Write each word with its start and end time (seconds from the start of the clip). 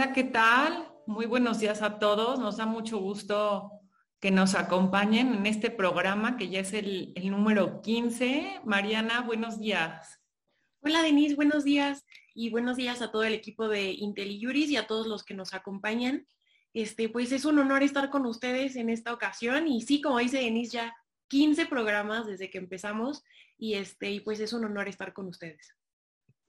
Hola, 0.00 0.14
¿qué 0.14 0.24
tal? 0.24 0.88
Muy 1.06 1.26
buenos 1.26 1.58
días 1.58 1.82
a 1.82 1.98
todos. 1.98 2.38
Nos 2.38 2.56
da 2.56 2.64
mucho 2.64 2.96
gusto 2.96 3.70
que 4.18 4.30
nos 4.30 4.54
acompañen 4.54 5.34
en 5.34 5.44
este 5.44 5.70
programa 5.70 6.38
que 6.38 6.48
ya 6.48 6.60
es 6.60 6.72
el, 6.72 7.12
número 7.24 7.82
15. 7.82 8.62
Mariana, 8.64 9.20
buenos 9.20 9.58
días. 9.58 10.18
Hola, 10.80 11.02
Denise, 11.02 11.34
buenos 11.34 11.64
días 11.64 12.06
y 12.34 12.48
buenos 12.48 12.78
días 12.78 13.02
a 13.02 13.10
todo 13.10 13.24
el 13.24 13.34
equipo 13.34 13.68
de 13.68 13.92
IntelliJuris 13.92 14.70
y 14.70 14.78
a 14.78 14.86
todos 14.86 15.06
los 15.06 15.22
que 15.22 15.34
nos 15.34 15.52
acompañan. 15.52 16.26
Este, 16.72 17.10
pues 17.10 17.30
es 17.30 17.44
un 17.44 17.58
honor 17.58 17.82
estar 17.82 18.08
con 18.08 18.24
ustedes 18.24 18.76
en 18.76 18.88
esta 18.88 19.12
ocasión 19.12 19.68
y 19.68 19.82
sí, 19.82 20.00
como 20.00 20.16
dice 20.16 20.38
Denise, 20.38 20.72
ya 20.72 20.96
15 21.28 21.66
programas 21.66 22.24
desde 22.24 22.48
que 22.48 22.56
empezamos 22.56 23.22
y 23.58 23.74
este, 23.74 24.10
y 24.10 24.20
pues 24.20 24.40
es 24.40 24.54
un 24.54 24.64
honor 24.64 24.88
estar 24.88 25.12
con 25.12 25.26
ustedes. 25.26 25.74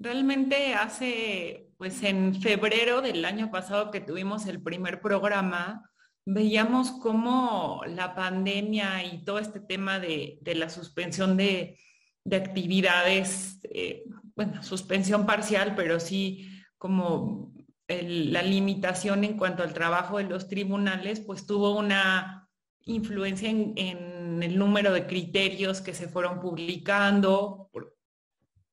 Realmente 0.02 0.74
hace, 0.74 1.70
pues 1.78 2.02
en 2.02 2.34
febrero 2.42 3.04
del 3.04 3.24
año 3.24 3.52
pasado 3.52 3.92
que 3.92 4.02
tuvimos 4.02 4.48
el 4.48 4.60
primer 4.60 5.00
programa, 5.00 5.92
veíamos 6.26 6.92
cómo 6.92 7.84
la 7.86 8.16
pandemia 8.16 9.04
y 9.04 9.24
todo 9.24 9.38
este 9.38 9.60
tema 9.60 10.00
de, 10.00 10.40
la 10.44 10.70
suspensión 10.72 11.38
de, 11.38 11.78
actividades, 12.32 13.60
eh, 13.64 14.04
bueno, 14.36 14.64
suspensión 14.64 15.28
parcial, 15.28 15.76
pero 15.76 16.00
sí 16.00 16.50
como 16.80 17.54
la 17.88 18.42
limitación 18.42 19.24
en 19.24 19.38
cuanto 19.38 19.62
al 19.62 19.74
trabajo 19.74 20.18
de 20.18 20.24
los 20.24 20.48
tribunales, 20.48 21.20
pues 21.20 21.46
tuvo 21.46 21.78
una 21.78 22.50
influencia 22.86 23.52
en, 23.52 23.74
en, 23.76 24.42
el 24.42 24.58
número 24.58 24.94
de 24.94 25.06
criterios 25.06 25.82
que 25.82 25.94
se 25.94 26.08
fueron 26.08 26.40
publicando, 26.40 27.70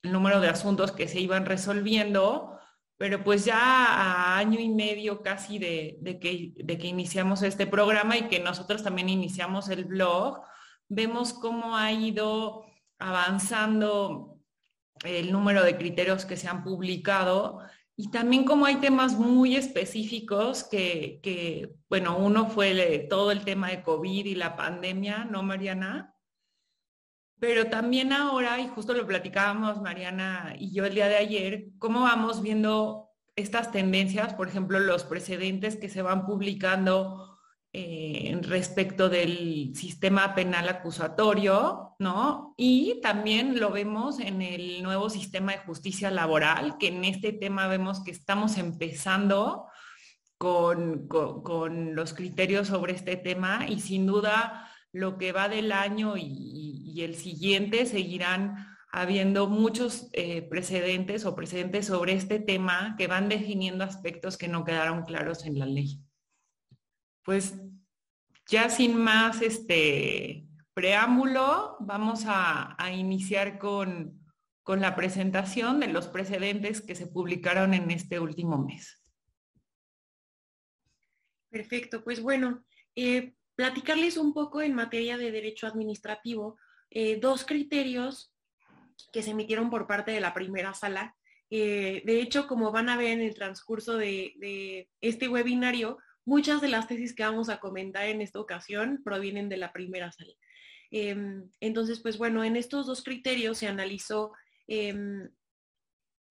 el 0.03 0.13
número 0.13 0.41
de 0.41 0.49
asuntos 0.49 0.93
que 0.93 1.09
se 1.09 1.21
iban 1.21 1.47
resolviendo, 1.47 2.59
pero 2.97 3.23
pues 3.23 3.45
ya 3.45 3.59
a 3.59 4.39
año 4.39 4.59
y 4.61 4.69
medio 4.69 5.23
casi 5.23 5.59
de, 5.59 5.99
que, 6.21 6.53
de 6.57 6.79
que 6.79 6.87
iniciamos 6.87 7.43
este 7.43 7.67
programa 7.67 8.17
y 8.17 8.29
que 8.29 8.41
nosotros 8.41 8.83
también 8.83 9.09
iniciamos 9.09 9.69
el 9.69 9.85
blog, 9.85 10.41
vemos 10.89 11.33
cómo 11.33 11.77
ha 11.77 11.93
ido 11.93 12.65
avanzando 12.99 14.39
el 15.05 15.31
número 15.31 15.63
de 15.63 15.77
criterios 15.77 16.25
que 16.25 16.37
se 16.37 16.49
han 16.49 16.65
publicado 16.65 17.61
y 18.01 18.11
también 18.11 18.45
como 18.45 18.67
hay 18.67 18.77
temas 18.77 19.15
muy 19.19 19.57
específicos 19.57 20.63
que, 20.65 21.19
que 21.21 21.75
bueno, 21.89 22.17
uno 22.17 22.49
fue 22.49 23.07
todo 23.11 23.33
el 23.33 23.45
tema 23.45 23.71
de 23.71 23.83
COVID 23.83 24.25
y 24.25 24.35
la 24.37 24.57
pandemia, 24.57 25.25
¿no, 25.25 25.43
Mariana? 25.43 26.15
Pero 27.41 27.67
también 27.67 28.13
ahora, 28.13 28.61
y 28.61 28.69
justo 28.69 28.95
lo 28.95 29.07
platicábamos 29.07 29.81
Mariana 29.81 30.55
y 30.59 30.73
yo 30.73 30.85
el 30.85 30.95
día 30.95 31.09
de 31.09 31.17
ayer, 31.17 31.67
cómo 31.79 32.01
vamos 32.03 32.43
viendo 32.43 33.11
estas 33.37 33.71
tendencias, 33.71 34.35
por 34.35 34.49
ejemplo, 34.49 34.81
los 34.81 35.05
precedentes 35.05 35.77
que 35.77 35.89
se 35.89 36.03
van 36.03 36.27
publicando 36.27 37.39
eh, 37.73 38.37
respecto 38.43 39.09
del 39.09 39.73
sistema 39.77 40.35
penal 40.35 40.69
acusatorio, 40.69 41.95
¿no? 42.01 42.55
Y 42.57 43.01
también 43.03 43.61
lo 43.61 43.71
vemos 43.71 44.19
en 44.19 44.43
el 44.43 44.83
nuevo 44.83 45.09
sistema 45.09 45.53
de 45.53 45.59
justicia 45.59 46.11
laboral, 46.11 46.79
que 46.79 46.89
en 46.89 47.05
este 47.05 47.33
tema 47.33 47.69
vemos 47.69 48.03
que 48.03 48.11
estamos 48.11 48.59
empezando 48.59 49.67
con, 50.39 51.07
con 51.07 51.95
los 51.95 52.15
criterios 52.15 52.69
sobre 52.69 52.95
este 52.95 53.17
tema 53.17 53.67
y 53.69 53.81
sin 53.81 54.07
duda 54.07 54.68
lo 54.93 55.19
que 55.19 55.33
va 55.33 55.49
del 55.49 55.73
año 55.73 56.15
y, 56.17 56.77
el 56.99 57.15
siguiente 57.15 57.87
seguirán 57.87 58.57
habiendo 58.91 59.47
muchos 59.47 60.09
eh, 60.15 60.43
precedentes 60.43 61.25
o 61.27 61.37
precedentes 61.37 61.87
sobre 61.87 62.15
este 62.15 62.41
tema 62.41 62.97
que 62.99 63.07
van 63.07 63.29
definiendo 63.29 63.85
aspectos 63.85 64.37
que 64.37 64.49
no 64.49 64.65
quedaron 64.65 65.05
claros 65.05 65.47
en 65.47 65.61
la 65.61 65.67
ley. 65.67 66.03
Pues 67.23 67.55
ya 68.49 68.69
sin 68.69 68.97
más 68.97 69.43
este 69.43 70.49
preámbulo, 70.75 71.77
vamos 71.81 72.25
a, 72.27 72.77
iniciar 72.93 73.59
con, 73.59 74.25
la 74.65 74.95
presentación 74.95 75.81
de 75.81 75.89
los 75.89 76.09
precedentes 76.09 76.83
que 76.83 76.95
se 76.95 77.07
publicaron 77.07 77.75
en 77.75 77.91
este 77.91 78.21
último 78.21 78.59
mes. 78.59 79.03
Perfecto, 81.51 82.05
pues 82.05 82.21
bueno, 82.21 82.65
eh, 82.95 83.38
platicarles 83.59 84.17
un 84.17 84.33
poco 84.35 84.63
en 84.63 84.73
materia 84.73 85.19
de 85.19 85.33
derecho 85.33 85.67
administrativo 85.67 86.57
eh, 86.91 87.19
dos 87.21 87.45
criterios 87.45 88.33
que 89.13 89.21
se 89.21 89.33
emitieron 89.33 89.69
por 89.69 89.89
parte 89.89 90.13
de 90.13 90.21
la 90.21 90.33
primera 90.33 90.75
sala. 90.75 91.17
Eh, 91.51 92.03
de 92.07 92.21
hecho, 92.21 92.47
como 92.47 92.71
van 92.71 92.89
a 92.89 92.97
ver 92.97 93.09
en 93.09 93.21
el 93.21 93.35
transcurso 93.35 93.97
de, 93.97 94.89
este 95.01 95.27
webinario, 95.27 95.99
muchas 96.25 96.61
de 96.61 96.69
las 96.69 96.87
tesis 96.87 97.17
que 97.17 97.25
vamos 97.25 97.49
a 97.49 97.59
comentar 97.59 98.07
en 98.07 98.21
esta 98.21 98.39
ocasión 98.39 99.03
provienen 99.05 99.49
de 99.49 99.57
la 99.57 99.73
primera 99.73 100.13
sala. 100.13 100.35
Em, 100.93 101.51
entonces, 101.59 101.99
pues 101.99 102.17
bueno, 102.17 102.45
en 102.45 102.55
estos 102.55 102.87
dos 102.87 103.03
criterios 103.03 103.59
se 103.59 103.67
analizó 103.67 104.31
em, 104.69 105.29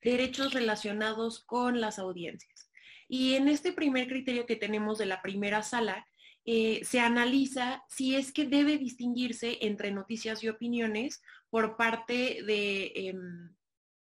derechos 0.01 0.53
relacionados 0.53 1.43
con 1.43 1.81
las 1.81 1.99
audiencias. 1.99 2.71
Y 3.09 3.33
en 3.33 3.49
este 3.49 3.73
primer 3.73 4.07
criterio 4.07 4.45
que 4.45 4.55
tenemos 4.55 4.97
de 4.97 5.07
la 5.07 5.21
primera 5.21 5.61
sala, 5.61 6.06
eh, 6.49 6.85
se 6.85 7.01
analiza 7.01 7.83
si 7.89 8.15
es 8.15 8.31
que 8.31 8.45
debe 8.45 8.77
distinguirse 8.77 9.57
entre 9.63 9.91
noticias 9.91 10.41
y 10.45 10.47
opiniones 10.47 11.21
por 11.49 11.75
parte 11.75 12.41
de, 12.41 12.93
em, 12.95 13.53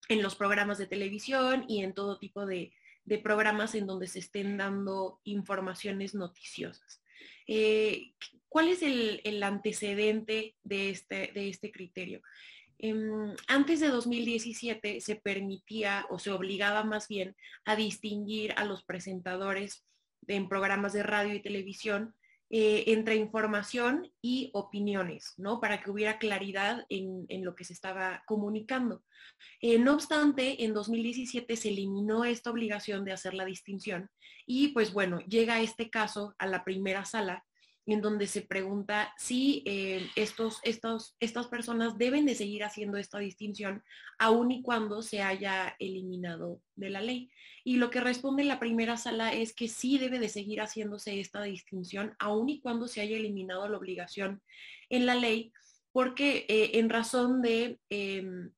en 0.08 0.22
los 0.22 0.34
programas 0.34 0.78
de 0.78 0.86
televisión 0.86 1.66
y 1.68 1.82
en 1.82 1.92
todo 1.92 2.18
tipo 2.18 2.46
de, 2.46 2.72
programas 3.22 3.74
en 3.74 3.86
donde 3.86 4.06
se 4.06 4.20
estén 4.20 4.56
dando 4.56 5.20
informaciones 5.24 6.14
noticiosas. 6.14 7.02
Eh, 7.46 8.14
¿Cuál 8.48 8.68
es 8.68 8.80
el, 8.80 9.42
antecedente 9.42 10.56
de 10.62 10.88
este, 10.88 11.32
de 11.34 11.50
este 11.50 11.70
criterio? 11.70 12.22
Em, 12.78 13.34
antes 13.46 13.80
de 13.80 13.88
2017 13.88 15.02
se 15.02 15.16
permitía 15.16 16.06
o 16.08 16.18
se 16.18 16.30
obligaba 16.30 16.82
más 16.82 17.08
bien 17.08 17.36
a 17.66 17.76
distinguir 17.76 18.54
a 18.56 18.64
los 18.64 18.84
presentadores 18.84 19.84
en 20.26 20.48
programas 20.48 20.94
de 20.94 21.02
radio 21.02 21.34
y 21.34 21.42
televisión 21.42 22.14
eh, 22.54 22.84
entre 22.88 23.16
información 23.16 24.12
y 24.20 24.50
opiniones, 24.52 25.32
¿no? 25.38 25.58
Para 25.58 25.82
que 25.82 25.90
hubiera 25.90 26.18
claridad 26.18 26.84
en, 26.90 27.26
lo 27.42 27.54
que 27.54 27.64
se 27.64 27.72
estaba 27.72 28.22
comunicando. 28.26 29.02
Eh, 29.62 29.78
no 29.78 29.94
obstante, 29.94 30.62
en 30.62 30.74
2017 30.74 31.56
se 31.56 31.70
eliminó 31.70 32.26
esta 32.26 32.50
obligación 32.50 33.06
de 33.06 33.12
hacer 33.12 33.32
la 33.32 33.46
distinción 33.46 34.10
y 34.46 34.68
pues 34.68 34.92
bueno, 34.92 35.20
llega 35.20 35.62
este 35.62 35.88
caso 35.88 36.34
a 36.38 36.46
la 36.46 36.62
primera 36.62 37.06
sala 37.06 37.42
en 37.86 38.00
donde 38.00 38.26
se 38.26 38.42
pregunta 38.42 39.12
si 39.18 39.62
eh, 39.66 40.08
estos, 40.14 40.60
estos, 40.62 41.16
estas 41.18 41.48
personas 41.48 41.98
deben 41.98 42.26
de 42.26 42.34
seguir 42.34 42.62
haciendo 42.62 42.96
esta 42.96 43.18
distinción 43.18 43.82
aun 44.18 44.52
y 44.52 44.62
cuando 44.62 45.02
se 45.02 45.22
haya 45.22 45.74
eliminado 45.80 46.62
de 46.76 46.90
la 46.90 47.00
ley. 47.00 47.30
Y 47.64 47.76
lo 47.76 47.90
que 47.90 48.00
responde 48.00 48.44
la 48.44 48.60
primera 48.60 48.96
sala 48.96 49.32
es 49.32 49.52
que 49.52 49.68
sí 49.68 49.98
debe 49.98 50.20
de 50.20 50.28
seguir 50.28 50.60
haciéndose 50.60 51.18
esta 51.18 51.42
distinción 51.42 52.14
aun 52.18 52.48
y 52.48 52.60
cuando 52.60 52.86
se 52.86 53.00
haya 53.00 53.16
eliminado 53.16 53.68
la 53.68 53.78
obligación 53.78 54.42
en 54.88 55.06
la 55.06 55.14
ley, 55.16 55.52
porque 55.90 56.46
eh, 56.48 56.78
en 56.78 56.88
razón 56.88 57.42
de, 57.42 57.80
em, 57.90 58.50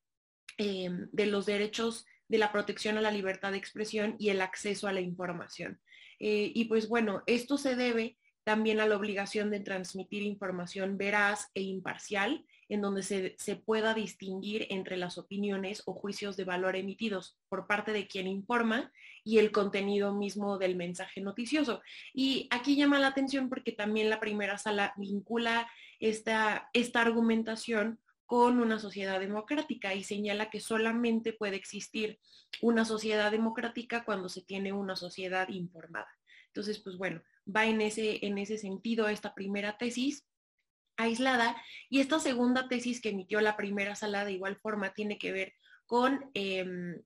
em, 0.58 1.08
de 1.12 1.26
los 1.26 1.46
derechos 1.46 2.04
de 2.28 2.38
la 2.38 2.52
protección 2.52 2.98
a 2.98 3.02
la 3.02 3.10
libertad 3.10 3.52
de 3.52 3.58
expresión 3.58 4.16
y 4.18 4.30
el 4.30 4.40
acceso 4.40 4.86
a 4.86 4.92
la 4.92 5.00
información. 5.00 5.80
Eh, 6.20 6.52
y 6.54 6.66
pues 6.66 6.88
bueno, 6.88 7.22
esto 7.26 7.58
se 7.58 7.76
debe 7.76 8.16
también 8.44 8.78
a 8.78 8.87
la 8.87 8.97
obligación 8.97 9.50
de 9.50 9.60
transmitir 9.60 10.22
información 10.22 10.99
veraz 10.99 11.50
e 11.55 11.62
imparcial, 11.62 12.44
en 12.69 12.82
donde 12.82 13.02
se, 13.02 13.56
pueda 13.56 13.94
distinguir 13.94 14.67
entre 14.70 14.96
las 14.96 15.19
opiniones 15.19 15.82
o 15.87 15.94
juicios 15.94 16.37
de 16.37 16.44
valor 16.44 16.76
emitidos 16.76 17.38
por 17.49 17.67
parte 17.67 17.93
de 17.93 18.06
quien 18.06 18.26
informa 18.26 18.93
y 19.25 19.38
el 19.38 19.50
contenido 19.50 20.14
mismo 20.14 20.58
del 20.58 20.76
mensaje 20.76 21.20
noticioso. 21.20 21.82
Y 22.12 22.49
aquí 22.50 22.76
llama 22.76 22.99
la 22.99 23.08
atención 23.08 23.49
porque 23.49 23.73
también 23.73 24.11
la 24.11 24.20
primera 24.20 24.58
sala 24.58 24.93
vincula 24.97 25.69
esta, 25.99 26.69
esta 26.75 27.00
argumentación 27.00 27.99
con 28.26 28.58
una 28.58 28.79
sociedad 28.79 29.20
democrática 29.20 29.94
y 29.94 30.02
señala 30.02 30.50
que 30.50 30.61
solamente 30.61 31.32
puede 31.32 31.56
existir 31.56 32.19
una 32.61 32.85
sociedad 32.85 33.31
democrática 33.31 34.05
cuando 34.05 34.29
se 34.29 34.43
tiene 34.43 34.73
una 34.73 34.97
sociedad 34.97 35.49
informada. 35.49 36.08
Entonces, 36.47 36.79
pues 36.79 36.97
bueno, 36.97 37.23
va 37.44 37.67
en 37.67 37.81
ese, 37.81 38.25
en 38.26 38.38
ese 38.38 38.58
sentido 38.58 39.08
esta 39.08 39.35
primera 39.35 39.76
tesis 39.79 40.26
aislada 40.96 41.56
y 41.88 42.00
esta 42.00 42.20
segunda 42.20 42.69
tesis 42.69 43.00
que 43.00 43.11
emitió 43.11 43.41
la 43.41 43.56
primera 43.56 43.94
sala 43.94 44.25
de 44.25 44.32
igual 44.32 44.56
forma 44.56 44.94
tiene 44.94 45.19
que 45.19 45.32
ver 45.32 45.55
con, 45.87 46.31
em, 46.35 47.02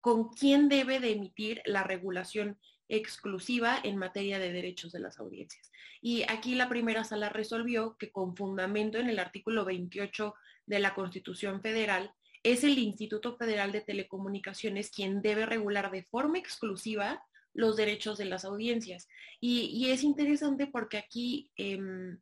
con 0.00 0.30
quién 0.30 0.68
debe 0.68 1.00
de 1.00 1.12
emitir 1.12 1.62
la 1.64 1.84
regulación 1.84 2.58
exclusiva 2.88 3.78
en 3.82 3.96
materia 3.96 4.38
de 4.38 4.52
derechos 4.52 4.92
de 4.92 5.00
las 5.00 5.18
audiencias. 5.18 5.70
Y 6.00 6.24
aquí 6.24 6.54
la 6.54 6.68
primera 6.68 7.04
sala 7.04 7.28
resolvió 7.28 7.96
que 7.96 8.10
con 8.10 8.36
fundamento 8.36 8.98
en 8.98 9.08
el 9.08 9.18
artículo 9.18 9.64
28 9.64 10.34
de 10.66 10.80
la 10.80 10.94
Constitución 10.94 11.62
Federal, 11.62 12.12
es 12.42 12.64
el 12.64 12.78
Instituto 12.78 13.36
Federal 13.36 13.70
de 13.70 13.82
Telecomunicaciones 13.82 14.90
quien 14.90 15.22
debe 15.22 15.46
regular 15.46 15.90
de 15.90 16.02
forma 16.02 16.38
exclusiva 16.38 17.24
los 17.54 17.76
derechos 17.76 18.18
de 18.18 18.24
las 18.24 18.44
audiencias. 18.44 19.08
Y, 19.40 19.90
es 19.90 20.04
interesante 20.04 20.66
porque 20.66 20.98
aquí, 20.98 21.50
em, 21.56 22.18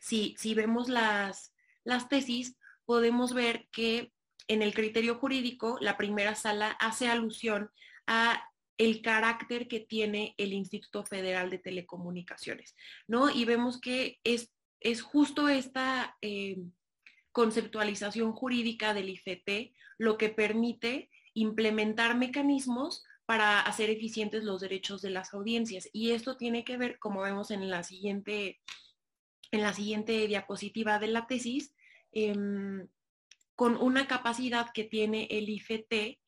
si, 0.00 0.34
si, 0.38 0.54
vemos 0.54 0.88
las, 0.88 1.54
las 1.84 2.08
tesis, 2.08 2.56
podemos 2.84 3.34
ver 3.34 3.68
que 3.72 4.12
en 4.48 4.62
el 4.62 4.74
criterio 4.74 5.16
jurídico, 5.16 5.78
la 5.80 5.96
primera 5.96 6.34
sala 6.34 6.70
hace 6.80 7.08
alusión 7.08 7.70
a 8.06 8.42
el 8.78 9.02
carácter 9.02 9.68
que 9.68 9.80
tiene 9.80 10.34
el 10.36 10.52
Instituto 10.52 11.04
Federal 11.04 11.50
de 11.50 11.58
Telecomunicaciones, 11.58 12.76
¿no? 13.08 13.30
Y 13.30 13.44
vemos 13.44 13.80
que 13.80 14.20
es, 14.22 14.52
es 14.80 15.02
justo 15.02 15.48
esta 15.48 16.16
em, 16.20 16.72
conceptualización 17.32 18.32
jurídica 18.32 18.94
del 18.94 19.08
IFT 19.08 19.74
lo 19.98 20.18
que 20.18 20.28
permite 20.28 21.10
implementar 21.34 22.16
mecanismos 22.16 23.04
para 23.26 23.60
hacer 23.60 23.90
eficientes 23.90 24.44
los 24.44 24.60
derechos 24.60 25.02
de 25.02 25.10
las 25.10 25.34
audiencias. 25.34 25.88
Y 25.92 26.12
esto 26.12 26.36
tiene 26.36 26.64
que 26.64 26.76
ver, 26.76 26.98
como 26.98 27.22
vemos 27.22 27.50
en 27.50 27.68
la 27.68 27.82
siguiente, 27.82 28.60
en 29.50 29.62
la 29.62 29.74
siguiente 29.74 30.26
diapositiva 30.28 30.98
de 31.00 31.08
la 31.08 31.26
tesis, 31.26 31.74
em, 32.12 32.88
con 33.56 33.76
una 33.76 34.06
capacidad 34.06 34.70
que 34.72 34.84
tiene 34.84 35.26
el 35.30 35.48
IFT 35.48 36.20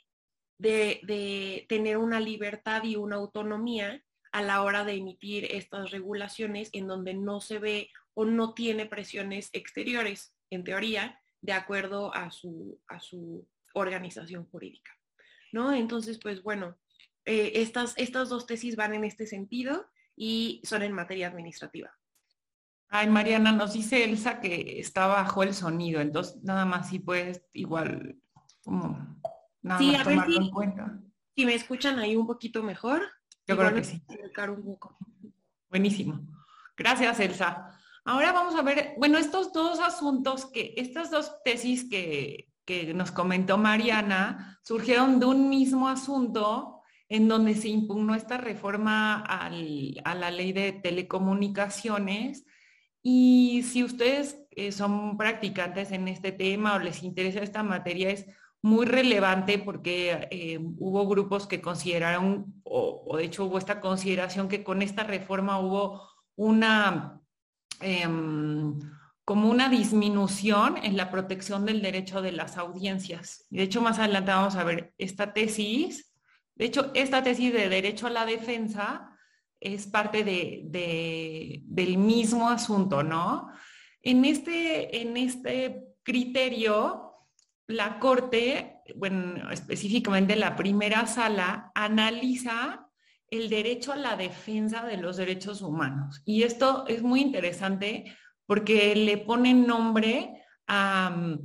de, 0.59 1.01
de, 1.05 1.67
tener 1.69 1.99
una 1.99 2.21
libertad 2.21 2.83
y 2.83 2.97
una 2.97 3.17
autonomía 3.17 4.03
a 4.33 4.43
la 4.43 4.63
hora 4.63 4.85
de 4.85 4.95
emitir 4.95 5.45
estas 5.53 5.93
regulaciones 5.93 6.69
en 6.73 6.89
donde 6.89 7.15
no 7.15 7.41
se 7.41 7.59
ve 7.59 7.91
o 8.15 8.25
no 8.25 8.55
tiene 8.55 8.87
presiones 8.87 9.51
exteriores, 9.53 10.35
en 10.51 10.65
teoría, 10.65 11.21
de 11.41 11.53
acuerdo 11.53 12.13
a 12.13 12.33
su, 12.33 12.81
a 12.89 12.99
su 12.99 13.47
organización 13.75 14.47
jurídica. 14.47 14.99
¿no? 15.53 15.73
Entonces, 15.73 16.19
pues 16.19 16.43
bueno, 16.43 16.77
eh, 17.29 17.61
estas, 17.61 17.93
estas 17.99 18.31
dos 18.31 18.47
tesis 18.47 18.75
van 18.75 18.95
en 18.95 19.05
este 19.05 19.27
sentido 19.27 19.87
y 20.17 20.63
son 20.65 20.83
en 20.83 20.95
materia 20.95 21.29
administrativa. 21.29 21.91
Ay, 22.89 23.07
Mariana, 23.07 23.53
nos 23.53 23.75
dice 23.75 24.03
Elsa 24.03 24.41
que 24.41 24.81
está 24.81 25.07
bajo 25.07 25.43
el 25.43 25.53
sonido, 25.53 26.01
entonces 26.01 26.43
nada 26.43 26.65
más 26.65 26.89
si 26.89 27.01
puedes 27.01 27.45
igual 27.53 28.17
como 28.65 29.21
nada 29.61 29.79
sí, 29.79 29.93
más 29.93 30.05
tomarlo 30.05 30.37
si, 30.39 30.43
en 30.43 30.51
cuenta. 30.51 30.99
Si 31.37 31.45
me 31.45 31.55
escuchan 31.55 31.99
ahí 31.99 32.17
un 32.17 32.27
poquito 32.27 32.63
mejor. 32.63 33.03
Yo 33.47 33.59
creo 33.59 33.75
que 33.75 33.85
sí. 33.85 34.03
Buenísimo. 35.69 36.21
Gracias, 36.79 37.21
Elsa. 37.21 37.79
Ahora 38.07 38.33
vamos 38.33 38.55
a 38.55 38.63
ver, 38.63 38.95
bueno, 38.97 39.19
estos 39.19 39.53
dos 39.53 39.81
asuntos 39.81 40.47
que, 40.47 40.73
estas 40.79 41.11
dos 41.11 41.43
tesis 41.45 41.91
que, 41.91 42.49
que 42.65 42.95
nos 42.95 43.13
comentó 43.13 43.59
Mariana, 43.59 44.59
surgieron 44.63 45.21
de 45.21 45.27
un 45.27 45.51
mismo 45.51 45.91
asunto 45.91 46.78
en 47.09 47.29
donde 47.29 47.55
se 47.55 47.69
impugnó 47.69 48.15
esta 48.15 48.37
reforma 48.37 49.21
a 49.21 49.51
la 50.15 50.31
ley 50.31 50.53
de 50.53 50.73
telecomunicaciones. 50.73 52.45
Y 53.03 53.63
si 53.63 53.83
ustedes 53.83 54.41
eh, 54.51 54.73
son 54.73 55.17
practicantes 55.17 55.93
en 55.93 56.09
este 56.09 56.33
tema 56.33 56.75
o 56.75 56.79
les 56.79 57.03
interesa 57.03 57.41
esta 57.41 57.63
materia, 57.63 58.11
es 58.11 58.27
muy 58.61 58.87
relevante 58.87 59.59
porque 59.59 60.29
eh, 60.31 60.59
hubo 60.61 61.07
grupos 61.07 61.47
que 61.47 61.61
consideraron, 61.61 62.61
o, 62.65 63.17
de 63.17 63.25
hecho 63.25 63.45
hubo 63.45 63.57
esta 63.57 63.81
consideración 63.81 64.49
que 64.49 64.65
con 64.65 64.83
esta 64.83 65.05
reforma 65.05 65.61
hubo 65.61 66.03
una, 66.35 67.21
em, 67.81 68.79
como 69.25 69.49
una 69.49 69.69
disminución 69.69 70.77
en 70.83 70.97
la 70.97 71.11
protección 71.11 71.65
del 71.65 71.81
derecho 71.81 72.21
de 72.21 72.33
las 72.33 72.57
audiencias. 72.57 73.47
De 73.51 73.63
hecho, 73.63 73.81
más 73.81 73.99
adelante 73.99 74.33
vamos 74.33 74.57
a 74.57 74.65
ver 74.65 74.93
esta 74.99 75.33
tesis 75.33 76.08
de 76.59 76.65
hecho, 76.65 76.91
esta 76.95 77.23
tesis 77.23 77.53
de 77.53 77.69
derecho 77.69 78.09
a 78.09 78.11
la 78.11 78.27
defensa 78.27 79.17
es 79.61 79.87
parte 79.87 80.25
de, 80.25 81.63
del 81.65 81.99
mismo 81.99 82.51
asunto, 82.51 83.05
¿no? 83.05 83.49
En 84.03 84.25
este, 84.25 85.01
en 85.01 85.17
este 85.17 85.95
criterio, 86.03 87.15
la 87.69 88.01
Corte, 88.01 88.81
bueno, 88.97 89.51
específicamente 89.53 90.35
la 90.35 90.57
primera 90.57 91.07
sala, 91.07 91.71
analiza 91.77 92.89
el 93.31 93.49
derecho 93.49 93.93
a 93.93 93.97
la 93.97 94.17
defensa 94.17 94.85
de 94.85 94.97
los 94.97 95.17
derechos 95.17 95.63
humanos. 95.63 96.23
Y 96.25 96.43
esto 96.43 96.87
es 96.89 97.03
muy 97.03 97.21
interesante 97.21 98.17
porque 98.47 98.97
le 98.97 99.19
pone 99.19 99.55
nombre 99.55 100.43
a 100.67 101.37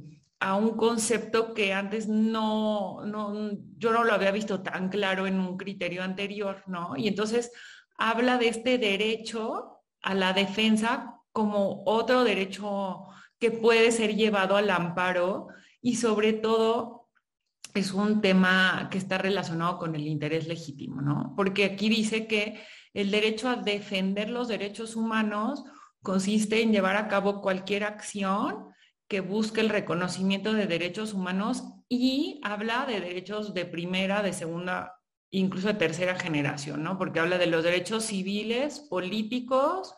a 0.43 0.55
un 0.55 0.75
concepto 0.75 1.53
que 1.53 1.73
antes 1.73 2.09
no, 2.09 3.05
no, 3.05 3.51
yo 3.77 3.93
no 3.93 4.03
lo 4.03 4.11
había 4.11 4.29
visto 4.31 4.61
tan 4.61 4.89
claro 4.89 5.25
en 5.25 5.39
un 5.39 5.55
criterio 5.55 6.03
anterior, 6.03 6.63
¿no? 6.67 6.97
Y 6.97 7.07
entonces 7.07 7.53
habla 7.97 8.37
de 8.37 8.49
este 8.49 8.77
derecho 8.77 9.79
a 10.01 10.13
la 10.13 10.33
defensa 10.33 11.15
como 11.31 11.83
otro 11.85 12.25
derecho 12.25 13.05
que 13.39 13.51
puede 13.51 13.93
ser 13.93 14.17
llevado 14.17 14.57
al 14.57 14.69
amparo 14.69 15.47
y 15.81 15.95
sobre 15.95 16.33
todo 16.33 17.07
es 17.73 17.93
un 17.93 18.19
tema 18.19 18.89
que 18.91 18.97
está 18.97 19.17
relacionado 19.17 19.79
con 19.79 19.95
el 19.95 20.05
interés 20.05 20.45
legítimo, 20.45 21.01
¿no? 21.01 21.35
Porque 21.37 21.63
aquí 21.63 21.87
dice 21.87 22.27
que 22.27 22.61
el 22.93 23.11
derecho 23.11 23.47
a 23.47 23.55
defender 23.55 24.29
los 24.29 24.49
derechos 24.49 24.97
humanos 24.97 25.63
consiste 26.01 26.61
en 26.61 26.73
llevar 26.73 26.97
a 26.97 27.07
cabo 27.07 27.39
cualquier 27.39 27.85
acción 27.85 28.72
que 29.07 29.21
busca 29.21 29.61
el 29.61 29.69
reconocimiento 29.69 30.53
de 30.53 30.67
derechos 30.67 31.13
humanos 31.13 31.63
y 31.89 32.39
habla 32.43 32.85
de 32.85 32.99
derechos 32.99 33.53
de 33.53 33.65
primera, 33.65 34.23
de 34.23 34.33
segunda, 34.33 34.95
incluso 35.29 35.67
de 35.67 35.73
tercera 35.75 36.15
generación, 36.15 36.83
¿no? 36.83 36.97
Porque 36.97 37.19
habla 37.19 37.37
de 37.37 37.47
los 37.47 37.63
derechos 37.63 38.05
civiles, 38.05 38.79
políticos, 38.79 39.95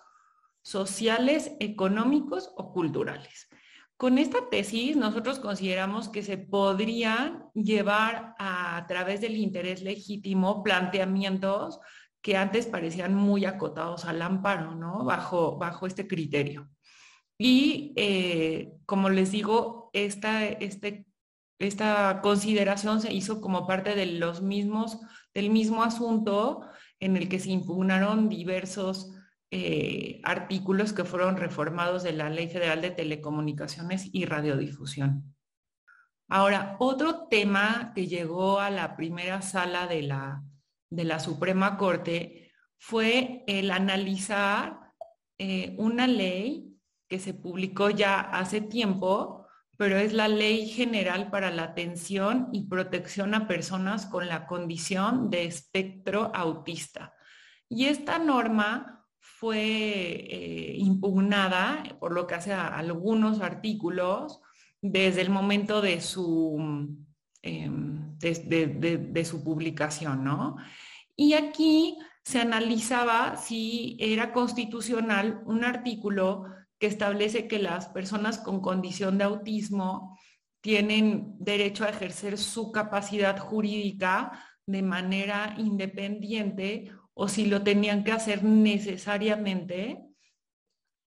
sociales, 0.62 1.52
económicos 1.60 2.52
o 2.56 2.74
culturales. 2.74 3.48
Con 3.98 4.18
esta 4.18 4.50
tesis 4.50 4.98
nosotros 4.98 5.40
consideramos 5.40 6.10
que 6.10 6.22
se 6.22 6.38
podrían 6.38 7.46
llevar 7.54 8.36
a, 8.40 8.84
través 8.88 9.22
del 9.22 9.38
interés 9.38 9.84
legítimo 9.84 10.64
planteamientos 10.64 11.80
que 12.22 12.36
antes 12.36 12.66
parecían 12.66 13.16
muy 13.16 13.46
acotados 13.46 14.04
al 14.04 14.22
amparo, 14.22 14.76
¿no? 14.76 15.06
Bajo, 15.06 15.58
bajo 15.58 15.88
este 15.88 16.08
criterio. 16.08 16.68
Y 17.38 17.94
eh, 17.96 18.78
como 18.86 19.10
les 19.10 19.32
digo, 19.32 19.90
esta, 19.94 20.46
este, 20.46 21.06
esta 21.60 22.22
consideración 22.22 23.02
se 23.02 23.14
hizo 23.14 23.42
como 23.42 23.68
parte 23.68 23.96
de 23.96 24.06
los 24.06 24.42
mismos, 24.42 25.00
del 25.34 25.50
mismo 25.50 25.84
asunto 25.84 26.62
en 27.00 27.18
el 27.18 27.28
que 27.28 27.40
se 27.40 27.52
impugnaron 27.52 28.30
diversos 28.30 29.12
eh, 29.52 30.22
artículos 30.24 30.92
que 30.92 31.04
fueron 31.04 31.38
reformados 31.38 32.04
de 32.04 32.14
la 32.14 32.30
Ley 32.30 32.50
Federal 32.50 32.82
de 32.82 32.92
Telecomunicaciones 32.92 34.10
y 34.12 34.26
Radiodifusión. 34.26 35.36
Ahora, 36.28 36.76
otro 36.80 37.28
tema 37.28 37.92
que 37.94 38.08
llegó 38.08 38.60
a 38.60 38.72
la 38.72 38.96
primera 38.96 39.42
sala 39.42 39.88
de 39.88 40.02
la, 40.02 40.44
de 40.90 41.04
la 41.04 41.20
Suprema 41.20 41.78
Corte 41.78 42.52
fue 42.80 43.44
el 43.48 43.70
analizar 43.72 44.92
eh, 45.38 45.76
una 45.78 46.08
ley 46.08 46.75
que 47.08 47.20
se 47.20 47.34
publicó 47.34 47.90
ya 47.90 48.20
hace 48.20 48.62
tiempo, 48.62 49.46
pero 49.78 49.98
es 49.98 50.14
la 50.14 50.28
Ley 50.28 50.68
General 50.68 51.30
para 51.30 51.52
la 51.52 51.64
Atención 51.64 52.50
y 52.52 52.68
Protección 52.68 53.34
a 53.34 53.48
Personas 53.48 54.06
con 54.06 54.28
la 54.28 54.48
Condición 54.48 55.30
de 55.30 55.46
Espectro 55.46 56.32
Autista. 56.34 57.14
Y 57.68 57.86
esta 57.86 58.20
norma 58.20 59.06
fue 59.20 59.58
eh, 59.60 60.76
impugnada, 60.78 61.84
por 62.00 62.14
lo 62.14 62.26
que 62.26 62.36
hace 62.36 62.54
a 62.54 62.68
algunos 62.68 63.42
artículos, 63.42 64.40
desde 64.82 65.22
el 65.22 65.30
momento 65.30 65.82
de 65.82 66.00
su, 66.00 66.96
em, 67.42 68.18
de, 68.20 69.26
su 69.26 69.44
publicación, 69.44 70.24
¿no? 70.24 70.58
Y 71.16 71.34
aquí 71.34 71.98
se 72.24 72.40
analizaba 72.40 73.36
si 73.36 73.98
era 74.00 74.32
constitucional 74.32 75.42
un 75.46 75.64
artículo 75.64 76.46
establece 76.86 77.48
que 77.48 77.60
las 77.60 77.88
personas 77.88 78.40
con 78.40 78.62
condición 78.62 79.18
de 79.18 79.26
autismo 79.26 80.18
tienen 80.62 81.36
derecho 81.40 81.84
a 81.84 81.90
ejercer 81.90 82.38
su 82.38 82.72
capacidad 82.72 83.38
jurídica 83.38 84.44
de 84.66 84.82
manera 84.82 85.54
independiente 85.58 86.92
o 87.14 87.28
si 87.28 87.46
lo 87.46 87.62
tenían 87.62 88.04
que 88.04 88.12
hacer 88.12 88.44
necesariamente 88.44 90.04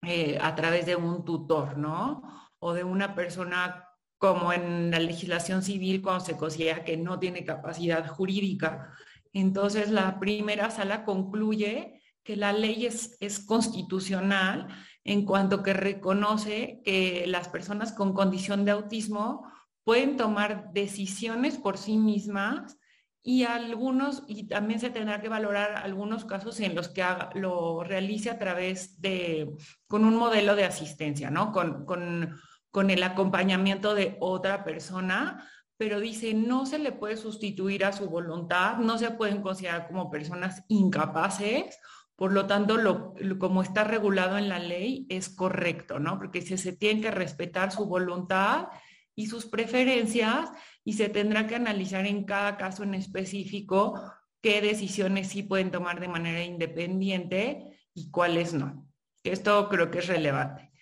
eh, 0.02 0.38
a 0.40 0.54
través 0.54 0.87
de 0.87 0.95
un 0.95 1.25
tutor, 1.25 1.78
¿no? 1.78 2.23
O 2.59 2.75
de 2.75 2.85
una 2.85 3.14
persona 3.14 3.83
como 4.18 4.52
en 4.52 4.90
la 4.90 4.99
legislación 4.99 5.62
civil 5.62 6.02
cuando 6.02 6.25
se 6.25 6.37
considera 6.37 6.85
que 6.85 6.97
no 6.97 7.18
tiene 7.18 7.45
capacidad 7.45 8.06
jurídica. 8.06 8.92
Entonces 9.33 9.90
la 9.90 10.21
primera 10.21 10.71
sala 10.71 11.04
concluye 11.04 12.02
que 12.23 12.37
la 12.37 12.52
ley 12.52 12.87
es, 12.87 13.16
es 13.21 13.40
constitucional 13.40 14.68
en 15.06 15.25
cuanto 15.25 15.62
que 15.62 15.72
reconoce 15.72 16.82
que 16.84 17.25
las 17.28 17.48
personas 17.48 17.92
con 17.92 18.12
condición 18.12 18.64
de 18.64 18.72
autismo 18.72 19.50
pueden 19.84 20.16
tomar 20.16 20.72
decisiones 20.72 21.58
por 21.58 21.78
sí 21.78 21.96
mismas 21.96 22.76
y 23.22 23.44
algunos, 23.44 24.25
y 24.26 24.48
también 24.48 24.80
se 24.80 24.90
tendrá 24.90 25.20
que 25.20 25.28
valorar 25.28 25.76
algunos 25.76 26.25
casos 26.25 26.58
en 26.60 26.75
los 26.75 26.88
que 26.88 27.04
lo 27.34 27.84
realice 27.84 28.30
a 28.30 28.38
través 28.38 29.00
de, 29.00 29.56
con 29.86 30.04
un 30.04 30.16
modelo 30.16 30.54
de 30.56 30.64
asistencia, 30.64 31.30
¿no? 31.30 31.52
Con, 31.52 31.86
con, 31.86 32.36
con 32.70 32.90
el 32.90 33.02
acompañamiento 33.02 33.94
de 33.94 34.16
otra 34.20 34.64
persona, 34.64 35.48
pero 35.76 36.00
dice, 36.00 36.34
no 36.34 36.66
se 36.66 36.78
le 36.78 36.90
puede 36.92 37.16
sustituir 37.16 37.84
a 37.84 37.92
su 37.92 38.08
voluntad, 38.08 38.78
no 38.78 38.98
se 38.98 39.10
pueden 39.12 39.42
considerar 39.42 39.86
como 39.86 40.10
personas 40.10 40.64
incapaces, 40.68 41.78
por 42.16 42.32
lo 42.32 42.46
tanto, 42.46 42.78
lo, 42.78 43.14
como 43.38 43.62
está 43.62 43.85
regulado 43.85 44.38
en 44.38 44.49
la 44.49 44.58
ley, 44.58 45.06
es 45.11 45.28
correcto, 45.28 45.99
¿no? 45.99 46.16
Porque 46.16 46.40
se, 46.40 46.73
tiene 46.73 47.02
que 47.02 47.11
respetar 47.11 47.73
su 47.73 47.85
voluntad 47.85 48.68
y 49.14 49.26
sus 49.26 49.44
preferencias 49.44 50.50
y 50.82 50.94
se 50.94 51.11
tendrá 51.11 51.46
que 51.46 51.56
analizar 51.56 52.06
en 52.06 52.25
cada 52.25 52.56
caso 52.56 52.85
en 52.85 52.94
específico 52.94 54.00
qué 54.40 54.62
decisiones 54.62 55.28
sí 55.28 55.42
pueden 55.42 55.70
tomar 55.70 56.00
de 56.00 56.08
manera 56.08 56.42
independiente 56.42 57.78
y 57.92 58.11
cuáles 58.11 58.54
no. 58.54 58.87
Esto 59.23 59.68
creo 59.68 59.90
que 59.90 59.99
es 59.99 60.06
relevante. 60.06 60.73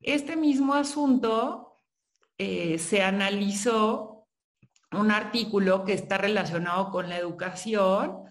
Este 0.00 0.36
mismo 0.36 0.74
asunto 0.74 1.80
eh, 2.38 2.78
se 2.78 3.02
analizó 3.02 4.28
un 4.92 5.10
artículo 5.10 5.84
que 5.84 5.94
está 5.94 6.18
relacionado 6.18 6.90
con 6.90 7.08
la 7.08 7.18
educación 7.18 8.24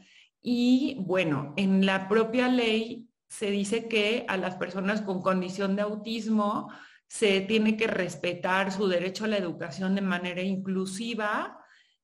y 0.43 0.97
bueno, 0.99 1.53
en 1.55 1.85
la 1.85 2.09
propia 2.09 2.49
ley 2.49 3.07
se 3.29 3.49
dice 3.49 3.87
que 3.87 4.25
a 4.27 4.35
las 4.35 4.57
personas 4.57 5.01
con 5.01 5.21
condición 5.21 5.75
de 5.75 5.83
autismo 5.83 6.69
se 7.07 7.41
tiene 7.41 7.77
que 7.77 7.87
respetar 7.87 8.71
su 8.71 8.87
derecho 8.87 9.23
a 9.23 9.29
la 9.29 9.37
educación 9.37 9.95
de 9.95 10.01
manera 10.01 10.41
inclusiva 10.41 11.57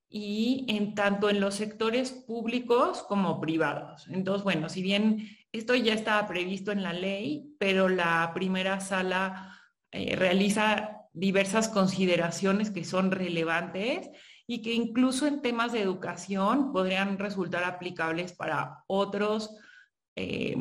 y 0.07 0.65
en 0.69 0.95
tanto 0.95 1.29
en 1.29 1.41
los 1.41 1.55
sectores 1.55 2.11
públicos 2.11 3.03
como 3.03 3.41
privados. 3.41 4.07
Entonces, 4.07 4.43
bueno, 4.43 4.69
si 4.69 4.81
bien 4.81 5.27
esto 5.51 5.75
ya 5.75 5.93
estaba 5.93 6.25
previsto 6.25 6.71
en 6.71 6.81
la 6.81 6.93
ley, 6.93 7.53
pero 7.59 7.89
la 7.89 8.31
primera 8.33 8.79
sala 8.79 9.59
eh, 9.91 10.15
realiza 10.15 11.07
diversas 11.11 11.67
consideraciones 11.67 12.71
que 12.71 12.85
son 12.85 13.11
relevantes 13.11 14.09
y 14.51 14.63
que 14.63 14.73
incluso 14.73 15.27
en 15.27 15.43
temas 15.43 15.73
de 15.73 15.81
educación 15.83 16.73
podrían 16.73 17.19
resultar 17.19 17.63
aplicables 17.63 18.33
para 18.33 18.83
otros 18.87 19.55
eh, 20.15 20.57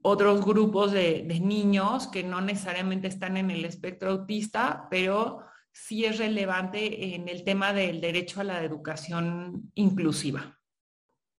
otros 0.00 0.42
grupos 0.42 0.92
de, 0.92 1.22
niños 1.38 2.08
que 2.08 2.22
no 2.24 2.40
necesariamente 2.40 3.08
están 3.08 3.36
en 3.36 3.50
el 3.50 3.66
espectro 3.66 4.12
autista, 4.12 4.88
pero 4.90 5.44
sí 5.70 6.06
es 6.06 6.16
relevante 6.16 7.14
en 7.14 7.28
el 7.28 7.44
tema 7.44 7.74
del 7.74 8.00
derecho 8.00 8.40
a 8.40 8.44
la 8.44 8.64
educación 8.64 9.70
inclusiva. 9.74 10.58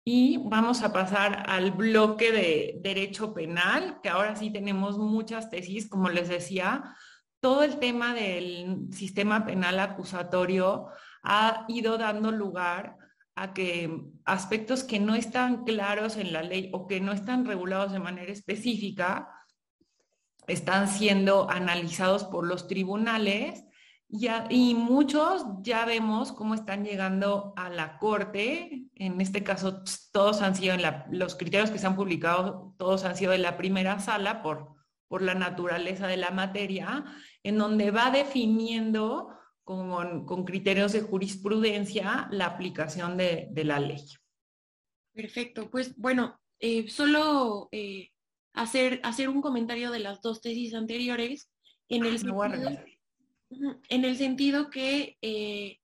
Y 0.04 0.36
vamos 0.50 0.82
a 0.82 0.92
pasar 0.92 1.44
al 1.48 1.70
bloque 1.70 2.30
de 2.30 2.78
derecho 2.82 3.32
penal, 3.32 4.00
que 4.02 4.10
ahora 4.10 4.36
sí 4.36 4.52
tenemos 4.52 4.98
muchas 4.98 5.48
tesis, 5.48 5.88
como 5.88 6.10
les 6.10 6.28
decía, 6.28 6.94
todo 7.40 7.62
el 7.62 7.78
tema 7.78 8.12
del 8.12 8.88
sistema 8.92 9.46
penal 9.46 9.80
acusatorio 9.80 10.88
ha 11.22 11.64
ido 11.68 11.98
dando 11.98 12.30
lugar 12.32 12.96
a 13.34 13.52
que 13.54 14.02
aspectos 14.24 14.84
que 14.84 14.98
no 14.98 15.14
están 15.14 15.64
claros 15.64 16.16
en 16.16 16.32
la 16.32 16.42
ley 16.42 16.70
o 16.72 16.86
que 16.86 17.00
no 17.00 17.12
están 17.12 17.46
regulados 17.46 17.92
de 17.92 17.98
manera 17.98 18.32
específica 18.32 19.28
están 20.46 20.88
siendo 20.88 21.50
analizados 21.50 22.24
por 22.24 22.46
los 22.46 22.66
tribunales 22.66 23.64
y 24.48 24.74
muchos 24.74 25.44
ya 25.60 25.84
vemos 25.84 26.32
cómo 26.32 26.54
están 26.54 26.84
llegando 26.84 27.52
a 27.56 27.70
la 27.70 27.96
corte. 27.98 28.88
En 28.96 29.20
este 29.20 29.44
caso, 29.44 29.82
todos 30.12 30.42
han 30.42 30.56
sido 30.56 30.74
en 30.74 30.82
los 31.12 31.36
criterios 31.36 31.70
que 31.70 31.78
se 31.78 31.86
han 31.86 31.94
publicado, 31.94 32.74
todos 32.76 33.04
han 33.04 33.16
sido 33.16 33.30
de 33.30 33.38
la 33.38 33.56
primera 33.56 34.00
sala 34.00 34.42
por, 34.42 34.74
por 35.06 35.22
la 35.22 35.34
naturaleza 35.34 36.08
de 36.08 36.16
la 36.16 36.32
materia, 36.32 37.04
en 37.44 37.56
donde 37.56 37.92
va 37.92 38.10
definiendo 38.10 39.28
con, 39.64 40.44
criterios 40.44 40.92
de 40.92 41.02
jurisprudencia 41.02 42.28
la 42.30 42.46
aplicación 42.46 43.16
de, 43.16 43.50
la 43.64 43.78
ley. 43.78 44.04
Perfecto, 45.12 45.70
pues 45.70 45.96
bueno, 45.96 46.40
eh, 46.58 46.88
solo 46.88 47.68
eh, 47.72 48.10
hacer, 48.52 49.00
hacer 49.04 49.28
un 49.28 49.42
comentario 49.42 49.90
de 49.90 50.00
las 50.00 50.20
dos 50.22 50.40
tesis 50.40 50.74
anteriores. 50.74 51.50
En 51.88 52.04
el, 52.04 52.14
ah, 52.14 52.18
sentido, 52.18 53.80
en 53.88 54.04
el 54.04 54.16
sentido 54.16 54.70
que 54.70 55.18
eh, 55.22 55.78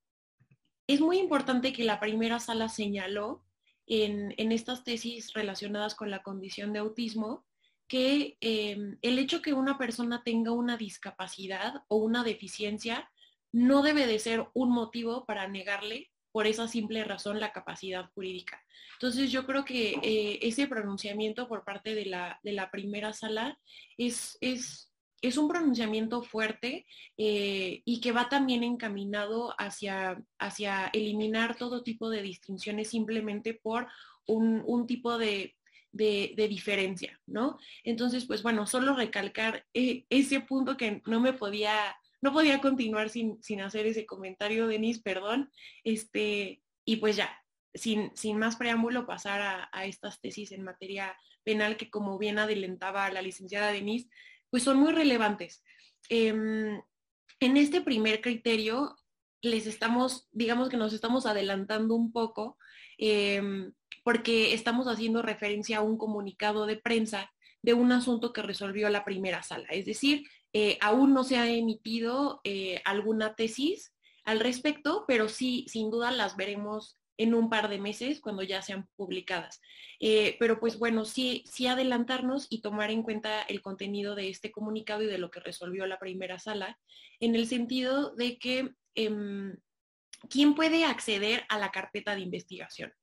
es 0.87 1.01
muy 1.01 1.19
importante 1.19 1.73
que 1.73 1.85
la 1.85 1.99
primera 1.99 2.39
sala 2.39 2.69
señaló 2.69 3.45
en, 3.87 4.35
en 4.37 4.53
estas 4.53 4.85
tesis 4.85 5.33
relacionadas 5.33 5.95
con 5.95 6.11
la 6.11 6.23
condición 6.23 6.73
de 6.73 6.79
autismo 6.79 7.45
que 7.89 8.37
el 8.41 9.19
hecho 9.21 9.43
que 9.43 9.53
una 9.53 9.79
persona 9.79 10.25
tenga 10.25 10.51
una 10.51 10.77
discapacidad 10.77 11.85
o 11.87 11.99
una 11.99 12.25
deficiencia 12.25 13.09
no 13.53 13.83
debe 13.83 14.07
de 14.07 14.19
ser 14.19 14.47
un 14.55 14.71
motivo 14.71 15.25
para 15.25 15.49
negarle 15.49 16.11
por 16.37 16.47
esa 16.47 16.69
simple 16.69 17.03
razón 17.03 17.41
la 17.41 17.51
capacidad 17.51 18.11
jurídica. 18.15 18.63
Entonces 18.97 19.33
yo 19.33 19.47
creo 19.47 19.65
que 19.65 19.95
eh, 20.03 20.39
ese 20.43 20.67
pronunciamiento 20.67 21.49
por 21.49 21.65
parte 21.65 21.95
de 21.95 22.05
la, 22.05 22.39
de 22.43 22.53
la 22.53 22.71
primera 22.71 23.15
sala 23.15 23.59
es, 23.97 24.37
es, 24.43 24.93
es, 25.23 25.39
un 25.39 25.49
pronunciamiento 25.49 26.23
fuerte 26.23 26.85
eh, 27.17 27.81
y 27.87 28.03
que 28.03 28.13
va 28.13 28.29
también 28.29 28.65
encaminado 28.65 29.55
hacia, 29.57 30.23
hacia 30.39 30.89
eliminar 30.89 31.57
todo 31.57 31.83
tipo 31.83 32.11
de 32.11 32.21
distinciones 32.21 32.91
simplemente 32.91 33.55
por 33.55 33.89
un, 34.27 34.87
tipo 34.87 35.17
de, 35.17 35.57
de, 35.93 36.49
diferencia, 36.51 37.19
¿no? 37.27 37.59
Entonces, 37.83 38.27
pues 38.27 38.43
bueno, 38.43 38.67
solo 38.67 38.95
recalcar 38.95 39.65
eh, 39.73 40.05
ese 40.11 40.41
punto 40.41 40.77
que 40.77 41.01
no 41.07 41.21
me 41.21 41.33
podía 41.33 41.97
no 42.21 42.33
podía 42.33 42.61
continuar 42.61 43.11
sin, 43.11 43.39
hacer 43.61 43.87
ese 43.87 44.07
comentario, 44.07 44.67
Denise, 44.67 45.01
perdón. 45.03 45.51
Este, 45.85 46.63
y 46.85 46.97
pues 46.97 47.17
ya, 47.17 47.37
sin, 47.75 48.11
sin 48.17 48.39
más 48.39 48.57
preámbulo, 48.57 49.07
pasar 49.07 49.69
a, 49.73 49.85
estas 49.85 50.21
tesis 50.21 50.53
en 50.53 50.65
materia 50.65 51.17
penal 51.45 51.77
que, 51.77 51.91
como 51.91 52.19
bien 52.19 52.39
adelantaba 52.39 53.11
la 53.11 53.23
licenciada 53.23 53.73
Denise, 53.73 54.09
pues 54.51 54.63
son 54.63 54.79
muy 54.79 54.93
relevantes. 54.93 55.63
Em, 56.09 56.81
en 57.41 57.57
este 57.57 57.81
primer 57.81 58.21
criterio, 58.21 58.97
les 59.43 59.67
estamos, 59.67 60.29
digamos 60.33 60.69
que 60.69 60.77
nos 60.77 60.93
estamos 60.93 61.27
adelantando 61.27 61.95
un 61.95 62.13
poco, 62.13 62.57
em, 62.99 63.73
porque 64.03 64.55
estamos 64.55 64.87
haciendo 64.89 65.23
referencia 65.23 65.79
a 65.79 65.83
un 65.83 65.99
comunicado 65.99 66.67
de 66.67 66.77
prensa 66.77 67.31
de 67.63 67.75
un 67.75 67.91
asunto 67.93 68.33
que 68.33 68.43
resolvió 68.43 68.89
la 68.89 69.05
primera 69.05 69.43
sala. 69.43 69.67
Es 69.71 69.87
decir, 69.87 70.25
eh, 70.59 70.79
aún 70.81 71.13
no 71.13 71.23
se 71.23 71.37
ha 71.37 71.51
emitido 71.51 72.41
eh, 72.43 72.81
alguna 72.87 73.35
tesis 73.35 73.93
al 74.25 74.41
respecto, 74.41 75.05
pero 75.07 75.29
sí, 75.29 75.67
sin 75.69 75.91
duda 75.91 76.11
las 76.11 76.35
veremos 76.35 76.99
en 77.19 77.35
un 77.35 77.51
par 77.51 77.69
de 77.69 77.79
meses 77.79 78.23
cuando 78.23 78.43
ya 78.43 78.63
sean 78.63 78.89
publicadas. 78.97 79.61
Eh, 80.01 80.35
pero 80.39 80.59
pues 80.59 80.79
bueno, 80.79 81.05
sí, 81.05 81.45
sí 81.47 81.67
adelantarnos 81.67 82.47
y 82.49 82.63
tomar 82.63 82.91
en 82.91 83.03
cuenta 83.03 83.43
el 83.43 83.61
contenido 83.61 84.15
de 84.15 84.31
este 84.31 84.51
comunicado 84.51 85.03
y 85.03 85.09
de 85.09 85.19
lo 85.19 85.31
que 85.31 85.41
resolvió 85.41 85.85
la 85.87 85.99
primera 85.99 86.39
sala, 86.39 86.79
en 87.21 87.35
el 87.35 87.47
sentido 87.47 88.15
de 88.15 88.39
que 88.39 88.71
em, 88.95 89.59
quién 90.31 90.55
puede 90.55 90.87
acceder 90.87 91.45
a 91.51 91.59
la 91.59 91.71
carpeta 91.71 92.15
de 92.15 92.23
investigación. 92.23 92.95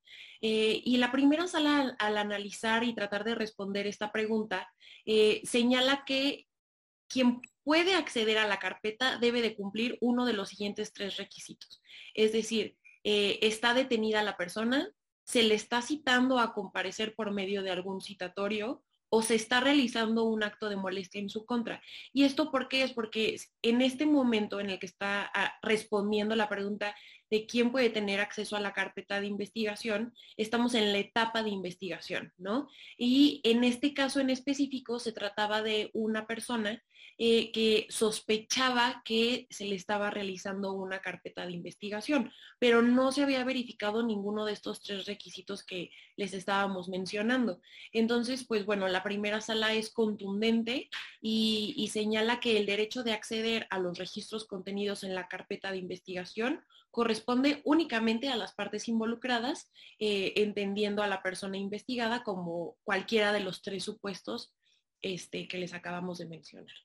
y 0.41 0.97
la 0.97 1.11
primera 1.11 1.47
sala, 1.47 1.95
al, 1.99 2.17
analizar 2.17 2.83
y 2.83 2.95
tratar 2.95 3.23
de 3.23 3.35
responder 3.35 3.85
esta 3.87 4.11
pregunta, 4.11 4.67
señala 5.43 6.03
que 6.05 6.47
quien 7.13 7.41
puede 7.63 7.93
acceder 7.93 8.39
a 8.39 8.47
la 8.47 8.57
carpeta 8.57 9.17
debe 9.17 9.41
de 9.41 9.55
cumplir 9.55 9.97
uno 10.01 10.25
de 10.25 10.33
los 10.33 10.49
siguientes 10.49 10.91
tres 10.91 11.17
requisitos. 11.17 11.81
Es 12.15 12.33
decir, 12.33 12.75
eh, 13.03 13.39
está 13.41 13.73
detenida 13.73 14.23
la 14.23 14.35
persona, 14.35 14.89
se 15.23 15.43
le 15.43 15.55
está 15.55 15.81
citando 15.81 16.39
a 16.39 16.53
comparecer 16.53 17.15
por 17.15 17.31
medio 17.31 17.61
de 17.61 17.71
algún 17.71 18.01
citatorio 18.01 18.83
o 19.09 19.21
se 19.21 19.35
está 19.35 19.59
realizando 19.59 20.23
un 20.23 20.41
acto 20.41 20.69
de 20.69 20.75
molestia 20.75 21.21
en 21.21 21.29
su 21.29 21.45
contra. 21.45 21.81
¿Y 22.13 22.23
esto 22.23 22.49
por 22.49 22.67
qué? 22.67 22.81
Es 22.81 22.93
porque 22.93 23.37
en 23.61 23.81
este 23.83 24.07
momento 24.07 24.59
en 24.59 24.71
el 24.71 24.79
que 24.79 24.87
está 24.87 25.29
ah, 25.35 25.53
respondiendo 25.61 26.35
la 26.35 26.49
pregunta 26.49 26.95
de 27.33 27.47
quién 27.47 27.71
puede 27.71 27.89
tener 27.89 28.19
acceso 28.19 28.55
a 28.55 28.59
la 28.59 28.73
carpeta 28.73 29.19
de 29.19 29.25
investigación, 29.25 30.13
estamos 30.37 30.75
en 30.75 30.93
la 30.93 30.99
etapa 30.99 31.41
de 31.41 31.49
investigación, 31.49 32.31
¿no? 32.37 32.67
Y 32.95 33.41
en 33.43 33.63
este 33.63 33.95
caso 33.95 34.19
en 34.19 34.29
específico 34.29 34.99
se 34.99 35.13
trataba 35.13 35.63
de 35.63 35.89
una 35.93 36.27
persona 36.27 36.83
eh, 37.17 37.51
que 37.51 37.87
sospechaba 37.89 39.01
que 39.03 39.47
se 39.49 39.65
le 39.65 39.73
estaba 39.73 40.11
realizando 40.11 40.73
una 40.73 40.99
carpeta 40.99 41.43
de 41.47 41.53
investigación, 41.53 42.31
pero 42.59 42.83
no 42.83 43.11
se 43.11 43.23
había 43.23 43.43
verificado 43.43 44.03
ninguno 44.03 44.45
de 44.45 44.53
estos 44.53 44.83
tres 44.83 45.07
requisitos 45.07 45.63
que 45.63 45.89
les 46.15 46.35
estábamos 46.35 46.87
mencionando. 46.87 47.61
Entonces, 47.93 48.45
pues 48.47 48.63
bueno, 48.63 48.87
la 48.89 49.01
primera 49.01 49.41
sala 49.41 49.73
es 49.73 49.91
contundente 49.91 50.91
y, 51.19 51.73
y 51.77 51.87
señala 51.87 52.39
que 52.39 52.57
el 52.57 52.67
derecho 52.67 53.03
de 53.03 53.13
acceder 53.13 53.65
a 53.71 53.79
los 53.79 53.97
registros 53.97 54.45
contenidos 54.45 55.03
en 55.03 55.15
la 55.15 55.27
carpeta 55.27 55.71
de 55.71 55.79
investigación 55.79 56.63
corresponde 56.93 57.63
únicamente 57.65 58.29
a 58.29 58.35
las 58.35 58.53
partes 58.53 58.87
involucradas, 58.87 59.71
eh, 59.97 60.33
entendiendo 60.35 61.01
a 61.01 61.07
la 61.07 61.23
persona 61.23 61.57
investigada 61.57 62.23
como 62.23 62.77
cualquiera 62.83 63.33
de 63.33 63.39
los 63.39 63.63
tres 63.63 63.83
supuestos 63.83 64.53
este, 65.01 65.47
que 65.47 65.57
les 65.57 65.73
acabamos 65.73 66.19
de 66.19 66.27
mencionar. 66.27 66.75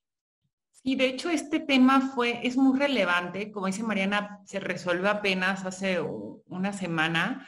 Sí, 0.71 0.97
de 0.97 1.09
hecho 1.09 1.29
este 1.29 1.61
tema 1.61 2.01
fue, 2.01 2.41
es 2.43 2.57
muy 2.57 2.79
relevante, 2.79 3.53
como 3.53 3.67
dice 3.67 3.83
Mariana, 3.83 4.41
se 4.47 4.61
resuelve 4.61 5.11
apenas 5.11 5.67
hace 5.67 6.01
una 6.01 6.73
semana, 6.73 7.47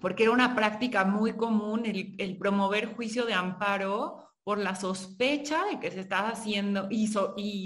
porque 0.00 0.22
era 0.22 0.32
una 0.32 0.54
práctica 0.54 1.04
muy 1.04 1.32
común 1.32 1.82
el 1.84 2.38
promover 2.38 2.94
juicio 2.94 3.26
de 3.26 3.34
amparo 3.34 4.23
por 4.44 4.58
la 4.58 4.74
sospecha 4.74 5.64
de 5.64 5.80
que 5.80 5.90
se 5.90 6.00
estaba 6.00 6.28
haciendo 6.28 6.86
y, 6.90 7.08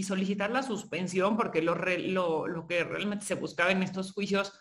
solicitar 0.04 0.50
la 0.50 0.62
suspensión, 0.62 1.36
porque 1.36 1.60
lo, 1.60 1.74
lo, 1.74 2.66
que 2.68 2.84
realmente 2.84 3.26
se 3.26 3.34
buscaba 3.34 3.72
en 3.72 3.82
estos 3.82 4.12
juicios, 4.12 4.52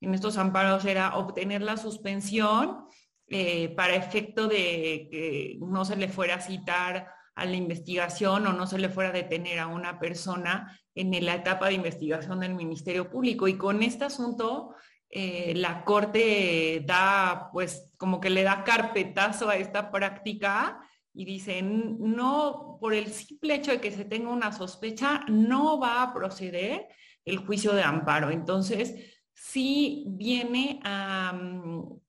en 0.00 0.14
estos 0.14 0.38
amparos, 0.38 0.84
era 0.84 1.16
obtener 1.16 1.62
la 1.62 1.76
suspensión 1.76 2.86
eh, 3.26 3.70
para 3.70 3.96
efecto 3.96 4.46
de 4.46 5.08
que 5.10 5.58
no 5.60 5.84
se 5.84 5.96
le 5.96 6.08
fuera 6.08 6.36
a 6.36 6.40
citar 6.40 7.10
a 7.34 7.44
la 7.44 7.56
investigación 7.56 8.46
o 8.46 8.52
no 8.52 8.68
se 8.68 8.78
le 8.78 8.88
fuera 8.88 9.10
a 9.10 9.14
detener 9.14 9.58
a 9.58 9.66
una 9.66 9.98
persona 9.98 10.78
en 10.94 11.24
la 11.24 11.34
etapa 11.34 11.66
de 11.66 11.74
investigación 11.74 12.38
del 12.38 12.54
Ministerio 12.54 13.10
Público. 13.10 13.48
Y 13.48 13.58
con 13.58 13.82
este 13.82 14.04
asunto, 14.04 14.76
eh, 15.10 15.54
la 15.56 15.84
Corte 15.84 16.84
da, 16.86 17.48
pues, 17.52 17.90
como 17.96 18.20
que 18.20 18.30
le 18.30 18.44
da 18.44 18.62
carpetazo 18.62 19.48
a 19.48 19.56
esta 19.56 19.90
práctica 19.90 20.78
y 21.14 21.24
dicen, 21.24 21.96
no, 22.00 22.76
por 22.80 22.92
el 22.92 23.06
simple 23.06 23.54
hecho 23.54 23.70
de 23.70 23.80
que 23.80 23.92
se 23.92 24.04
tenga 24.04 24.30
una 24.30 24.52
sospecha, 24.52 25.24
no 25.28 25.78
va 25.78 26.02
a 26.02 26.12
proceder 26.12 26.88
el 27.24 27.38
juicio 27.38 27.72
de 27.72 27.84
amparo. 27.84 28.30
Entonces, 28.30 28.96
sí 29.32 30.06
viene 30.08 30.80
a, 30.84 31.32
mm, 31.32 32.00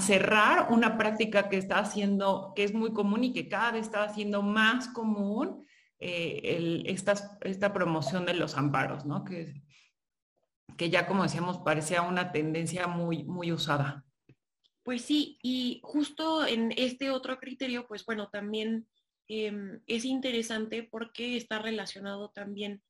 cerrar 0.00 0.70
una 0.70 0.98
práctica 0.98 1.48
que 1.48 1.56
está 1.56 1.78
haciendo, 1.78 2.52
que 2.54 2.64
es 2.64 2.74
muy 2.74 2.92
común 2.92 3.24
y 3.24 3.32
que 3.32 3.48
cada 3.48 3.72
vez 3.72 3.86
está 3.86 4.04
haciendo 4.04 4.42
más 4.42 4.88
común 4.88 5.66
eh, 5.98 6.84
esta, 6.86 7.14
esta, 7.40 7.72
promoción 7.72 8.26
de 8.26 8.34
los 8.34 8.56
amparos, 8.56 9.06
¿no? 9.06 9.24
Que, 9.24 9.62
que 10.76 10.90
ya, 10.90 11.06
como 11.06 11.22
decíamos, 11.22 11.58
parecía 11.58 12.02
una 12.02 12.30
tendencia 12.32 12.86
muy, 12.86 13.24
muy 13.24 13.50
usada. 13.50 14.04
Pues 14.88 15.02
sí, 15.02 15.38
y 15.42 15.80
justo 15.82 16.46
en 16.46 16.72
este 16.74 17.10
otro 17.10 17.38
criterio, 17.38 17.86
pues 17.86 18.06
bueno, 18.06 18.30
también 18.30 18.88
em, 19.28 19.82
es 19.86 20.06
interesante 20.06 20.82
porque 20.82 21.36
está 21.36 21.58
relacionado 21.58 22.30
también 22.30 22.82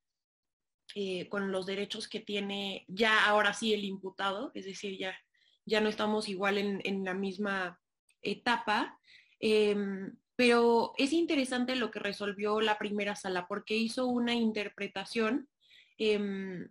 eh, 0.95 1.29
con 1.29 1.51
los 1.51 1.67
derechos 1.67 2.07
que 2.07 2.21
tiene 2.21 2.85
ya 2.87 3.27
ahora 3.27 3.53
sí 3.53 3.75
el 3.75 3.83
imputado, 3.83 4.53
es 4.55 4.65
decir, 4.65 4.97
ya, 4.97 5.19
ya 5.67 5.81
no 5.81 5.89
estamos 5.89 6.29
igual 6.29 6.59
en, 6.59 7.05
la 7.05 7.15
misma 7.15 7.81
etapa, 8.23 8.97
em, 9.41 10.17
pero 10.37 10.93
es 10.99 11.13
interesante 11.13 11.75
lo 11.75 11.91
que 11.91 11.99
resolvió 11.99 12.61
la 12.61 12.79
primera 12.79 13.17
sala 13.17 13.49
porque 13.49 13.75
hizo 13.75 14.07
una 14.07 14.35
interpretación, 14.35 15.49
em, 15.97 16.69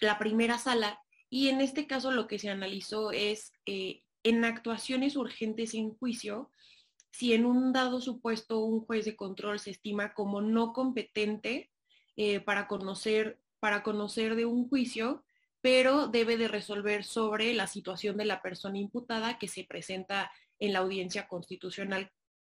la 0.00 0.20
primera 0.20 0.56
sala, 0.58 1.00
y 1.28 1.48
en 1.48 1.60
este 1.60 1.88
caso 1.88 2.12
lo 2.12 2.28
que 2.28 2.38
se 2.38 2.48
analizó 2.48 3.10
es 3.10 3.52
eh, 3.66 4.04
en 4.26 4.44
actuaciones 4.44 5.14
urgentes 5.14 5.72
en 5.74 5.90
juicio, 5.90 6.50
si 7.12 7.32
en 7.32 7.46
un 7.46 7.72
dado 7.72 8.00
supuesto 8.00 8.58
un 8.58 8.80
juez 8.80 9.04
de 9.04 9.14
control 9.14 9.60
se 9.60 9.70
estima 9.70 10.14
como 10.14 10.40
no 10.40 10.72
competente 10.72 11.70
eh, 12.16 12.40
para, 12.40 12.66
conocer, 12.66 13.38
para 13.60 13.84
conocer 13.84 14.34
de 14.34 14.44
un 14.44 14.68
juicio, 14.68 15.24
pero 15.60 16.08
debe 16.08 16.36
de 16.36 16.48
resolver 16.48 17.04
sobre 17.04 17.54
la 17.54 17.68
situación 17.68 18.16
de 18.16 18.24
la 18.24 18.42
persona 18.42 18.78
imputada 18.78 19.38
que 19.38 19.46
se 19.46 19.62
presenta 19.62 20.32
en 20.58 20.72
la 20.72 20.80
audiencia 20.80 21.28
constitucional, 21.28 22.10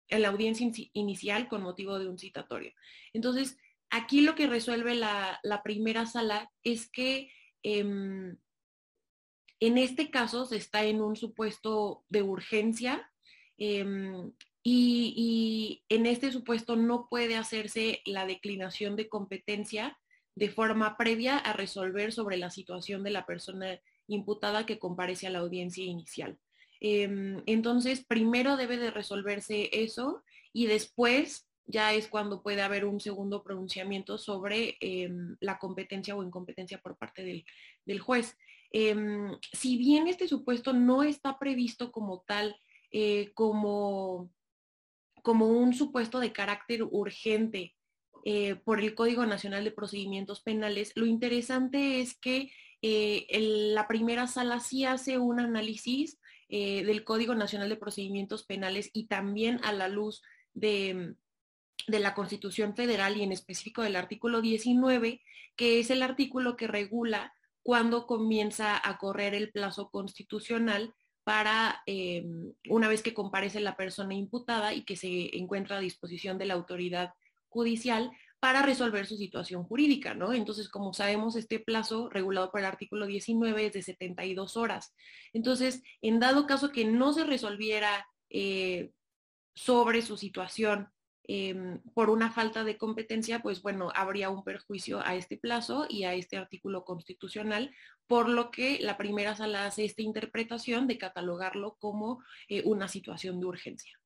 en 0.09 0.23
la 0.23 0.27
audiencia 0.27 0.69
inicial 0.91 1.47
con 1.47 1.63
motivo 1.63 1.99
de 1.99 2.09
un 2.09 2.19
citatorio. 2.19 2.73
Entonces, 3.13 3.57
aquí 3.89 4.19
lo 4.19 4.35
que 4.35 4.47
resuelve 4.47 4.93
la, 4.95 5.39
primera 5.63 6.05
sala 6.05 6.51
es 6.63 6.91
que 6.91 7.31
em, 7.63 8.35
en 9.61 9.77
este 9.77 10.09
caso 10.09 10.45
se 10.45 10.57
está 10.57 10.83
en 10.83 11.01
un 11.01 11.15
supuesto 11.15 12.03
de 12.09 12.23
urgencia 12.23 13.09
em, 13.57 14.33
y, 14.63 15.83
en 15.87 16.05
este 16.07 16.31
supuesto 16.31 16.75
no 16.75 17.07
puede 17.09 17.37
hacerse 17.37 18.01
la 18.05 18.25
declinación 18.25 18.95
de 18.95 19.07
competencia 19.07 19.97
de 20.35 20.49
forma 20.49 20.97
previa 20.97 21.37
a 21.37 21.53
resolver 21.53 22.11
sobre 22.11 22.37
la 22.37 22.49
situación 22.49 23.03
de 23.03 23.11
la 23.11 23.25
persona 23.25 23.79
imputada 24.07 24.65
que 24.65 24.79
comparece 24.79 25.27
a 25.27 25.29
la 25.29 25.39
audiencia 25.39 25.83
inicial. 25.85 26.39
Em, 26.79 27.43
entonces, 27.45 28.03
primero 28.03 28.57
debe 28.57 28.77
de 28.77 28.89
resolverse 28.89 29.69
eso 29.71 30.23
y 30.53 30.65
después 30.65 31.47
ya 31.67 31.93
es 31.93 32.07
cuando 32.07 32.41
puede 32.41 32.63
haber 32.63 32.85
un 32.85 32.99
segundo 32.99 33.43
pronunciamiento 33.43 34.17
sobre 34.17 34.77
em, 34.81 35.37
la 35.39 35.59
competencia 35.59 36.15
o 36.15 36.23
incompetencia 36.23 36.79
por 36.79 36.97
parte 36.97 37.45
del 37.85 37.99
juez. 37.99 38.35
Em, 38.71 39.37
si 39.51 39.77
bien 39.77 40.07
este 40.07 40.27
supuesto 40.27 40.71
no 40.73 41.03
está 41.03 41.37
previsto 41.37 41.91
como 41.91 42.21
tal, 42.21 42.55
eh, 42.91 43.31
como, 43.33 44.31
como 45.21 45.47
un 45.47 45.73
supuesto 45.73 46.19
de 46.19 46.31
carácter 46.31 46.83
urgente 46.83 47.75
eh, 48.23 48.55
por 48.55 48.79
el 48.79 48.95
Código 48.95 49.25
Nacional 49.25 49.63
de 49.65 49.71
Procedimientos 49.71 50.41
Penales, 50.41 50.93
lo 50.95 51.05
interesante 51.05 51.99
es 51.99 52.17
que 52.17 52.51
eh, 52.81 53.27
la 53.73 53.87
primera 53.87 54.27
sala 54.27 54.59
sí 54.59 54.85
hace 54.85 55.17
un 55.17 55.39
análisis 55.39 56.19
del 56.49 57.05
Código 57.05 57.33
Nacional 57.33 57.69
de 57.69 57.77
Procedimientos 57.77 58.43
Penales 58.43 58.89
y 58.91 59.05
también 59.05 59.61
a 59.63 59.71
la 59.71 59.87
luz 59.87 60.21
de, 60.53 61.15
de 61.87 61.99
la 61.99 62.13
Constitución 62.13 62.75
Federal 62.75 63.15
y 63.15 63.23
en 63.23 63.31
específico 63.31 63.83
del 63.83 63.95
artículo 63.95 64.41
19, 64.41 65.21
que 65.55 65.79
es 65.79 65.89
el 65.91 66.03
artículo 66.03 66.57
que 66.57 66.67
regula 66.67 67.33
cuando 67.63 68.07
comienza 68.07 68.79
a 68.83 68.97
correr 68.97 69.33
el 69.33 69.51
plazo 69.51 69.89
constitucional 69.89 70.93
para, 71.23 71.81
eh, 71.85 72.25
una 72.69 72.87
vez 72.87 73.03
que 73.03 73.13
comparece 73.13 73.59
la 73.59 73.75
persona 73.75 74.15
imputada 74.15 74.73
y 74.73 74.83
que 74.83 74.95
se 74.95 75.37
encuentra 75.37 75.77
a 75.77 75.81
disposición 75.81 76.37
de 76.37 76.45
la 76.45 76.55
autoridad 76.55 77.13
judicial 77.49 78.11
para 78.39 78.63
resolver 78.63 79.05
su 79.05 79.17
situación 79.17 79.63
jurídica, 79.63 80.15
¿no? 80.15 80.33
Entonces, 80.33 80.67
como 80.67 80.93
sabemos, 80.93 81.35
este 81.35 81.59
plazo 81.59 82.09
regulado 82.09 82.49
por 82.49 82.61
el 82.61 82.65
artículo 82.65 83.05
19 83.05 83.67
es 83.67 83.73
de 83.73 83.83
72 83.83 84.57
horas. 84.57 84.95
Entonces, 85.31 85.83
en 86.01 86.19
dado 86.19 86.47
caso 86.47 86.71
que 86.71 86.85
no 86.85 87.13
se 87.13 87.23
resolviera 87.23 88.07
eh, 88.31 88.91
sobre 89.53 90.01
su 90.01 90.17
situación 90.17 90.89
Em, 91.33 91.79
por 91.93 92.09
una 92.09 92.29
falta 92.29 92.65
de 92.65 92.77
competencia, 92.77 93.41
pues 93.41 93.61
bueno, 93.61 93.89
habría 93.95 94.29
un 94.29 94.43
perjuicio 94.43 94.99
a 94.99 95.15
este 95.15 95.37
plazo 95.37 95.85
y 95.87 96.03
a 96.03 96.13
este 96.13 96.35
artículo 96.35 96.83
constitucional, 96.83 97.73
por 98.05 98.27
lo 98.27 98.51
que 98.51 98.79
la 98.81 98.97
primera 98.97 99.33
sala 99.33 99.65
hace 99.65 99.85
esta 99.85 100.01
interpretación 100.01 100.87
de 100.87 100.97
catalogarlo 100.97 101.77
como 101.79 102.21
eh, 102.49 102.63
una 102.65 102.89
situación 102.89 103.39
de 103.39 103.45
urgencia. 103.45 103.97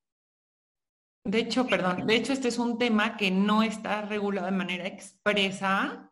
De 1.24 1.40
hecho, 1.40 1.66
perdón, 1.66 2.06
de 2.06 2.16
hecho 2.16 2.32
este 2.32 2.50
es 2.50 2.60
un 2.60 2.78
tema 2.78 3.18
que 3.18 3.32
no 3.32 3.64
está 3.64 4.04
regulado 4.04 4.46
de 4.46 4.52
manera 4.52 4.86
expresa 4.86 6.12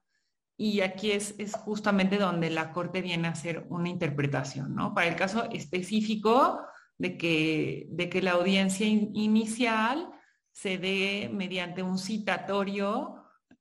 y 0.58 0.82
aquí 0.82 1.12
es, 1.12 1.36
es 1.38 1.54
justamente 1.54 2.18
donde 2.18 2.50
la 2.50 2.72
Corte 2.72 3.04
viene 3.04 3.28
a 3.28 3.34
hacer 3.34 3.68
una 3.70 3.90
interpretación, 3.90 4.74
¿no? 4.74 4.96
Para 4.96 5.10
el 5.10 5.16
caso 5.16 5.48
específico 5.52 6.60
de 6.98 7.20
que, 7.20 7.86
de 7.92 8.10
que 8.10 8.24
la 8.24 8.32
audiencia 8.32 8.88
inicial 8.88 10.10
se 10.54 10.78
dé 10.78 11.30
mediante 11.34 11.84
un 11.84 11.98
citatorio 11.98 13.16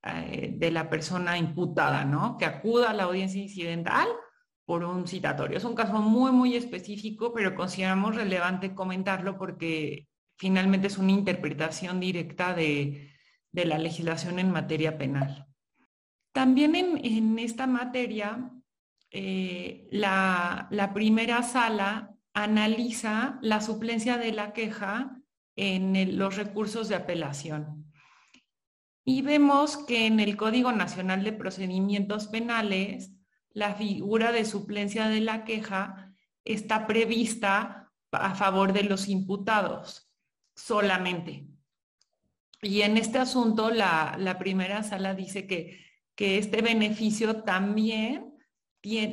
eh, 0.04 0.54
de 0.54 0.70
la 0.70 0.90
persona 0.90 1.38
imputada, 1.38 2.04
¿no? 2.04 2.36
Que 2.36 2.44
acuda 2.44 2.90
a 2.90 2.94
la 2.94 3.04
audiencia 3.04 3.42
incidental 3.42 4.06
por 4.66 4.84
un 4.84 5.08
citatorio. 5.08 5.56
Es 5.56 5.64
un 5.64 5.74
caso 5.74 5.94
muy, 5.94 6.32
muy 6.32 6.54
específico, 6.54 7.32
pero 7.32 7.54
consideramos 7.54 8.14
relevante 8.14 8.74
comentarlo 8.74 9.38
porque 9.38 10.06
finalmente 10.36 10.88
es 10.88 10.98
una 10.98 11.12
interpretación 11.12 11.98
directa 11.98 12.54
de, 12.54 13.10
la 13.52 13.78
legislación 13.78 14.38
en 14.38 14.50
materia 14.50 14.98
penal. 14.98 15.46
También 16.32 16.74
en, 16.74 17.38
esta 17.38 17.66
materia, 17.66 18.50
eh, 19.10 19.88
la, 19.90 20.68
la 20.70 20.92
primera 20.92 21.42
sala 21.42 22.14
analiza 22.34 23.38
la 23.42 23.60
suplencia 23.60 24.16
de 24.16 24.32
la 24.32 24.52
queja 24.52 25.21
en 25.56 26.18
los 26.18 26.36
recursos 26.36 26.88
de 26.88 26.96
apelación. 26.96 27.92
Y 29.04 29.22
vemos 29.22 29.76
que 29.76 30.06
en 30.06 30.20
el 30.20 30.36
Código 30.36 30.72
Nacional 30.72 31.24
de 31.24 31.32
Procedimientos 31.32 32.28
Penales, 32.28 33.12
la 33.50 33.74
figura 33.74 34.32
de 34.32 34.44
suplencia 34.44 35.08
de 35.08 35.20
la 35.20 35.44
queja 35.44 36.14
está 36.44 36.86
prevista 36.86 37.90
a 38.12 38.34
favor 38.34 38.72
de 38.72 38.84
los 38.84 39.08
imputados 39.08 40.10
solamente. 40.54 41.46
Y 42.60 42.82
en 42.82 42.96
este 42.96 43.18
asunto, 43.18 43.70
la, 43.70 44.36
primera 44.38 44.84
sala 44.84 45.14
dice 45.14 45.46
que, 45.48 45.80
que 46.14 46.38
este 46.38 46.62
beneficio 46.62 47.42
también 47.42 48.36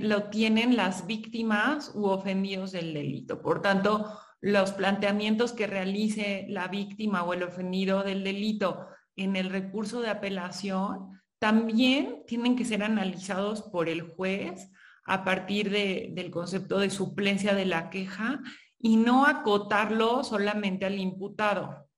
lo 0.02 0.30
tienen 0.30 0.76
las 0.76 1.08
víctimas 1.08 1.92
u 1.96 2.06
ofendidos 2.06 2.72
del 2.72 2.94
delito. 2.94 3.42
Por 3.42 3.62
tanto, 3.62 4.20
los 4.42 4.72
planteamientos 4.72 5.54
que 5.54 5.68
realice 5.68 6.46
la 6.50 6.68
víctima 6.68 7.24
o 7.24 7.34
el 7.34 7.44
ofendido 7.44 8.04
del 8.04 8.24
delito 8.24 8.88
en 9.16 9.36
el 9.36 9.50
recurso 9.50 10.02
de 10.02 10.10
apelación 10.10 11.22
también 11.40 12.24
tienen 12.28 12.56
que 12.56 12.66
ser 12.66 12.84
analizados 12.84 13.64
por 13.64 13.90
el 13.90 14.02
juez 14.02 14.72
a 15.06 15.24
partir 15.24 15.70
del 15.72 16.32
concepto 16.32 16.80
de 16.80 16.90
suplencia 16.90 17.54
de 17.54 17.66
la 17.66 17.90
queja 17.90 18.42
y 18.78 18.96
no 18.98 19.26
acotarlo 19.26 20.24
solamente 20.24 20.86
al 20.86 21.00
imputado. 21.00 21.90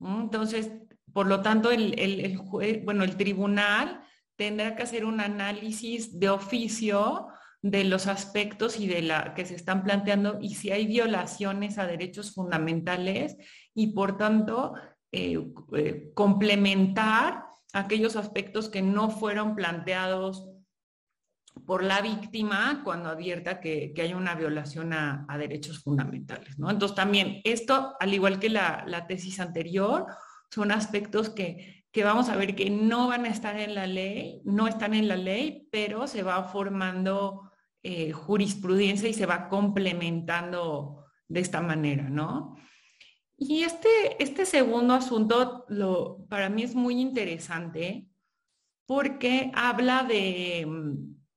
Entonces, 0.00 0.70
por 1.12 1.26
lo 1.26 1.40
tanto, 1.40 1.70
bueno, 2.82 3.04
el 3.04 3.16
tribunal 3.16 4.02
tendrá 4.36 4.76
que 4.76 4.82
hacer 4.82 5.04
un 5.04 5.20
análisis 5.20 6.18
de 6.18 6.28
oficio 6.28 7.28
de 7.62 7.84
los 7.84 8.08
aspectos 8.08 8.78
y 8.78 8.88
de 8.88 9.02
la 9.02 9.34
que 9.34 9.46
se 9.46 9.54
están 9.54 9.84
planteando 9.84 10.38
y 10.40 10.56
si 10.56 10.72
hay 10.72 10.86
violaciones 10.86 11.78
a 11.78 11.86
derechos 11.86 12.34
fundamentales 12.34 13.36
y 13.72 13.92
por 13.94 14.16
tanto 14.16 14.74
eh, 15.12 15.38
eh, 15.76 16.10
complementar 16.14 17.44
aquellos 17.72 18.16
aspectos 18.16 18.68
que 18.68 18.82
no 18.82 19.10
fueron 19.10 19.54
planteados 19.54 20.48
por 21.64 21.84
la 21.84 22.00
víctima 22.00 22.80
cuando 22.82 23.10
advierta 23.10 23.60
que, 23.60 23.94
hay 23.96 24.14
una 24.14 24.34
violación 24.34 24.92
a, 24.92 25.26
derechos 25.38 25.82
fundamentales. 25.82 26.58
¿no? 26.58 26.70
Entonces 26.70 26.96
también 26.96 27.40
esto, 27.44 27.94
al 28.00 28.12
igual 28.12 28.40
que 28.40 28.48
la, 28.48 28.84
la 28.86 29.06
tesis 29.06 29.38
anterior, 29.38 30.06
son 30.50 30.72
aspectos 30.72 31.30
que 31.30 31.82
que 31.92 32.04
vamos 32.04 32.30
a 32.30 32.36
ver 32.36 32.56
que 32.56 32.70
no 32.70 33.08
van 33.08 33.26
a 33.26 33.28
estar 33.28 33.60
en 33.60 33.74
la 33.74 33.86
ley, 33.86 34.40
no 34.44 34.66
están 34.66 34.94
en 34.94 35.08
la 35.08 35.16
ley, 35.16 35.68
pero 35.70 36.06
se 36.06 36.22
va 36.22 36.42
formando 36.42 37.51
eh, 37.82 38.12
jurisprudencia 38.12 39.08
y 39.08 39.14
se 39.14 39.26
va 39.26 39.48
complementando 39.48 41.04
de 41.28 41.40
esta 41.40 41.60
manera, 41.60 42.08
¿no? 42.08 42.56
Y 43.36 43.62
este, 43.62 43.88
este 44.22 44.46
segundo 44.46 44.94
asunto 44.94 45.64
lo, 45.68 46.24
para 46.28 46.48
mí 46.48 46.62
es 46.62 46.74
muy 46.74 47.00
interesante 47.00 48.06
porque 48.86 49.50
habla 49.54 50.04
de, 50.04 50.66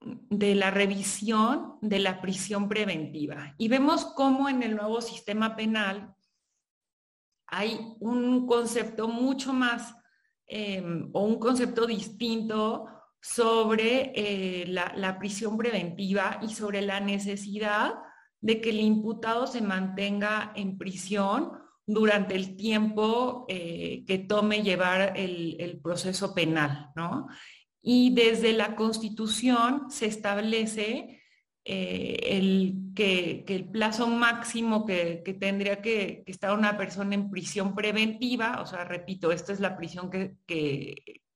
de 0.01 0.55
la 0.55 0.71
revisión 0.71 1.77
de 1.81 1.99
la 1.99 2.21
prisión 2.21 2.69
preventiva. 2.69 3.55
Y 3.57 3.67
vemos 3.67 4.05
cómo 4.05 4.49
en 4.49 4.61
el 4.61 4.75
nuevo 4.75 5.01
sistema 5.01 5.55
penal 5.55 6.13
hay 7.47 7.79
un 7.99 8.45
concepto 8.45 9.07
mucho 9.07 9.53
más 9.53 9.95
Em, 10.47 11.09
o 11.11 11.25
un 11.25 11.39
concepto 11.39 11.87
distinto 11.87 12.85
sobre 13.27 14.11
eh, 14.13 14.65
la, 14.67 15.17
prisión 15.17 15.57
preventiva 15.57 16.39
y 16.43 16.49
sobre 16.53 16.83
la 16.83 16.99
necesidad 16.99 17.95
de 18.39 18.61
que 18.61 18.69
el 18.69 18.79
imputado 18.79 19.47
se 19.47 19.61
mantenga 19.61 20.53
en 20.55 20.77
prisión 20.77 21.51
durante 21.87 22.35
el 22.35 22.55
tiempo 22.55 23.47
eh, 23.49 24.03
que 24.05 24.19
tome 24.19 24.61
llevar 24.61 25.13
el, 25.17 25.79
proceso 25.81 26.35
penal, 26.35 26.91
¿no? 26.95 27.27
Y 27.81 28.13
desde 28.13 28.53
la 28.53 28.75
Constitución 28.75 29.89
se 29.89 30.05
establece 30.05 31.19
eh, 31.63 32.19
el, 32.25 32.91
que, 32.95 33.43
el 33.47 33.69
plazo 33.69 34.05
máximo 34.05 34.85
que, 34.85 35.23
tendría 35.39 35.81
que, 35.81 36.23
estar 36.27 36.55
una 36.55 36.77
persona 36.77 37.15
en 37.15 37.31
prisión 37.31 37.73
preventiva, 37.73 38.61
o 38.61 38.67
sea, 38.67 38.83
repito, 38.85 39.31
esta 39.31 39.51
es 39.51 39.59
la 39.59 39.75
prisión 39.75 40.11
que, 40.11 40.35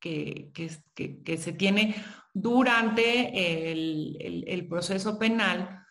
que 0.00 1.36
se 1.38 1.52
tiene 1.52 1.94
durante 2.32 3.72
el, 3.72 4.66
proceso 4.68 5.18
penal, 5.18 5.84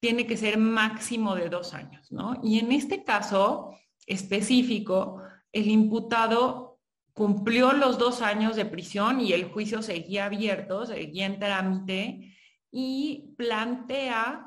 tiene 0.00 0.26
que 0.26 0.36
ser 0.36 0.58
máximo 0.58 1.34
de 1.34 1.48
dos 1.48 1.74
años, 1.74 2.10
¿no? 2.10 2.40
Y 2.42 2.58
en 2.58 2.72
este 2.72 3.04
caso 3.04 3.76
específico, 4.06 5.22
el 5.52 5.68
imputado 5.68 6.80
cumplió 7.12 7.72
los 7.72 7.98
dos 7.98 8.22
años 8.22 8.56
de 8.56 8.64
prisión 8.64 9.20
y 9.20 9.32
el 9.32 9.50
juicio 9.50 9.82
seguía 9.82 10.24
abierto, 10.24 10.86
seguía 10.86 11.26
en 11.26 11.38
trámite 11.38 12.36
y 12.70 13.34
plantea 13.36 14.46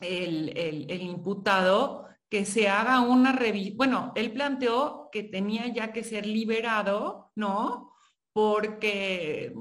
el, 0.00 1.02
imputado 1.02 2.05
que 2.28 2.44
se 2.44 2.68
haga 2.68 3.00
una 3.00 3.32
revisión. 3.32 3.76
Bueno, 3.76 4.12
él 4.16 4.32
planteó 4.32 5.08
que 5.12 5.22
tenía 5.22 5.68
ya 5.68 5.92
que 5.92 6.02
ser 6.02 6.26
liberado, 6.26 7.32
¿no? 7.34 7.92
Porque 8.32 9.54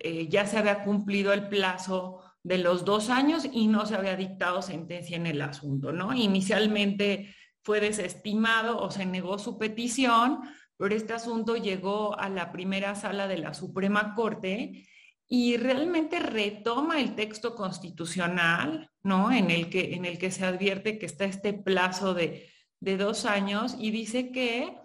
eh, 0.00 0.28
ya 0.28 0.46
se 0.46 0.58
había 0.58 0.84
cumplido 0.84 1.32
el 1.32 1.48
plazo 1.48 2.20
de 2.42 2.58
los 2.58 2.84
dos 2.84 3.10
años 3.10 3.46
y 3.50 3.66
no 3.66 3.86
se 3.86 3.94
había 3.94 4.16
dictado 4.16 4.62
sentencia 4.62 5.16
en 5.16 5.26
el 5.26 5.40
asunto, 5.42 5.92
¿no? 5.92 6.14
Inicialmente 6.14 7.34
fue 7.62 7.80
desestimado 7.80 8.78
o 8.80 8.90
se 8.90 9.04
negó 9.04 9.38
su 9.38 9.58
petición, 9.58 10.40
pero 10.76 10.94
este 10.94 11.12
asunto 11.12 11.56
llegó 11.56 12.18
a 12.18 12.28
la 12.28 12.52
primera 12.52 12.94
sala 12.94 13.28
de 13.28 13.38
la 13.38 13.54
Suprema 13.54 14.14
Corte 14.14 14.86
y 15.28 15.58
realmente 15.58 16.18
retoma 16.18 17.00
el 17.00 17.14
texto 17.14 17.54
constitucional, 17.54 18.90
¿no? 19.02 19.30
En 19.30 19.50
el 19.50 19.68
que, 19.68 19.94
en 19.94 20.06
el 20.06 20.18
que 20.18 20.30
se 20.30 20.46
advierte 20.46 20.98
que 20.98 21.04
está 21.04 21.26
este 21.26 21.52
plazo 21.52 22.14
de, 22.14 22.50
dos 22.80 23.26
años 23.26 23.76
y 23.78 23.90
dice 23.90 24.30
que 24.30 24.78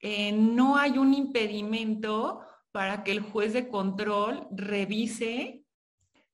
eh, 0.00 0.32
no 0.32 0.76
hay 0.76 0.98
un 0.98 1.14
impedimento 1.14 2.42
para 2.70 3.02
que 3.02 3.10
el 3.10 3.20
juez 3.20 3.54
de 3.54 3.68
control 3.68 4.46
revise 4.50 5.64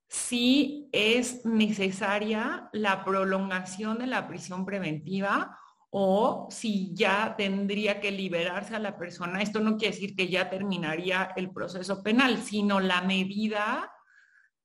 si 0.09 0.88
es 0.92 1.46
necesaria 1.46 2.68
la 2.72 3.05
prolongación 3.05 3.98
de 3.98 4.09
la 4.09 4.29
prisión 4.29 4.66
preventiva 4.66 5.59
o 5.96 6.48
si 6.50 6.92
ya 6.92 7.37
tendría 7.38 8.00
que 8.00 8.11
liberarse 8.11 8.74
a 8.74 8.80
la 8.80 8.98
persona. 8.98 9.40
Esto 9.40 9.61
no 9.61 9.76
quiere 9.76 9.94
decir 9.94 10.16
que 10.16 10.26
ya 10.26 10.50
terminaría 10.50 11.30
el 11.37 11.52
proceso 11.52 12.02
penal, 12.02 12.38
sino 12.42 12.80
la 12.80 13.00
medida, 13.02 13.92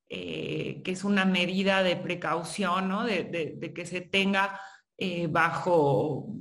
eh, 0.09 0.81
que 0.83 0.89
es 0.89 1.03
una 1.03 1.25
medida 1.25 1.83
de 1.83 1.97
precaución, 1.97 2.89
¿no? 2.89 3.03
de, 3.03 3.71
que 3.75 3.85
se 3.85 4.01
tenga 4.01 4.59
eh, 4.97 5.27
bajo 5.27 6.33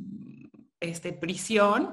este, 0.81 1.13
prisión, 1.13 1.93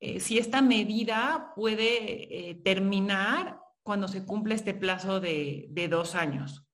eh, 0.00 0.18
si 0.18 0.38
esta 0.38 0.62
medida 0.62 1.52
puede 1.54 2.60
terminar 2.64 3.60
cuando 3.84 4.08
se 4.08 4.24
cumple 4.24 4.56
este 4.56 4.74
plazo 4.74 5.20
de, 5.20 5.66
de 5.70 5.86
dos 5.86 6.16
años. 6.16 6.66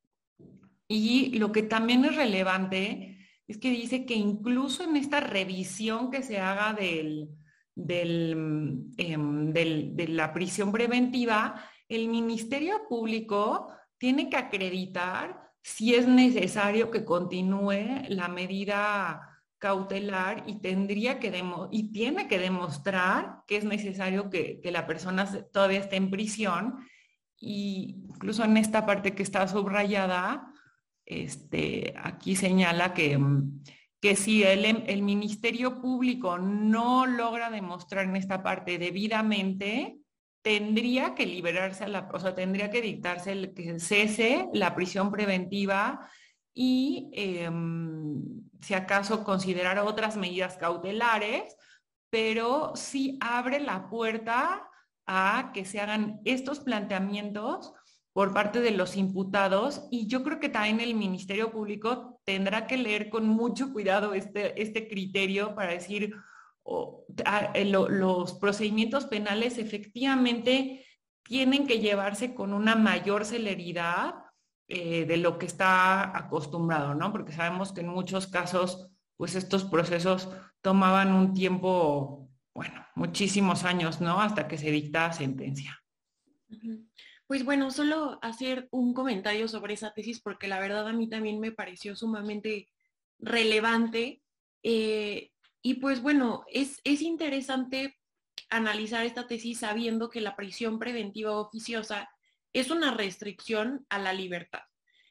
Y 0.88 1.38
lo 1.38 1.52
que 1.52 1.62
también 1.62 2.07
es 2.07 2.16
relevante 2.16 3.17
es 3.48 3.56
que 3.58 3.70
dice 3.70 4.04
que 4.04 4.14
incluso 4.14 4.84
en 4.84 4.96
esta 4.96 5.20
revisión 5.20 6.11
que 6.11 6.22
se 6.22 6.38
haga 6.38 6.74
del, 6.74 7.30
em, 7.74 8.92
de 9.52 10.06
la 10.08 10.32
prisión 10.34 10.70
preventiva, 10.70 11.64
el 11.88 12.08
Ministerio 12.08 12.82
Público 12.88 13.72
tiene 13.96 14.28
que 14.28 14.37
acreditar 14.37 15.50
si 15.62 15.94
es 15.94 16.06
necesario 16.06 16.90
que 16.90 17.04
continúe 17.04 18.04
la 18.08 18.28
medida 18.28 19.38
cautelar 19.58 20.44
y 20.46 20.61
tendría 20.61 21.18
que 21.18 21.32
y 21.72 21.92
tiene 21.92 22.28
que 22.28 22.38
demostrar 22.38 23.42
que 23.46 23.56
es 23.56 23.64
necesario 23.64 24.30
que, 24.30 24.61
que 24.61 24.70
la 24.70 24.87
persona 24.87 25.26
todavía 25.52 25.80
esté 25.80 25.96
en 25.96 26.11
prisión. 26.11 26.76
Y 27.40 28.04
incluso 28.08 28.44
en 28.44 28.56
esta 28.56 28.84
parte 28.87 29.14
que 29.14 29.22
está 29.22 29.48
subrayada 29.48 30.47
este, 31.08 31.94
aquí 31.96 32.36
señala 32.36 32.92
que, 32.92 33.16
mm, 33.16 33.62
que 34.00 34.14
si 34.14 34.42
el, 34.42 34.64
el, 34.64 35.02
Ministerio 35.02 35.80
Público 35.80 36.38
no 36.38 37.06
logra 37.06 37.50
demostrar 37.50 38.04
en 38.04 38.16
esta 38.16 38.42
parte 38.42 38.78
debidamente, 38.78 39.98
tendría 40.42 41.14
que 41.14 41.26
liberarse 41.26 41.84
a 41.84 41.88
la, 41.88 42.08
o 42.12 42.20
sea, 42.20 42.34
tendría 42.34 42.70
que 42.70 42.82
dictarse 42.82 43.32
el 43.32 43.54
que 43.54 43.80
cese 43.80 44.48
la 44.52 44.74
prisión 44.74 45.10
preventiva 45.10 46.08
y 46.54 47.10
em, 47.14 48.22
si 48.60 48.74
acaso 48.74 49.24
considerar 49.24 49.78
otras 49.78 50.16
medidas 50.16 50.58
cautelares, 50.58 51.56
pero 52.10 52.72
sí 52.74 53.18
abre 53.20 53.60
la 53.60 53.88
puerta 53.88 54.68
a 55.06 55.52
que 55.54 55.64
se 55.64 55.80
hagan 55.80 56.20
estos 56.24 56.60
planteamientos 56.60 57.72
por 58.18 58.35
parte 58.35 58.61
de 58.61 58.72
los 58.72 58.96
imputados 58.96 59.87
y 59.92 60.09
yo 60.09 60.24
creo 60.24 60.40
que 60.40 60.48
también 60.48 60.81
el 60.81 60.96
Ministerio 60.96 61.52
Público 61.52 62.20
tendrá 62.24 62.66
que 62.66 62.76
leer 62.76 63.11
con 63.11 63.28
mucho 63.28 63.72
cuidado 63.72 64.12
este, 64.12 64.61
este 64.61 64.88
criterio 64.88 65.54
para 65.54 65.70
decir, 65.70 66.16
eh, 67.54 67.64
los 67.64 68.33
procedimientos 68.35 69.07
penales 69.07 69.57
efectivamente 69.59 70.85
tienen 71.22 71.68
que 71.68 71.78
llevarse 71.78 72.35
con 72.35 72.54
una 72.54 72.74
mayor 72.74 73.24
celeridad 73.24 74.16
eh, 74.66 75.04
de 75.04 75.16
lo 75.18 75.38
que 75.38 75.46
está 75.46 76.18
acostumbrado, 76.18 76.96
¿no? 76.96 77.12
Porque 77.12 77.31
sabemos 77.31 77.72
que 77.72 77.83
en 77.83 77.88
muchos 77.88 78.26
casos, 78.26 78.90
pues 79.16 79.37
estos 79.37 79.62
procesos 79.62 80.28
tomaban 80.61 81.12
un 81.12 81.35
tiempo, 81.35 82.28
bueno, 82.52 82.85
muchísimos 82.96 83.62
años, 83.62 84.00
¿no? 84.00 84.20
Hasta 84.20 84.48
que 84.48 84.59
se 84.59 84.72
dicta 84.72 85.12
sentencia. 85.12 85.81
Pues 87.28 87.44
bueno, 87.44 87.70
solo 87.70 88.18
hacer 88.22 88.68
un 88.70 88.94
comentario 88.94 89.48
sobre 89.48 89.74
esa 89.74 89.92
tesis 89.92 90.18
porque 90.18 90.48
la 90.48 90.60
verdad 90.60 90.88
a 90.88 90.94
mí 90.94 91.10
también 91.10 91.38
me 91.40 91.52
pareció 91.52 91.94
sumamente 91.94 92.70
relevante. 93.18 94.22
Eh, 94.62 95.30
y 95.60 95.74
pues 95.74 96.00
bueno, 96.00 96.44
es, 96.50 96.80
es 96.84 97.02
interesante 97.02 97.98
analizar 98.48 99.04
esta 99.04 99.26
tesis 99.26 99.58
sabiendo 99.58 100.08
que 100.08 100.22
la 100.22 100.36
prisión 100.36 100.78
preventiva 100.78 101.38
oficiosa 101.38 102.08
es 102.54 102.70
una 102.70 102.94
restricción 102.94 103.84
a 103.90 103.98
la 103.98 104.14
libertad. 104.14 104.62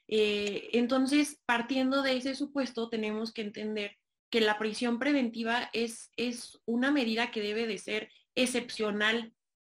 Eh, 0.08 0.70
entonces, 0.74 1.40
partiendo 1.46 2.02
de 2.02 2.18
ese 2.18 2.34
supuesto, 2.34 2.90
tenemos 2.90 3.32
que 3.32 3.44
entender 3.44 3.96
que 4.32 4.42
la 4.42 4.58
prisión 4.58 4.98
preventiva 4.98 5.70
es, 5.72 6.12
es 6.18 6.60
una 6.66 6.90
medida 6.90 7.30
que 7.30 7.42
debe 7.42 7.68
de 7.68 7.78
ser 7.78 8.10
excepcional 8.34 9.34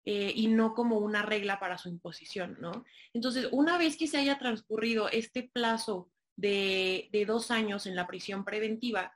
eh, 0.05 0.31
y 0.35 0.47
no 0.47 0.73
como 0.73 0.97
una 0.97 1.21
regla 1.21 1.59
para 1.59 1.77
su 1.77 1.89
imposición, 1.89 2.57
¿no? 2.59 2.85
Entonces, 3.13 3.47
una 3.51 3.77
vez 3.77 3.97
que 3.97 4.07
se 4.07 4.17
haya 4.17 4.37
transcurrido 4.39 5.09
este 5.09 5.43
plazo 5.43 6.09
de, 6.35 7.09
dos 7.27 7.51
años 7.51 7.85
en 7.85 7.95
la 7.95 8.07
prisión 8.07 8.45
preventiva, 8.45 9.13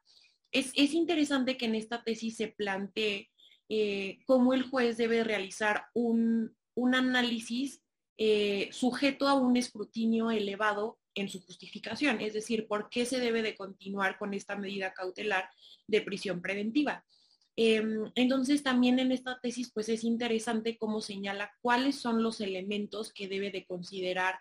es, 0.51 0.75
interesante 0.75 1.57
que 1.57 1.65
en 1.65 1.75
esta 1.75 2.03
tesis 2.03 2.37
se 2.37 2.49
plantee 2.49 3.31
eh, 3.69 4.19
cómo 4.25 4.53
el 4.53 4.63
juez 4.63 4.97
debe 4.97 5.23
realizar 5.23 5.85
un, 5.93 6.55
un 6.75 6.95
análisis 6.95 7.81
eh, 8.17 8.69
sujeto 8.71 9.27
a 9.27 9.33
un 9.33 9.57
escrutinio 9.57 10.29
elevado 10.29 10.99
en 11.15 11.29
su 11.29 11.41
justificación, 11.41 12.21
es 12.21 12.33
decir, 12.33 12.67
por 12.67 12.89
qué 12.89 13.05
se 13.05 13.19
debe 13.19 13.41
de 13.41 13.55
continuar 13.55 14.17
con 14.17 14.33
esta 14.33 14.55
medida 14.55 14.93
cautelar 14.93 15.49
de 15.87 16.01
prisión 16.01 16.41
preventiva. 16.41 17.05
Em, 17.55 18.11
entonces, 18.15 18.63
también 18.63 18.99
en 18.99 19.11
esta 19.11 19.39
tesis, 19.39 19.71
pues 19.71 19.89
es 19.89 20.03
interesante 20.03 20.77
cómo 20.77 21.01
señala 21.01 21.51
cuáles 21.61 21.99
son 21.99 22.23
los 22.23 22.41
elementos 22.41 23.13
que 23.13 23.27
debe 23.27 23.51
de 23.51 23.65
considerar 23.65 24.39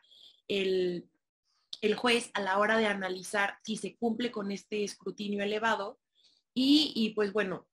el, 0.48 1.08
juez 1.96 2.30
a 2.34 2.40
la 2.40 2.58
hora 2.58 2.76
de 2.76 2.86
analizar 2.86 3.58
si 3.64 3.76
se 3.76 3.96
cumple 3.96 4.30
con 4.30 4.52
este 4.52 4.84
escrutinio 4.84 5.42
elevado 5.42 5.98
y, 6.54 7.12
pues 7.14 7.32
bueno, 7.32 7.66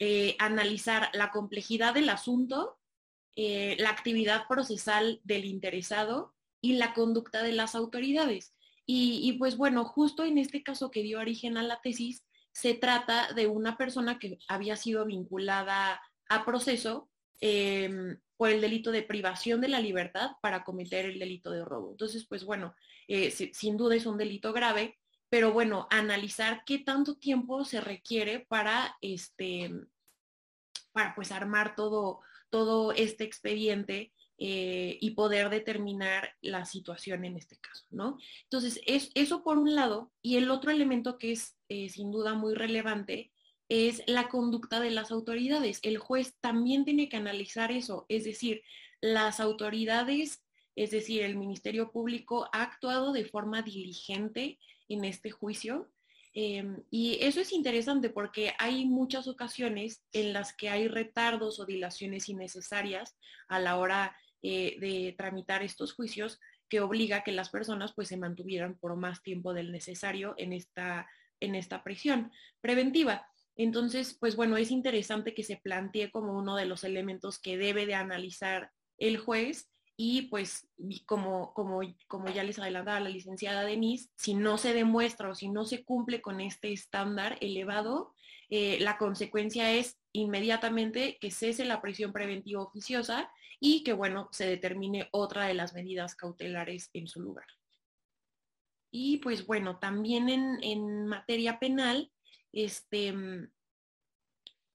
eh, 0.00 0.36
analizar 0.38 1.10
la 1.14 1.30
complejidad 1.30 1.94
del 1.94 2.08
asunto, 2.08 2.78
eh, 3.36 3.76
la 3.78 3.90
actividad 3.90 4.46
procesal 4.48 5.20
del 5.24 5.44
interesado 5.44 6.34
y 6.60 6.74
la 6.74 6.94
conducta 6.94 7.42
de 7.42 7.52
las 7.52 7.74
autoridades. 7.74 8.54
Y, 8.86 9.32
pues 9.38 9.56
bueno, 9.56 9.84
justo 9.84 10.24
en 10.24 10.36
este 10.36 10.62
caso 10.62 10.90
que 10.90 11.02
dio 11.02 11.18
origen 11.18 11.56
a 11.56 11.62
la 11.62 11.80
tesis, 11.80 12.24
se 12.54 12.74
trata 12.74 13.32
de 13.32 13.48
una 13.48 13.76
persona 13.76 14.18
que 14.18 14.38
había 14.48 14.76
sido 14.76 15.04
vinculada 15.04 16.00
a 16.28 16.44
proceso 16.44 17.10
em, 17.40 18.16
por 18.36 18.48
el 18.48 18.60
delito 18.60 18.92
de 18.92 19.02
privación 19.02 19.60
de 19.60 19.68
la 19.68 19.80
libertad 19.80 20.30
para 20.40 20.62
cometer 20.62 21.04
el 21.04 21.18
delito 21.18 21.50
de 21.50 21.64
robo. 21.64 21.90
Entonces, 21.90 22.26
pues 22.28 22.44
bueno, 22.44 22.74
eh, 23.08 23.30
sin 23.30 23.76
duda 23.76 23.96
es 23.96 24.06
un 24.06 24.16
delito 24.16 24.52
grave, 24.52 24.96
pero 25.28 25.52
bueno, 25.52 25.88
analizar 25.90 26.62
qué 26.64 26.78
tanto 26.78 27.16
tiempo 27.16 27.64
se 27.64 27.80
requiere 27.80 28.46
para 28.48 28.96
este, 29.00 29.72
para 30.92 31.16
pues 31.16 31.32
armar 31.32 31.74
todo, 31.74 32.20
todo 32.50 32.92
este 32.92 33.24
expediente 33.24 34.12
eh, 34.36 34.98
y 35.00 35.12
poder 35.12 35.48
determinar 35.48 36.34
la 36.40 36.64
situación 36.64 37.24
en 37.24 37.36
este 37.36 37.56
caso, 37.58 37.84
¿no? 37.90 38.18
Entonces, 38.44 38.80
es, 38.86 39.10
eso 39.14 39.44
por 39.44 39.58
un 39.58 39.74
lado, 39.76 40.12
y 40.22 40.36
el 40.36 40.50
otro 40.50 40.72
elemento 40.72 41.18
que 41.18 41.32
es 41.32 41.56
eh, 41.68 41.88
sin 41.88 42.10
duda 42.10 42.34
muy 42.34 42.54
relevante 42.54 43.30
es 43.68 44.02
la 44.06 44.28
conducta 44.28 44.80
de 44.80 44.90
las 44.90 45.10
autoridades. 45.10 45.78
El 45.82 45.98
juez 45.98 46.34
también 46.40 46.84
tiene 46.84 47.08
que 47.08 47.16
analizar 47.16 47.70
eso, 47.70 48.06
es 48.08 48.24
decir, 48.24 48.62
las 49.00 49.38
autoridades, 49.38 50.42
es 50.74 50.90
decir, 50.90 51.22
el 51.22 51.36
Ministerio 51.36 51.92
Público 51.92 52.48
ha 52.52 52.62
actuado 52.62 53.12
de 53.12 53.26
forma 53.26 53.62
diligente 53.62 54.58
en 54.88 55.04
este 55.04 55.30
juicio, 55.30 55.90
Em, 56.36 56.82
y 56.90 57.18
eso 57.20 57.40
es 57.40 57.52
interesante 57.52 58.10
porque 58.10 58.54
hay 58.58 58.86
muchas 58.86 59.28
ocasiones 59.28 60.04
en 60.12 60.32
las 60.32 60.52
que 60.52 60.68
hay 60.68 60.88
retardos 60.88 61.60
o 61.60 61.64
dilaciones 61.64 62.28
innecesarias 62.28 63.16
a 63.46 63.60
la 63.60 63.76
hora 63.76 64.16
eh, 64.42 64.76
de 64.80 65.14
tramitar 65.16 65.62
estos 65.62 65.94
juicios 65.94 66.40
que 66.68 66.80
obliga 66.80 67.18
a 67.18 67.24
que 67.24 67.30
las 67.30 67.50
personas 67.50 67.92
pues 67.94 68.08
se 68.08 68.16
mantuvieran 68.16 68.76
por 68.78 68.96
más 68.96 69.22
tiempo 69.22 69.54
del 69.54 69.70
necesario 69.70 70.34
en 70.36 70.52
esta, 70.52 71.08
en 71.38 71.54
esta 71.54 71.84
prisión 71.84 72.32
preventiva. 72.60 73.28
Entonces, 73.56 74.16
pues 74.18 74.34
bueno, 74.34 74.56
es 74.56 74.72
interesante 74.72 75.34
que 75.34 75.44
se 75.44 75.58
plantee 75.58 76.10
como 76.10 76.36
uno 76.36 76.56
de 76.56 76.66
los 76.66 76.82
elementos 76.82 77.38
que 77.38 77.56
debe 77.56 77.86
de 77.86 77.94
analizar 77.94 78.72
el 78.98 79.18
juez 79.18 79.70
y 79.96 80.22
pues 80.22 80.68
como, 81.06 81.54
como, 81.54 81.80
como 82.08 82.28
ya 82.28 82.42
les 82.42 82.58
adelantaba 82.58 83.00
la 83.00 83.08
licenciada 83.08 83.64
Denise, 83.64 84.10
si 84.16 84.34
no 84.34 84.58
se 84.58 84.74
demuestra 84.74 85.28
o 85.28 85.34
si 85.34 85.48
no 85.48 85.64
se 85.64 85.84
cumple 85.84 86.20
con 86.20 86.40
este 86.40 86.72
estándar 86.72 87.38
elevado, 87.40 88.12
eh, 88.50 88.78
la 88.80 88.98
consecuencia 88.98 89.72
es 89.72 89.98
inmediatamente 90.12 91.18
que 91.20 91.30
cese 91.30 91.64
la 91.64 91.80
prisión 91.80 92.12
preventiva 92.12 92.62
oficiosa 92.62 93.30
y 93.60 93.84
que, 93.84 93.92
bueno, 93.92 94.28
se 94.32 94.46
determine 94.46 95.08
otra 95.12 95.46
de 95.46 95.54
las 95.54 95.74
medidas 95.74 96.14
cautelares 96.16 96.90
en 96.92 97.06
su 97.06 97.20
lugar. 97.20 97.46
Y 98.90 99.18
pues 99.18 99.46
bueno, 99.46 99.78
también 99.78 100.28
en, 100.28 101.06
materia 101.06 101.58
penal, 101.58 102.12
este, 102.52 103.12
mm, 103.12 103.50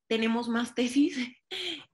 tenemos 0.08 0.47
más 0.47 0.75
tesis. 0.75 1.17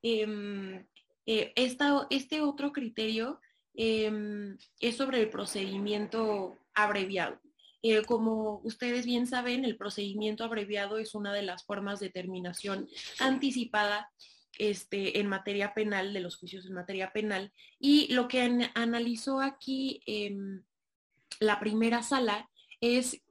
Em, 0.01 0.85
eh, 1.25 1.53
este 1.55 2.41
otro 2.41 2.71
criterio 2.71 3.39
em, 3.73 4.57
es 4.79 4.97
sobre 4.97 5.21
el 5.21 5.29
procedimiento 5.29 6.57
abreviado. 6.73 7.39
Eh, 7.81 8.03
como 8.03 8.61
ustedes 8.63 9.05
bien 9.05 9.27
saben, 9.27 9.63
el 9.63 9.77
procedimiento 9.77 10.43
abreviado 10.43 10.97
es 10.97 11.13
una 11.13 11.33
de 11.33 11.43
las 11.43 11.65
formas 11.65 11.99
de 11.99 12.09
terminación 12.09 12.87
anticipada 13.19 14.09
este, 14.57 15.19
en 15.19 15.27
materia 15.27 15.73
penal, 15.73 16.13
de 16.13 16.19
los 16.19 16.37
juicios 16.37 16.65
en 16.65 16.73
materia 16.73 17.11
penal. 17.11 17.51
Y 17.79 18.11
lo 18.13 18.27
que 18.27 18.69
analizó 18.73 19.39
aquí 19.39 20.01
em, 20.07 20.63
la 21.39 21.59
primera 21.59 22.01
sala 22.01 22.49
es 22.81 23.21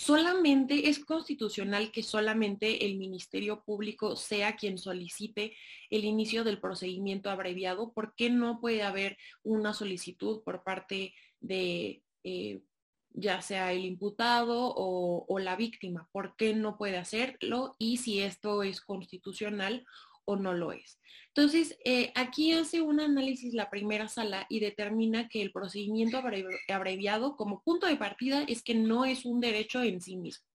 solamente 0.00 0.88
es 0.88 1.04
constitucional 1.04 1.92
que 1.92 2.02
solamente 2.02 2.86
el 2.86 2.96
Ministerio 2.96 3.62
Público 3.62 4.16
sea 4.16 4.56
quien 4.56 4.78
solicite 4.78 5.54
el 5.90 6.06
inicio 6.06 6.42
del 6.42 6.58
procedimiento 6.58 7.28
abreviado. 7.28 7.92
¿Por 7.92 8.14
qué 8.14 8.30
no 8.30 8.60
puede 8.60 8.82
haber 8.82 9.18
una 9.42 9.74
solicitud 9.74 10.42
por 10.42 10.62
parte 10.62 11.12
de 11.40 12.02
eh, 12.24 12.62
ya 13.12 13.42
sea 13.42 13.74
el 13.74 13.84
imputado 13.84 14.72
o, 14.74 15.26
o, 15.28 15.38
la 15.38 15.54
víctima? 15.54 16.08
¿Por 16.12 16.34
qué 16.34 16.54
no 16.54 16.78
puede 16.78 16.96
hacerlo? 16.96 17.74
Y 17.78 17.98
si 17.98 18.20
esto 18.20 18.62
es 18.62 18.80
constitucional 18.80 19.84
o 20.30 20.36
no 20.36 20.54
lo 20.54 20.70
es. 20.70 21.00
Entonces, 21.34 21.76
eh, 21.84 22.12
aquí 22.14 22.52
hace 22.52 22.80
un 22.80 23.00
análisis 23.00 23.52
la 23.52 23.68
primera 23.68 24.06
sala 24.06 24.46
y 24.48 24.60
determina 24.60 25.28
que 25.28 25.42
el 25.42 25.50
procedimiento 25.50 26.22
abreviado 26.68 27.36
como 27.36 27.62
punto 27.62 27.86
de 27.86 27.96
partida 27.96 28.44
es 28.44 28.62
que 28.62 28.74
no 28.74 29.04
es 29.04 29.24
un 29.24 29.40
derecho 29.40 29.82
en 29.82 30.00
sí 30.00 30.16
mismo. 30.16 30.46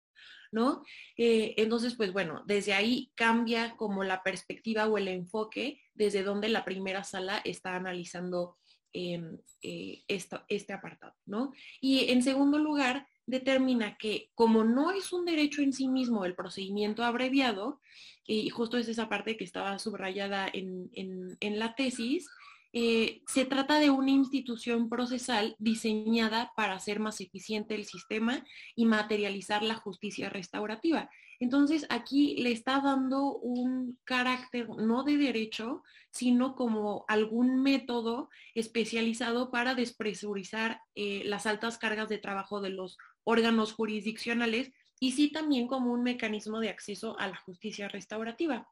¿No? 0.53 0.85
Eh, 1.17 1.55
entonces, 1.57 1.97
pues 1.97 2.13
bueno, 2.13 2.45
desde 2.47 2.75
ahí 2.75 3.11
cambia 3.17 3.75
como 3.77 4.05
la 4.05 4.23
perspectiva 4.23 4.87
o 4.87 4.99
el 4.99 5.09
enfoque 5.09 5.81
desde 5.95 6.23
donde 6.23 6.49
la 6.49 6.65
primera 6.65 7.03
sala 7.03 7.41
está 7.45 7.75
analizando 7.75 8.57
em, 8.93 9.37
eh, 9.63 10.05
este 10.07 10.73
apartado, 10.73 11.17
¿no? 11.27 11.53
Y 11.81 12.13
en 12.13 12.23
segundo 12.23 12.59
lugar, 12.59 13.09
determina 13.27 13.97
que 13.97 14.31
como 14.35 14.65
no 14.65 14.91
es 14.91 15.13
un 15.13 15.25
derecho 15.25 15.63
en 15.63 15.73
sí 15.73 15.89
mismo 15.89 16.25
el 16.25 16.35
procedimiento 16.35 17.05
abreviado, 17.05 17.81
y 18.27 18.49
justo 18.51 18.79
es 18.79 18.89
esa 18.89 19.09
parte 19.09 19.37
que 19.37 19.45
estaba 19.45 19.79
subrayada 19.79 20.49
en, 20.53 21.37
la 21.41 21.75
tesis, 21.75 22.29
eh, 22.73 23.23
se 23.27 23.45
trata 23.45 23.79
de 23.79 23.91
una 23.91 24.11
institución 24.11 24.89
procesal 24.89 25.55
diseñada 25.59 26.53
para 26.57 26.75
hacer 26.75 27.01
más 27.01 27.21
eficiente 27.21 27.75
el 27.75 27.85
sistema 27.85 28.45
y 28.75 28.87
materializar 28.87 29.63
la 29.63 29.77
justicia 29.77 30.29
restaurativa. 30.29 31.11
Entonces, 31.39 31.87
aquí 31.91 32.37
le 32.39 32.53
está 32.53 32.81
dando 32.81 33.37
un 33.37 33.99
carácter 34.05 34.69
no 34.69 35.05
de 35.05 35.17
derecho, 35.17 35.83
sino 36.11 36.55
como 36.55 37.05
algún 37.09 37.63
método 37.63 38.31
especializado 38.55 39.51
para 39.51 39.75
despresurizar 39.75 40.81
eh, 40.95 41.23
las 41.27 41.47
altas 41.47 41.77
cargas 41.77 42.09
de 42.09 42.19
trabajo 42.19 42.61
de 42.61 42.71
los 42.71 42.99
órganos 43.25 43.73
jurisdiccionales 43.73 44.73
y 45.01 45.13
sí 45.13 45.31
también 45.31 45.67
como 45.67 45.93
un 45.93 46.03
mecanismo 46.03 46.61
de 46.61 46.69
acceso 46.69 47.19
a 47.19 47.29
la 47.29 47.37
justicia 47.37 47.89
restaurativa. 47.89 48.69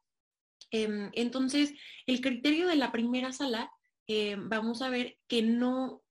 Em, 0.71 1.11
entonces, 1.15 1.75
el 2.07 2.21
criterio 2.21 2.69
de 2.69 2.77
la 2.77 2.93
primera 2.93 3.33
sala, 3.33 3.71
em, 4.07 4.49
vamos 4.49 4.83
a 4.83 4.89
ver 4.89 5.19
que 5.27 5.43
no, 5.43 6.03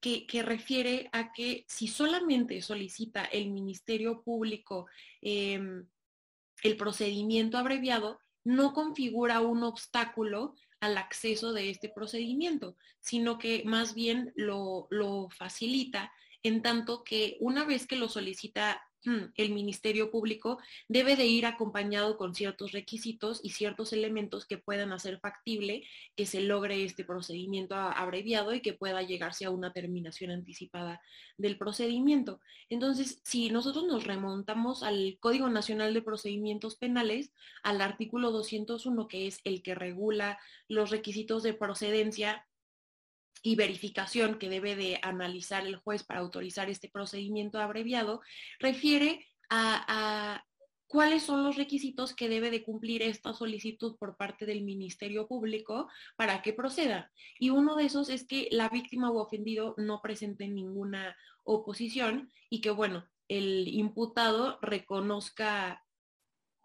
que, 0.00 0.26
refiere 0.42 1.08
a 1.12 1.32
que 1.32 1.64
si 1.68 1.86
solamente 1.86 2.60
solicita 2.60 3.24
el 3.24 3.50
Ministerio 3.50 4.22
Público 4.22 4.88
em, 5.20 5.86
el 6.62 6.76
procedimiento 6.76 7.56
abreviado, 7.56 8.18
no 8.44 8.72
configura 8.72 9.40
un 9.40 9.62
obstáculo 9.62 10.54
al 10.80 10.98
acceso 10.98 11.52
de 11.52 11.70
este 11.70 11.88
procedimiento, 11.88 12.76
sino 13.00 13.38
que 13.38 13.62
más 13.64 13.94
bien 13.94 14.32
lo, 14.34 14.88
lo 14.90 15.28
facilita 15.30 16.12
en 16.42 16.62
tanto 16.62 17.04
que 17.04 17.36
una 17.40 17.64
vez 17.64 17.86
que 17.86 17.96
lo 17.96 18.08
solicita 18.08 18.82
Mm, 19.04 19.32
el 19.36 19.50
Ministerio 19.50 20.12
Público 20.12 20.58
debe 20.86 21.16
de 21.16 21.26
ir 21.26 21.44
acompañado 21.44 22.16
con 22.16 22.36
ciertos 22.36 22.70
requisitos 22.70 23.40
y 23.42 23.50
ciertos 23.50 23.92
elementos 23.92 24.46
que 24.46 24.58
puedan 24.58 24.92
hacer 24.92 25.18
factible 25.18 25.82
que 26.14 26.24
se 26.24 26.40
logre 26.40 26.84
este 26.84 27.04
procedimiento 27.04 27.74
abreviado 27.74 28.54
y 28.54 28.60
que 28.60 28.74
pueda 28.74 29.02
llegarse 29.02 29.44
a 29.44 29.50
una 29.50 29.72
terminación 29.72 30.30
anticipada 30.30 31.00
del 31.36 31.58
procedimiento. 31.58 32.40
Entonces, 32.68 33.20
si 33.24 33.50
nosotros 33.50 33.86
nos 33.86 34.04
remontamos 34.04 34.84
al 34.84 35.16
Código 35.18 35.48
Nacional 35.48 35.94
de 35.94 36.02
Procedimientos 36.02 36.76
Penales, 36.76 37.32
al 37.64 37.80
artículo 37.80 38.30
201, 38.30 39.08
que 39.08 39.26
es 39.26 39.40
el 39.42 39.62
que 39.62 39.74
regula 39.74 40.38
los 40.68 40.90
requisitos 40.90 41.42
de 41.42 41.54
procedencia 41.54 42.46
y 43.42 43.56
verificación 43.56 44.38
que 44.38 44.48
debe 44.48 44.76
de 44.76 45.00
analizar 45.02 45.66
el 45.66 45.76
juez 45.76 46.04
para 46.04 46.20
autorizar 46.20 46.70
este 46.70 46.88
procedimiento 46.88 47.58
abreviado, 47.58 48.22
refiere 48.60 49.26
a, 49.50 50.42
cuáles 50.86 51.22
son 51.22 51.42
los 51.42 51.56
requisitos 51.56 52.14
que 52.14 52.28
debe 52.28 52.50
de 52.50 52.62
cumplir 52.62 53.02
esta 53.02 53.32
solicitud 53.32 53.96
por 53.98 54.16
parte 54.16 54.44
del 54.44 54.62
Ministerio 54.62 55.26
Público 55.26 55.88
para 56.16 56.42
que 56.42 56.52
proceda. 56.52 57.10
Y 57.38 57.48
uno 57.48 57.76
de 57.76 57.86
esos 57.86 58.10
es 58.10 58.26
que 58.26 58.48
la 58.50 58.68
víctima 58.68 59.10
o 59.10 59.22
ofendido 59.22 59.74
no 59.78 60.02
presente 60.02 60.46
ninguna 60.48 61.16
oposición 61.44 62.30
y 62.50 62.60
que, 62.60 62.70
bueno, 62.70 63.06
el 63.28 63.68
imputado 63.68 64.58
reconozca 64.60 65.82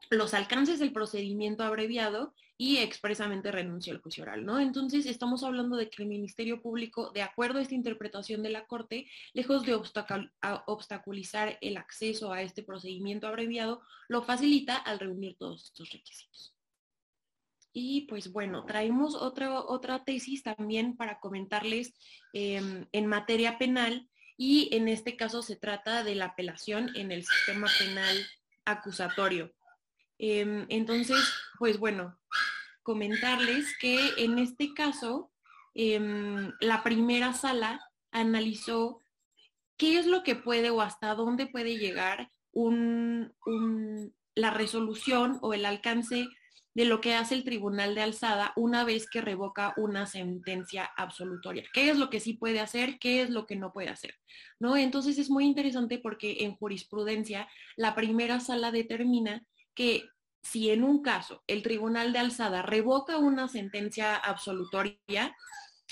los 0.09 0.33
alcances 0.33 0.79
del 0.79 0.91
procedimiento 0.91 1.63
abreviado 1.63 2.33
y 2.57 2.77
expresamente 2.77 3.51
renunció 3.51 3.93
al 3.93 4.01
juicio 4.01 4.23
oral, 4.23 4.43
¿no? 4.43 4.59
Entonces, 4.59 5.05
estamos 5.05 5.43
hablando 5.43 5.77
de 5.77 5.89
que 5.89 6.01
el 6.01 6.09
Ministerio 6.09 6.61
Público, 6.61 7.11
de 7.11 7.21
acuerdo 7.21 7.59
a 7.59 7.61
esta 7.61 7.75
interpretación 7.75 8.41
de 8.41 8.49
la 8.49 8.65
Corte, 8.65 9.07
lejos 9.33 9.63
de 9.63 9.75
obstaculizar 9.75 11.59
el 11.61 11.77
acceso 11.77 12.33
a 12.33 12.41
este 12.41 12.63
procedimiento 12.63 13.27
abreviado, 13.27 13.81
lo 14.07 14.23
facilita 14.23 14.75
al 14.75 14.99
reunir 14.99 15.37
todos 15.37 15.65
estos 15.65 15.91
requisitos. 15.91 16.55
Y 17.73 18.07
pues 18.07 18.31
bueno, 18.31 18.65
traemos 18.65 19.13
otra, 19.13 19.61
otra 19.61 20.03
tesis 20.03 20.41
también 20.41 20.97
para 20.97 21.19
comentarles 21.19 21.93
em, 22.33 22.87
en 22.91 23.05
materia 23.05 23.59
penal 23.59 24.09
y 24.35 24.69
en 24.75 24.87
este 24.87 25.15
caso 25.15 25.43
se 25.43 25.57
trata 25.57 26.03
de 26.03 26.15
la 26.15 26.25
apelación 26.25 26.89
en 26.95 27.11
el 27.11 27.23
sistema 27.23 27.67
penal 27.77 28.25
acusatorio. 28.65 29.53
Em, 30.17 30.65
entonces, 30.69 31.19
pues 31.59 31.77
bueno, 31.77 32.17
comentarles 32.87 33.77
que 33.81 33.99
en 34.17 34.39
este 34.39 34.73
caso, 34.73 35.29
em, 35.73 36.53
la 36.61 36.83
primera 36.83 37.33
sala 37.33 37.81
analizó 38.11 39.01
qué 39.75 39.99
es 39.99 40.05
lo 40.05 40.23
que 40.23 40.35
puede 40.35 40.69
o 40.69 40.79
hasta 40.79 41.13
dónde 41.13 41.47
puede 41.47 41.77
llegar 41.77 42.31
la 44.35 44.51
resolución 44.51 45.37
o 45.41 45.53
el 45.53 45.65
alcance 45.65 46.29
de 46.73 46.85
lo 46.85 47.01
que 47.01 47.13
hace 47.13 47.35
el 47.35 47.43
tribunal 47.43 47.93
de 47.93 48.03
alzada 48.03 48.53
una 48.55 48.85
vez 48.85 49.09
que 49.09 49.19
revoca 49.19 49.73
una 49.75 50.05
sentencia 50.05 50.89
absolutoria. 50.95 51.65
¿Qué 51.73 51.89
es 51.89 51.97
lo 51.97 52.09
que 52.09 52.21
sí 52.21 52.35
puede 52.35 52.61
hacer? 52.61 52.99
¿Qué 52.99 53.21
es 53.21 53.29
lo 53.31 53.45
que 53.45 53.57
no 53.57 53.73
puede 53.73 53.89
hacer? 53.89 54.15
¿No? 54.59 54.77
Entonces 54.77 55.17
es 55.17 55.29
muy 55.29 55.43
interesante 55.43 55.99
porque 55.99 56.37
en 56.45 56.55
jurisprudencia 56.55 57.49
la 57.75 57.95
primera 57.95 58.39
sala 58.39 58.71
determina 58.71 59.45
que 59.75 60.03
si 60.41 60.69
en 60.69 60.83
un 60.83 61.01
caso 61.01 61.43
el 61.47 61.63
tribunal 61.63 62.13
de 62.13 62.19
alzada 62.19 62.61
revoca 62.61 63.17
una 63.17 63.47
sentencia 63.47 64.15
absolutoria, 64.15 65.35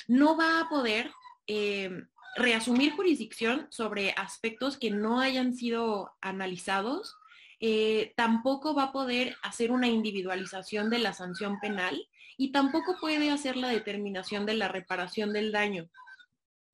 no 0.07 0.37
va 0.37 0.59
a 0.59 0.69
poder 0.69 1.11
eh, 1.47 1.89
reasumir 2.35 2.93
jurisdicción 2.93 3.67
sobre 3.69 4.11
aspectos 4.11 4.77
que 4.77 4.91
no 4.91 5.19
hayan 5.19 5.53
sido 5.53 6.11
analizados, 6.21 7.15
eh, 7.59 8.13
tampoco 8.17 8.75
va 8.75 8.83
a 8.83 8.91
poder 8.91 9.37
hacer 9.41 9.71
una 9.71 9.87
individualización 9.87 10.89
de 10.89 10.99
la 10.99 11.13
sanción 11.13 11.59
penal 11.59 12.07
y 12.37 12.51
tampoco 12.51 12.97
puede 12.99 13.31
hacer 13.31 13.55
la 13.55 13.69
determinación 13.69 14.45
de 14.45 14.55
la 14.55 14.67
reparación 14.67 15.31
del 15.31 15.51
daño. 15.51 15.89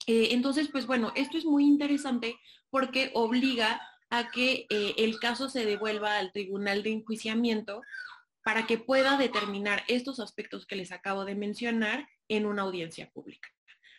Eh, 0.07 0.29
entonces, 0.31 0.69
pues 0.71 0.87
bueno, 0.87 1.11
esto 1.15 1.37
es 1.37 1.45
muy 1.45 1.65
interesante 1.65 2.39
porque 2.71 3.11
obliga 3.13 3.81
a 4.11 4.29
que 4.29 4.67
eh, 4.69 4.93
el 4.97 5.19
caso 5.19 5.49
se 5.49 5.65
devuelva 5.65 6.17
al 6.17 6.33
tribunal 6.33 6.83
de 6.83 6.91
enjuiciamiento 6.91 7.81
para 8.43 8.67
que 8.67 8.77
pueda 8.77 9.17
determinar 9.17 9.83
estos 9.87 10.19
aspectos 10.19 10.67
que 10.67 10.75
les 10.75 10.91
acabo 10.91 11.23
de 11.23 11.33
mencionar 11.33 12.07
en 12.27 12.45
una 12.45 12.63
audiencia 12.63 13.09
pública. 13.09 13.49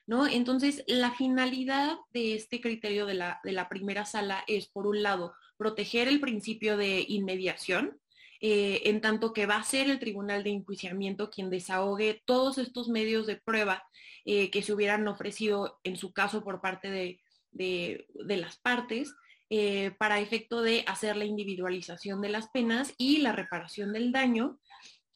¿no? 0.07 0.27
Entonces, 0.27 0.85
la 0.87 1.13
finalidad 1.13 1.97
de 2.13 2.35
este 2.35 2.61
criterio 2.61 3.07
de 3.07 3.15
la, 3.15 3.41
de 3.43 3.53
la 3.53 3.71
primera 3.71 4.05
sala 4.05 4.45
es, 4.47 4.69
por 4.69 4.87
un 4.87 5.03
lado, 5.03 5.33
proteger 5.57 6.09
el 6.09 6.21
principio 6.21 6.77
de 6.77 7.07
inmediación, 7.09 7.99
eh, 8.41 8.83
en 8.91 9.01
tanto 9.01 9.33
que 9.33 9.47
va 9.47 9.57
a 9.57 9.65
ser 9.65 9.89
el 9.89 9.99
tribunal 9.99 10.43
de 10.43 10.51
enjuiciamiento 10.51 11.31
quien 11.31 11.49
desahogue 11.49 12.23
todos 12.27 12.59
estos 12.59 12.89
medios 12.89 13.27
de 13.27 13.37
prueba 13.37 13.85
eh, 14.27 14.51
que 14.51 14.63
se 14.63 14.75
hubieran 14.75 15.09
ofrecido 15.09 15.81
en 15.85 15.97
su 15.97 16.13
caso 16.13 16.43
por 16.43 16.61
parte 16.61 16.91
de, 16.91 17.21
de 17.53 18.37
las 18.37 18.59
partes 18.59 19.15
eh, 19.55 19.91
para 19.99 20.19
efecto 20.19 20.63
de 20.63 20.83
hacer 20.87 21.15
la 21.15 21.27
individualización 21.27 22.23
de 22.23 22.31
las 22.31 22.49
penas 22.49 22.95
y 22.97 23.19
la 23.19 23.33
reparación 23.33 23.93
del 23.93 24.11
daño. 24.11 24.59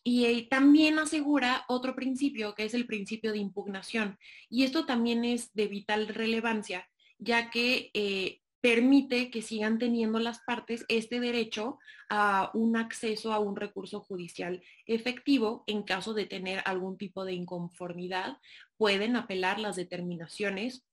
Y 0.04 0.26
eh, 0.26 0.46
también 0.50 0.98
asegura 0.98 1.64
otro 1.68 1.96
principio, 1.96 2.54
que 2.54 2.64
es 2.64 2.74
el 2.74 2.86
principio 2.86 3.32
de 3.32 3.38
impugnación. 3.38 4.18
Y 4.50 4.64
esto 4.64 4.84
también 4.84 5.24
es 5.24 5.54
de 5.54 5.68
vital 5.68 6.08
relevancia, 6.08 6.86
ya 7.18 7.48
que 7.48 7.90
eh, 7.94 8.42
permite 8.60 9.30
que 9.30 9.40
sigan 9.40 9.78
teniendo 9.78 10.18
las 10.18 10.40
partes 10.40 10.84
este 10.88 11.18
derecho 11.18 11.78
a 12.10 12.50
un 12.52 12.76
acceso 12.76 13.32
a 13.32 13.38
un 13.38 13.56
recurso 13.56 14.00
judicial 14.00 14.62
efectivo 14.84 15.64
en 15.66 15.82
caso 15.82 16.12
de 16.12 16.26
tener 16.26 16.60
algún 16.66 16.98
tipo 16.98 17.24
de 17.24 17.32
inconformidad. 17.32 18.36
Pueden 18.76 19.16
apelar 19.16 19.58
las 19.58 19.76
determinaciones 19.76 20.85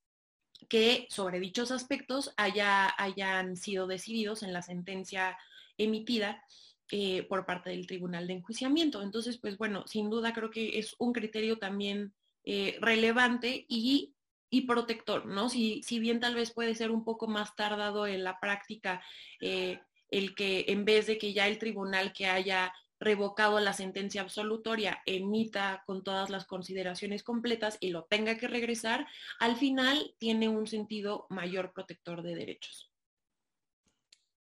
que 0.67 1.07
sobre 1.09 1.39
dichos 1.39 1.71
aspectos 1.71 2.33
haya, 2.37 2.93
hayan 2.97 3.57
sido 3.57 3.87
decididos 3.87 4.43
en 4.43 4.53
la 4.53 4.61
sentencia 4.61 5.37
emitida 5.77 6.43
eh, 6.91 7.23
por 7.23 7.45
parte 7.45 7.71
del 7.71 7.87
Tribunal 7.87 8.27
de 8.27 8.33
Enjuiciamiento. 8.33 9.01
Entonces, 9.01 9.37
pues 9.37 9.57
bueno, 9.57 9.83
sin 9.87 10.09
duda 10.09 10.33
creo 10.33 10.51
que 10.51 10.77
es 10.77 10.95
un 10.99 11.13
criterio 11.13 11.57
también 11.57 12.13
eh, 12.45 12.77
relevante 12.81 13.65
y, 13.67 14.13
protector, 14.67 15.25
¿no? 15.25 15.49
Si, 15.49 15.81
si, 15.81 15.97
bien 15.97 16.19
tal 16.19 16.35
vez 16.35 16.51
puede 16.53 16.75
ser 16.75 16.91
un 16.91 17.03
poco 17.03 17.27
más 17.27 17.55
tardado 17.55 18.05
en 18.05 18.23
la 18.23 18.39
práctica 18.39 19.03
eh, 19.41 19.79
el 20.09 20.35
que 20.35 20.65
en 20.67 20.85
vez 20.85 21.07
de 21.07 21.17
que 21.17 21.33
ya 21.33 21.47
el 21.47 21.57
tribunal 21.57 22.13
que 22.13 22.27
haya 22.27 22.71
revocado 23.03 23.59
la 23.59 23.73
sentencia 23.73 24.21
absolutoria 24.21 25.01
emita 25.05 25.83
con 25.85 26.03
todas 26.03 26.29
las 26.29 26.45
consideraciones 26.45 27.23
completas 27.23 27.77
y 27.79 27.89
lo 27.89 28.05
tenga 28.05 28.37
que 28.37 28.47
regresar, 28.47 29.07
al 29.39 29.55
final 29.55 30.15
tiene 30.17 30.49
un 30.49 30.67
sentido 30.67 31.27
mayor 31.29 31.73
protector 31.73 32.23
de 32.23 32.35
derechos. 32.35 32.93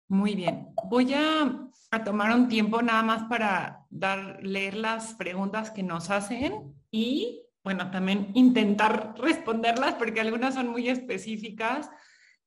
Muy 0.09 0.33
bien. 0.33 0.69
Voy 0.85 1.13
a, 1.13 1.69
tomar 2.03 2.35
un 2.35 2.47
tiempo 2.47 2.81
nada 2.81 3.03
más 3.03 3.23
para 3.23 3.85
dar, 3.89 4.43
leer 4.43 4.75
las 4.75 5.13
preguntas 5.13 5.69
que 5.69 5.83
nos 5.83 6.09
hacen 6.09 6.75
y, 6.89 7.43
bueno, 7.63 7.91
también 7.91 8.31
intentar 8.33 9.13
responderlas 9.17 9.95
porque 9.95 10.19
algunas 10.19 10.55
son 10.55 10.67
muy 10.67 10.89
específicas 10.89 11.89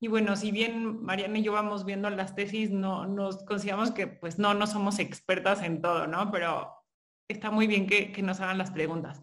y 0.02 0.08
bueno, 0.08 0.34
si 0.34 0.50
bien 0.50 1.00
Mariana 1.04 1.38
y 1.38 1.44
yo 1.44 1.52
vamos 1.52 1.84
viendo 1.84 2.10
las 2.10 2.34
tesis, 2.34 2.72
no 2.72 3.06
nos 3.06 3.44
consideramos 3.44 3.92
que 3.92 4.08
pues 4.08 4.36
no, 4.36 4.52
no 4.52 4.66
somos 4.66 4.98
expertas 4.98 5.62
en 5.62 5.80
todo, 5.80 6.08
¿no? 6.08 6.32
Pero 6.32 6.74
está 7.28 7.52
muy 7.52 7.68
bien 7.68 7.86
que, 7.86 8.12
nos 8.20 8.40
hagan 8.40 8.58
las 8.58 8.72
preguntas. 8.72 9.22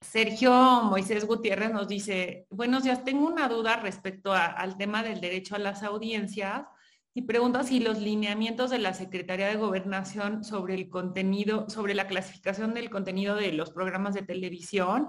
Sergio 0.00 0.52
Moisés 0.84 1.24
Gutiérrez 1.24 1.72
nos 1.72 1.88
dice, 1.88 2.46
buenos 2.48 2.84
días, 2.84 3.02
tengo 3.02 3.26
una 3.26 3.48
duda 3.48 3.74
respecto 3.74 4.32
al 4.32 4.76
tema 4.76 5.02
del 5.02 5.20
derecho 5.20 5.56
a 5.56 5.58
las 5.58 5.82
audiencias 5.82 6.66
y 7.12 7.22
pregunta 7.22 7.64
si 7.64 7.80
los 7.80 7.98
lineamientos 7.98 8.70
de 8.70 8.78
la 8.78 8.94
Secretaría 8.94 9.48
de 9.48 9.56
Gobernación 9.56 10.44
sobre 10.44 10.74
el 10.74 10.88
contenido, 10.88 11.68
sobre 11.68 11.94
la 11.94 12.06
clasificación 12.06 12.72
del 12.72 12.88
contenido 12.88 13.34
de 13.34 13.50
los 13.50 13.72
programas 13.72 14.14
de 14.14 14.22
televisión 14.22 15.08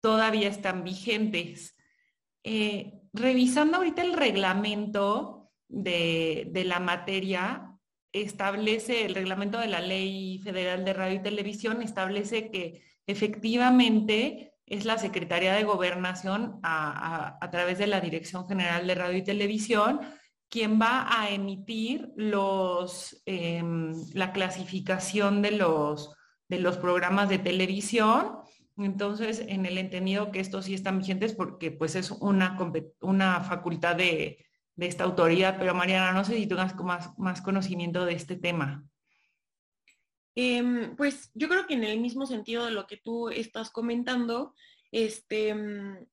todavía 0.00 0.48
están 0.48 0.82
vigentes. 0.82 1.77
Eh, 2.50 3.02
revisando 3.12 3.76
ahorita 3.76 4.00
el 4.00 4.14
reglamento, 4.14 5.38
de, 5.68 6.64
la 6.64 6.80
materia 6.80 7.78
establece 8.12 9.04
el 9.04 9.14
reglamento 9.14 9.58
de 9.58 9.68
la 9.68 9.80
Ley 9.80 10.38
Federal 10.38 10.82
de 10.84 10.94
Radio 10.94 11.16
y 11.16 11.22
Televisión, 11.22 11.82
establece 11.82 12.50
que 12.50 12.82
efectivamente 13.06 14.54
es 14.64 14.86
la 14.86 14.96
Secretaría 14.96 15.52
de 15.52 15.64
Gobernación 15.64 16.58
a, 16.62 17.38
través 17.52 17.78
de 17.78 17.86
la 17.86 18.00
Dirección 18.00 18.48
General 18.48 18.86
de 18.86 18.94
Radio 18.94 19.18
y 19.18 19.24
Televisión 19.24 20.00
quien 20.50 20.80
va 20.80 21.06
a 21.10 21.28
emitir 21.28 22.14
em, 23.26 23.92
la 24.14 24.32
clasificación 24.32 25.42
de 25.42 25.50
los 25.50 26.76
programas 26.80 27.28
de 27.28 27.38
televisión. 27.38 28.38
Entonces, 28.78 29.44
en 29.46 29.66
el 29.66 29.76
entendido 29.76 30.30
que 30.30 30.40
estos 30.40 30.66
sí 30.66 30.74
están 30.74 30.98
vigentes 30.98 31.34
porque 31.34 31.70
pues 31.70 31.96
es 31.96 32.10
una, 32.10 32.56
una 33.00 33.40
facultad 33.40 33.96
de, 33.96 34.46
de 34.76 34.86
esta 34.86 35.02
autoridad, 35.04 35.56
pero 35.58 35.74
Mariana, 35.74 36.12
no 36.12 36.24
sé 36.24 36.36
si 36.36 36.46
tengas 36.46 36.76
más, 36.76 37.18
más 37.18 37.42
conocimiento 37.42 38.04
de 38.04 38.14
este 38.14 38.36
tema. 38.36 38.84
Em, 40.36 40.94
pues 40.94 41.32
yo 41.34 41.48
creo 41.48 41.66
que 41.66 41.74
en 41.74 41.82
el 41.82 41.98
mismo 41.98 42.24
sentido 42.24 42.64
de 42.64 42.70
lo 42.70 42.86
que 42.86 42.96
tú 42.96 43.28
estás 43.28 43.70
comentando, 43.70 44.54
este, 44.92 45.52
mm, 45.52 46.06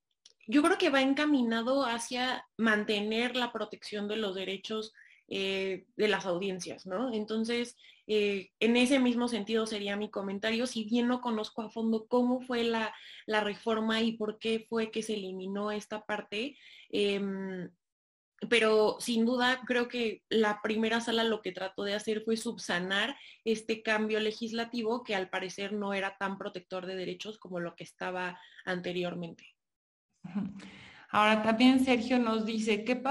yo 0.47 0.63
creo 0.63 0.79
que 0.79 0.89
va 0.89 1.01
encaminado 1.01 1.85
hacia 1.85 2.43
mantener 2.57 3.35
la 3.35 3.51
protección 3.51 4.07
de 4.07 4.15
los 4.15 4.33
derechos 4.33 4.93
eh, 5.27 5.85
de 5.95 6.07
las 6.07 6.25
audiencias, 6.25 6.85
¿no? 6.85 7.13
Entonces, 7.13 7.75
eh, 8.07 8.51
en 8.59 8.77
ese 8.77 8.99
mismo 8.99 9.27
sentido 9.27 9.65
sería 9.65 9.97
mi 9.97 10.11
comentario, 10.11 10.67
si 10.67 10.83
bien 10.83 11.07
no 11.07 11.21
conozco 11.21 11.63
a 11.63 11.69
fondo 11.69 12.05
cómo 12.07 12.41
fue 12.41 12.63
la, 12.63 12.93
la 13.25 13.41
reforma 13.41 14.01
y 14.01 14.13
por 14.13 14.37
qué 14.37 14.65
fue 14.69 14.91
que 14.91 15.01
se 15.01 15.15
eliminó 15.15 15.71
esta 15.71 16.05
parte, 16.05 16.57
em, 16.91 17.69
pero 18.49 18.97
sin 18.99 19.25
duda 19.25 19.61
creo 19.65 19.87
que 19.87 20.21
la 20.29 20.61
primera 20.61 21.01
sala 21.01 21.23
lo 21.23 21.41
que 21.41 21.51
trató 21.51 21.83
de 21.83 21.95
hacer 21.95 22.21
fue 22.23 22.37
subsanar 22.37 23.17
este 23.43 23.81
cambio 23.81 24.19
legislativo 24.19 25.03
que 25.03 25.15
al 25.15 25.29
parecer 25.29 25.73
no 25.73 25.93
era 25.93 26.17
tan 26.17 26.37
protector 26.37 26.85
de 26.85 26.95
derechos 26.95 27.39
como 27.39 27.59
lo 27.59 27.75
que 27.75 27.83
estaba 27.83 28.39
anteriormente. 28.65 29.55
Ahora 31.11 31.41
también 31.41 31.83
Sergio 31.83 32.19
nos 32.19 32.45
dice, 32.45 32.83
¿qué 32.83 33.01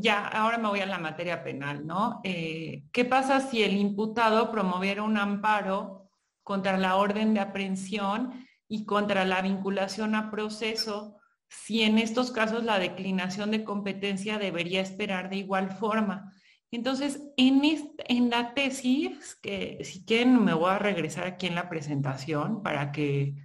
ya 0.00 0.26
ahora 0.26 0.58
me 0.58 0.68
voy 0.68 0.80
a 0.80 0.86
la 0.86 0.98
materia 0.98 1.42
penal, 1.42 1.86
¿no? 1.86 2.20
Eh, 2.24 2.84
¿Qué 2.92 3.04
pasa 3.04 3.40
si 3.40 3.62
el 3.62 3.76
imputado 3.76 4.50
promoviera 4.50 5.02
un 5.02 5.16
amparo 5.16 6.10
contra 6.42 6.76
la 6.76 6.96
orden 6.96 7.34
de 7.34 7.40
aprehensión 7.40 8.46
y 8.68 8.84
contra 8.84 9.24
la 9.24 9.40
vinculación 9.40 10.14
a 10.14 10.30
proceso 10.30 11.16
si 11.48 11.82
en 11.82 11.98
estos 11.98 12.32
casos 12.32 12.64
la 12.64 12.78
declinación 12.78 13.50
de 13.50 13.64
competencia 13.64 14.38
debería 14.38 14.80
esperar 14.80 15.30
de 15.30 15.36
igual 15.36 15.70
forma. 15.70 16.32
Entonces, 16.70 17.22
en, 17.36 17.62
en 18.08 18.30
la 18.30 18.52
tesis, 18.52 19.36
que 19.36 19.78
si 19.84 20.04
quieren 20.04 20.44
me 20.44 20.54
voy 20.54 20.70
a 20.70 20.78
regresar 20.78 21.24
aquí 21.24 21.46
en 21.46 21.54
la 21.54 21.68
presentación 21.68 22.62
para 22.62 22.90
que, 22.90 23.36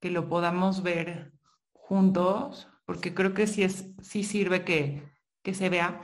que 0.00 0.10
lo 0.10 0.28
podamos 0.28 0.82
ver 0.84 1.32
juntos, 1.72 2.68
porque 2.86 3.12
creo 3.12 3.34
que 3.34 3.46
sí, 3.46 3.62
es, 3.62 3.90
sí 4.00 4.22
sirve 4.22 4.64
que, 4.64 5.02
que 5.42 5.52
se 5.52 5.68
vea. 5.68 6.00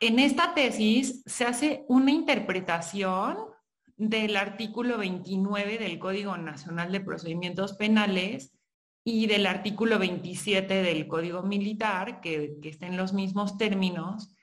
En 0.00 0.18
esta 0.18 0.52
tesis 0.52 1.22
se 1.24 1.44
hace 1.44 1.86
una 1.88 2.10
interpretación 2.10 3.38
del 3.96 4.36
artículo 4.36 4.98
29 4.98 5.78
del 5.78 5.98
Código 5.98 6.36
Nacional 6.36 6.92
de 6.92 7.00
Procedimientos 7.00 7.74
Penales 7.74 8.52
y 9.04 9.26
del 9.26 9.46
artículo 9.46 9.98
27 9.98 10.82
del 10.82 11.06
Código 11.06 11.42
Militar, 11.42 12.20
que, 12.20 12.56
que 12.60 12.68
está 12.68 12.86
en 12.86 12.96
los 12.96 13.12
mismos 13.12 13.56
términos. 13.56 14.34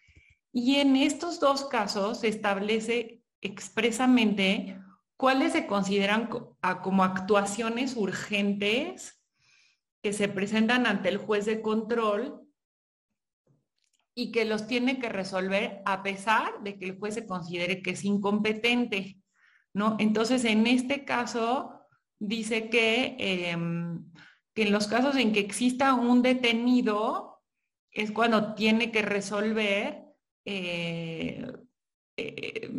Y 0.54 0.78
en 0.78 0.96
estos 0.96 1.40
dos 1.40 1.66
casos 1.66 2.22
se 2.22 2.30
establece 2.30 3.22
expresamente 3.42 4.80
cuáles 5.18 5.52
se 5.54 5.68
consideran 5.68 6.30
como 6.82 7.04
actuaciones 7.04 7.96
urgentes 7.98 9.21
que 10.02 10.14
se 10.14 10.28
presentan 10.28 10.86
ante 10.86 11.10
el 11.10 11.18
juez 11.18 11.46
de 11.46 11.62
control 11.62 12.42
y 14.16 14.32
que 14.32 14.46
los 14.46 14.68
tiene 14.68 15.00
que 15.00 15.10
resolver 15.10 15.82
a 15.86 16.04
pesar 16.04 16.62
de 16.64 16.78
que 16.78 16.86
el 16.86 17.00
juez 17.00 17.14
se 17.14 17.26
considere 17.26 17.82
que 17.82 17.92
es 17.92 18.04
incompetente, 18.04 19.18
¿no? 19.74 19.96
Entonces, 20.00 20.44
en 20.46 20.68
este 20.68 21.06
caso, 21.06 21.80
dice 22.20 22.70
que 22.70 23.16
em, 23.20 24.04
que 24.54 24.64
en 24.64 24.72
los 24.72 24.88
casos 24.88 25.16
en 25.16 25.32
que 25.32 25.40
exista 25.40 25.94
un 25.94 26.22
detenido 26.22 27.42
es 27.92 28.12
cuando 28.12 28.54
tiene 28.54 28.92
que 28.92 29.02
resolver 29.02 30.04
eh, 30.46 31.46
eh, 32.18 32.70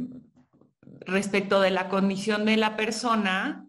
respecto 1.00 1.60
de 1.60 1.70
la 1.70 1.88
condición 1.88 2.44
de 2.44 2.56
la 2.56 2.76
persona 2.76 3.66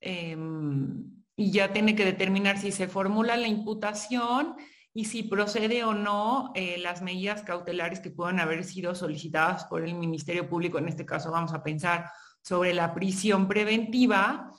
em, 0.00 1.09
y 1.40 1.50
ya 1.52 1.72
tiene 1.72 1.96
que 1.96 2.04
determinar 2.04 2.58
si 2.58 2.70
se 2.70 2.86
formula 2.86 3.34
la 3.34 3.48
imputación 3.48 4.56
y 4.92 5.06
si 5.06 5.22
procede 5.22 5.84
o 5.84 5.94
no 5.94 6.52
eh, 6.54 6.76
las 6.76 7.00
medidas 7.00 7.42
cautelares 7.42 8.00
que 8.00 8.10
puedan 8.10 8.40
haber 8.40 8.62
sido 8.62 8.94
solicitadas 8.94 9.64
por 9.64 9.82
el 9.82 9.94
Ministerio 9.94 10.50
Público. 10.50 10.76
En 10.76 10.88
este 10.88 11.06
caso 11.06 11.30
vamos 11.30 11.54
a 11.54 11.62
pensar 11.62 12.10
sobre 12.42 12.74
la 12.74 12.92
prisión 12.92 13.48
preventiva. 13.48 14.52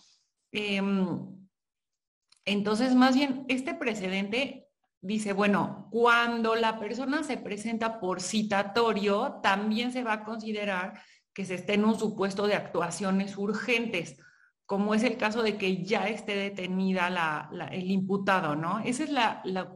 Em, 0.51 1.19
entonces, 2.45 2.95
más 2.95 3.13
bien, 3.13 3.45
este 3.47 3.75
precedente 3.75 4.67
dice, 5.01 5.33
bueno, 5.33 5.87
cuando 5.91 6.55
la 6.55 6.79
persona 6.79 7.21
se 7.21 7.37
presenta 7.37 7.99
por 7.99 8.21
citatorio, 8.21 9.39
también 9.43 9.93
se 9.93 10.03
va 10.03 10.13
a 10.13 10.23
considerar 10.23 10.99
que 11.31 11.45
se 11.45 11.53
esté 11.53 11.75
en 11.75 11.85
un 11.85 11.99
supuesto 11.99 12.47
de 12.47 12.55
actuaciones 12.55 13.37
urgentes, 13.37 14.17
como 14.71 14.95
es 14.95 15.03
el 15.03 15.17
caso 15.17 15.43
de 15.43 15.57
que 15.57 15.83
ya 15.83 16.07
esté 16.07 16.33
detenida 16.33 17.49
el 17.73 17.91
imputado, 17.91 18.55
¿no? 18.55 18.79
Esa 18.79 19.03
es 19.03 19.11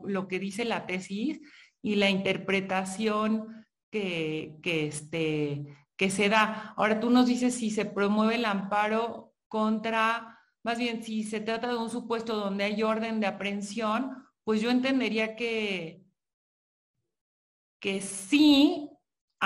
lo 0.05 0.27
que 0.29 0.39
dice 0.39 0.63
la 0.63 0.85
tesis 0.85 1.41
y 1.81 1.95
la 1.95 2.09
interpretación 2.09 3.67
que, 3.91 4.55
que, 4.63 4.87
este, 4.87 5.65
que 5.97 6.09
se 6.09 6.29
da. 6.29 6.73
Ahora 6.77 7.01
tú 7.01 7.09
nos 7.09 7.25
dices 7.25 7.55
si 7.55 7.71
se 7.71 7.83
promueve 7.83 8.35
el 8.35 8.45
amparo 8.45 9.33
contra 9.49 10.39
más 10.63 10.77
bien, 10.77 11.03
si 11.03 11.25
se 11.25 11.41
trata 11.41 11.67
de 11.67 11.75
un 11.75 11.89
supuesto 11.89 12.37
donde 12.37 12.63
hay 12.63 12.81
orden 12.81 13.19
de 13.19 13.27
aprehensión, 13.27 14.25
pues 14.45 14.61
yo 14.61 14.71
entendería 14.71 15.35
que, 15.35 16.05
que 17.81 17.99
sí, 17.99 18.91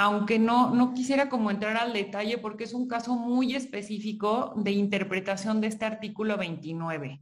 aunque 0.02 0.40
no, 0.40 0.74
no 0.74 0.94
quisiera 0.94 1.28
como 1.28 1.52
entrar 1.52 1.76
al 1.76 1.92
detalle 1.92 2.38
porque 2.38 2.64
es 2.64 2.74
un 2.74 2.88
caso 2.88 3.16
muy 3.16 3.54
específico 3.54 4.54
de 4.56 4.72
interpretación 4.72 5.60
de 5.60 5.68
este 5.68 5.84
artículo 5.84 6.38
29. 6.38 7.22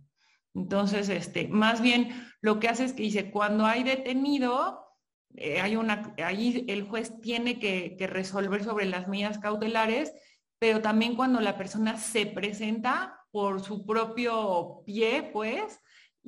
Entonces, 0.54 1.10
este, 1.10 1.48
más 1.48 1.82
bien 1.82 2.10
lo 2.40 2.60
que 2.60 2.68
hace 2.68 2.86
es 2.86 2.94
que 2.94 3.02
dice, 3.02 3.32
cuando 3.32 3.66
hay 3.66 3.84
detenido, 3.84 4.86
eh, 5.36 5.60
hay 5.60 5.76
una, 5.76 6.14
ahí 6.24 6.66
el 6.68 6.84
juez 6.84 7.20
tiene 7.20 7.58
que, 7.58 7.96
que 7.98 8.06
resolver 8.06 8.64
sobre 8.64 8.86
las 8.86 9.08
medidas 9.08 9.40
cautelares, 9.40 10.14
pero 10.60 10.80
también 10.80 11.16
cuando 11.16 11.42
la 11.42 11.58
persona 11.58 11.98
se 11.98 12.28
presenta 12.28 13.20
por 13.32 13.64
su 13.64 13.88
propio 13.88 14.84
pie, 14.86 15.32
pues, 15.34 15.80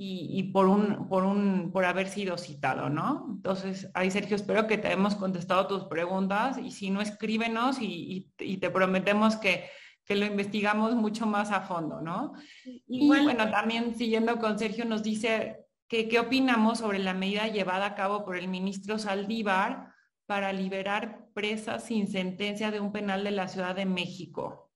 y, 0.01 0.43
por, 0.53 0.67
un, 0.67 1.09
por, 1.09 1.25
un, 1.25 1.71
por 1.73 1.83
haber 1.83 2.07
sido 2.07 2.37
citado, 2.37 2.89
¿no? 2.89 3.25
Entonces, 3.31 3.91
ahí 3.93 4.09
Sergio, 4.09 4.37
espero 4.37 4.65
que 4.65 4.77
te 4.77 4.93
hemos 4.93 5.15
contestado 5.15 5.67
tus 5.67 5.83
preguntas 5.83 6.57
y 6.57 6.71
si 6.71 6.89
no, 6.89 7.01
escríbenos 7.01 7.79
y, 7.81 8.31
te 8.37 8.69
prometemos 8.69 9.35
que, 9.35 9.65
que, 10.05 10.15
lo 10.15 10.25
investigamos 10.25 10.95
mucho 10.95 11.25
más 11.25 11.51
a 11.51 11.61
fondo, 11.61 11.99
¿no? 11.99 12.31
Y 12.63 13.07
bueno, 13.07 13.51
también 13.51 13.93
siguiendo 13.93 14.39
con 14.39 14.57
Sergio, 14.57 14.85
nos 14.85 15.03
dice 15.03 15.65
que 15.89 16.07
qué 16.07 16.19
opinamos 16.19 16.79
sobre 16.79 16.99
la 16.99 17.13
medida 17.13 17.47
llevada 17.47 17.87
a 17.87 17.95
cabo 17.95 18.23
por 18.23 18.37
el 18.37 18.47
ministro 18.47 18.99
Saldívar 18.99 19.91
para 20.25 20.53
liberar 20.53 21.27
presas 21.33 21.83
sin 21.83 22.07
sentencia 22.07 22.71
de 22.71 22.79
un 22.79 22.93
penal 22.93 23.25
de 23.25 23.31
la 23.31 23.49
Ciudad 23.49 23.75
de 23.75 23.85
México. 23.85 24.71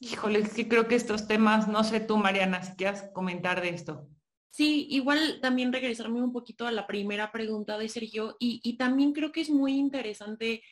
Híjole, 0.00 0.38
es 0.38 0.54
que 0.54 0.66
creo 0.66 0.88
que 0.88 0.94
estos 0.94 1.28
temas, 1.28 1.68
no 1.68 1.84
sé 1.84 2.00
tú, 2.00 2.16
Mariana, 2.16 2.62
si 2.62 2.74
quieres 2.74 3.02
comentar 3.12 3.60
de 3.60 3.68
esto. 3.68 4.08
Sí, 4.50 4.86
igual 4.90 5.40
también 5.42 5.72
regresarme 5.72 6.22
un 6.22 6.32
poquito 6.32 6.66
a 6.66 6.72
la 6.72 6.86
primera 6.86 7.30
pregunta 7.30 7.76
de 7.78 7.88
Sergio 7.88 8.36
y, 8.38 8.76
también 8.78 9.12
creo 9.12 9.32
que 9.32 9.42
es 9.42 9.50
muy 9.50 9.74
interesante 9.74 10.62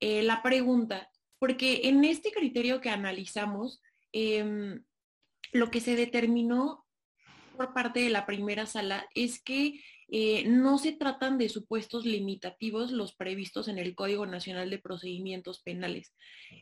eh, 0.00 0.22
la 0.22 0.42
pregunta, 0.42 1.10
porque 1.38 1.82
en 1.84 2.04
este 2.04 2.30
criterio 2.30 2.80
que 2.80 2.90
analizamos, 2.90 3.82
em, 4.12 4.84
lo 5.52 5.70
que 5.70 5.80
se 5.80 5.96
determinó 5.96 6.86
por 7.56 7.74
parte 7.74 8.00
de 8.00 8.10
la 8.10 8.26
primera 8.26 8.66
sala 8.66 9.08
es 9.14 9.42
que 9.42 9.80
eh, 10.14 10.44
no 10.46 10.76
se 10.76 10.92
tratan 10.92 11.38
de 11.38 11.48
supuestos 11.48 12.04
limitativos 12.04 12.92
los 12.92 13.14
previstos 13.14 13.66
en 13.66 13.78
el 13.78 13.94
Código 13.94 14.26
Nacional 14.26 14.68
de 14.68 14.78
Procedimientos 14.78 15.62
Penales. 15.62 16.14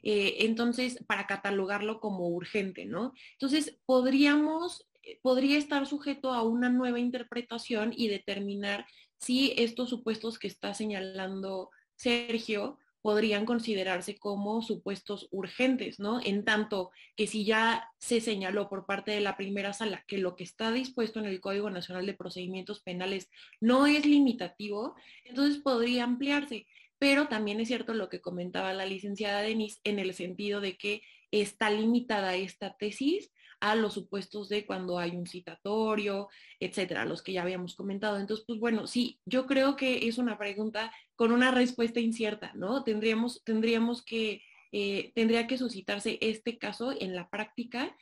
Eh, 0.05 0.37
entonces, 0.41 1.03
para 1.09 1.27
catalogarlo 1.27 1.99
como 1.99 2.29
urgente, 2.29 2.85
¿no? 2.85 3.13
Entonces, 3.33 3.77
podríamos, 3.87 4.89
podría 5.23 5.59
estar 5.59 5.87
sujeto 5.87 6.33
a 6.33 6.43
una 6.43 6.69
nueva 6.69 6.99
interpretación 6.99 7.93
y 7.97 8.09
determinar 8.09 8.87
si 9.19 9.53
estos 9.57 9.91
supuestos 9.91 10.39
que 10.39 10.49
está 10.49 10.75
señalando 10.75 11.71
Sergio, 11.97 12.79
podrían 13.03 13.47
considerarse 13.47 14.19
como 14.19 14.63
supuestos 14.63 15.29
urgentes, 15.31 15.99
¿no? 16.01 16.21
En 16.23 16.45
tanto 16.45 16.91
que 17.17 17.27
si 17.27 17.45
ya 17.45 17.89
se 17.99 18.21
señaló 18.21 18.69
por 18.69 18.87
parte 18.87 19.11
de 19.11 19.21
la 19.21 19.37
primera 19.37 19.73
sala 19.73 20.05
que 20.07 20.19
lo 20.19 20.37
que 20.37 20.45
está 20.45 20.71
dispuesto 20.71 21.19
en 21.19 21.27
el 21.27 21.41
Código 21.41 21.71
Nacional 21.71 22.07
de 22.07 22.15
Procedimientos 22.15 22.81
Penales 22.81 23.31
no 23.61 23.87
es 23.87 24.05
limitativo, 24.05 24.95
entonces 25.25 25.63
podría 25.63 26.05
ampliarse. 26.05 26.67
Pero 26.99 27.29
también 27.29 27.61
es 27.61 27.69
cierto 27.69 27.95
lo 27.95 28.11
que 28.11 28.21
comentaba 28.21 28.75
la 28.75 28.85
licenciada 28.85 29.41
Denise 29.41 29.81
en 29.85 29.99
el 29.99 30.13
sentido 30.13 30.61
de 30.61 30.77
que 30.77 31.03
está 31.31 31.71
limitada 31.71 32.35
esta 32.35 32.77
tesis 32.77 33.31
a 33.61 33.75
los 33.75 33.95
supuestos 33.95 34.49
de 34.49 34.67
cuando 34.67 34.99
hay 34.99 35.11
un 35.17 35.27
citatorio, 35.27 36.29
etcétera, 36.59 37.05
los 37.05 37.23
que 37.23 37.33
ya 37.35 37.43
habíamos 37.43 37.75
comentado. 37.75 38.19
Entonces, 38.19 38.45
pues 38.47 38.59
bueno, 38.59 38.87
sí, 38.87 39.21
yo 39.27 39.47
creo 39.47 39.77
que 39.77 40.09
es 40.09 40.19
una 40.19 40.39
pregunta 40.39 40.93
con 41.15 41.31
una 41.31 41.51
respuesta 41.51 42.01
incierta, 42.01 42.53
¿no? 42.55 42.83
Tendríamos, 42.85 43.45
tendríamos 43.45 44.03
que, 44.03 44.43
eh, 44.73 45.13
tendría 45.15 45.47
que 45.47 45.59
suscitarse 45.59 46.19
este 46.23 46.59
caso 46.59 46.95
en 46.99 47.15
la 47.15 47.29
práctica 47.29 47.95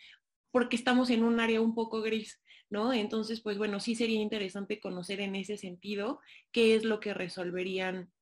porque 0.51 0.77
estamos 0.77 1.11
en 1.11 1.25
un 1.25 1.41
área 1.41 1.61
un 1.61 1.75
poco 1.75 2.03
gris, 2.03 2.41
¿no? 2.71 2.93
Entonces, 2.93 3.41
pues 3.41 3.59
bueno, 3.59 3.81
sí 3.81 3.95
sería 3.97 4.21
interesante 4.21 4.81
conocer 4.81 5.21
en 5.21 5.35
ese 5.35 5.57
sentido 5.57 6.21
qué 6.53 6.75
es 6.77 6.85
lo 6.85 7.01
que 7.01 7.15
resolverían 7.15 8.13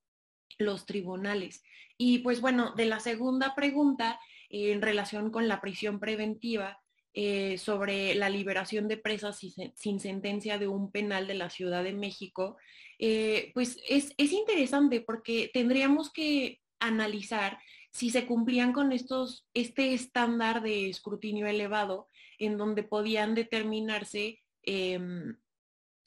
los 0.58 0.86
tribunales. 0.86 1.62
Y 1.98 2.18
pues 2.18 2.40
bueno, 2.40 2.72
de 2.76 2.86
la 2.86 3.00
segunda 3.00 3.54
pregunta, 3.54 4.18
en 4.48 4.80
relación 4.80 5.30
con 5.30 5.48
la 5.48 5.60
prisión 5.60 5.98
preventiva, 6.00 6.80
eh, 7.18 7.56
sobre 7.56 8.14
la 8.14 8.28
liberación 8.28 8.88
de 8.88 8.98
presas 8.98 9.38
sin, 9.38 10.00
sentencia 10.00 10.58
de 10.58 10.68
un 10.68 10.90
penal 10.90 11.26
de 11.26 11.32
la 11.32 11.48
Ciudad 11.48 11.82
de 11.82 11.94
México, 11.94 12.58
eh, 12.98 13.52
pues 13.54 13.78
es, 13.88 14.12
es, 14.18 14.32
interesante 14.32 15.00
porque 15.00 15.50
tendríamos 15.50 16.12
que 16.12 16.60
analizar 16.78 17.58
si 17.90 18.10
se 18.10 18.26
cumplían 18.26 18.74
con 18.74 18.92
estos, 18.92 19.46
este 19.54 19.94
estándar 19.94 20.60
de 20.60 20.90
escrutinio 20.90 21.46
elevado 21.46 22.06
en 22.38 22.58
donde 22.58 22.82
podían 22.82 23.34
determinarse 23.34 24.42
em, 24.62 25.38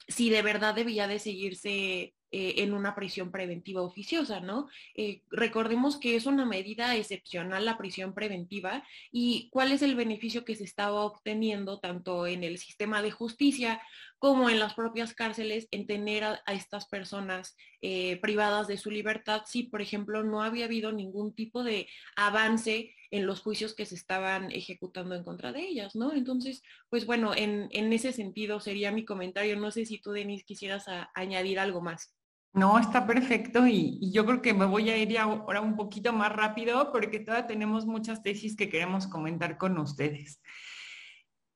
si 0.06 0.30
de 0.30 0.42
verdad 0.42 0.76
debía 0.76 1.08
de 1.08 1.18
seguirse 1.18 2.14
eh, 2.32 2.54
en 2.58 2.72
una 2.74 2.94
prisión 2.94 3.32
preventiva 3.32 3.82
oficiosa, 3.82 4.38
¿no? 4.38 4.68
Eh, 4.94 5.22
recordemos 5.32 5.98
que 5.98 6.14
es 6.14 6.26
una 6.26 6.46
medida 6.46 6.94
excepcional 6.94 7.64
la 7.64 7.76
prisión 7.76 8.14
preventiva 8.14 8.84
y 9.10 9.48
cuál 9.50 9.72
es 9.72 9.82
el 9.82 9.96
beneficio 9.96 10.44
que 10.44 10.54
se 10.54 10.62
estaba 10.62 11.04
obteniendo 11.04 11.80
tanto 11.80 12.28
en 12.28 12.44
el 12.44 12.58
sistema 12.58 13.02
de 13.02 13.10
justicia 13.10 13.82
como 14.20 14.48
en 14.48 14.60
las 14.60 14.74
propias 14.74 15.12
cárceles 15.12 15.66
en 15.72 15.88
tener 15.88 16.22
a, 16.22 16.40
estas 16.46 16.86
personas 16.86 17.56
eh, 17.80 18.18
privadas 18.20 18.68
de 18.68 18.76
su 18.76 18.92
libertad 18.92 19.42
si, 19.46 19.64
por 19.64 19.82
ejemplo, 19.82 20.22
no 20.22 20.42
había 20.42 20.66
habido 20.66 20.92
ningún 20.92 21.34
tipo 21.34 21.64
de 21.64 21.88
avance 22.14 22.94
en 23.10 23.26
los 23.26 23.40
juicios 23.40 23.74
que 23.74 23.86
se 23.86 23.96
estaban 23.96 24.52
ejecutando 24.52 25.16
en 25.16 25.24
contra 25.24 25.52
de 25.52 25.62
ellas, 25.62 25.96
¿no? 25.96 26.12
Entonces, 26.12 26.62
pues 26.90 27.06
bueno, 27.06 27.32
en, 27.34 27.92
ese 27.92 28.12
sentido 28.12 28.60
sería 28.60 28.92
mi 28.92 29.04
comentario. 29.04 29.56
No 29.56 29.72
sé 29.72 29.84
si 29.84 29.98
tú, 29.98 30.12
Denise, 30.12 30.44
quisieras 30.44 30.84
añadir 31.14 31.58
algo 31.58 31.80
más. 31.80 32.14
No, 32.52 32.78
está 32.78 33.06
perfecto 33.06 33.66
y, 33.66 34.10
yo 34.12 34.26
creo 34.26 34.42
que 34.42 34.54
me 34.54 34.64
voy 34.64 34.90
a 34.90 34.96
ir 34.96 35.16
ahora 35.18 35.60
un 35.60 35.76
poquito 35.76 36.12
más 36.12 36.32
rápido 36.32 36.90
porque 36.90 37.20
todavía 37.20 37.46
tenemos 37.46 37.86
muchas 37.86 38.22
tesis 38.22 38.56
que 38.56 38.68
queremos 38.68 39.06
comentar 39.06 39.56
con 39.56 39.78
ustedes. 39.78 40.40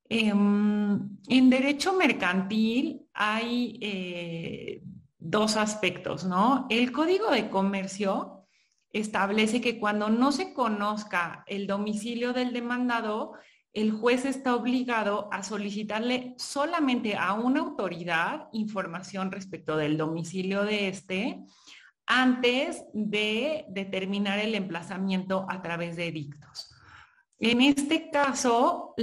Em, 0.08 1.18
en 1.28 1.50
derecho 1.50 1.94
mercantil 1.94 3.08
hay 3.12 3.78
eh, 3.80 4.82
dos 5.18 5.56
aspectos, 5.56 6.24
¿no? 6.24 6.66
El 6.70 6.92
código 6.92 7.30
de 7.30 7.48
comercio 7.50 8.46
establece 8.92 9.60
que 9.60 9.80
cuando 9.80 10.10
no 10.10 10.30
se 10.30 10.54
conozca 10.54 11.42
el 11.48 11.66
domicilio 11.66 12.32
del 12.32 12.52
demandado, 12.52 13.32
el 13.74 13.90
juez 13.90 14.24
está 14.24 14.54
obligado 14.54 15.28
a 15.32 15.42
solicitarle 15.42 16.34
solamente 16.38 17.16
a 17.16 17.34
una 17.34 17.60
autoridad 17.60 18.48
información 18.52 19.32
respecto 19.32 19.76
del 19.76 19.98
domicilio 19.98 20.62
de 20.62 20.88
este 20.88 21.44
antes 22.06 22.84
de 22.92 23.64
determinar 23.68 24.38
el 24.38 24.54
emplazamiento 24.54 25.46
a 25.48 25.60
través 25.60 25.96
de 25.96 26.06
edictos. 26.06 26.72
En 27.38 27.60
este 27.62 28.10
caso, 28.10 28.94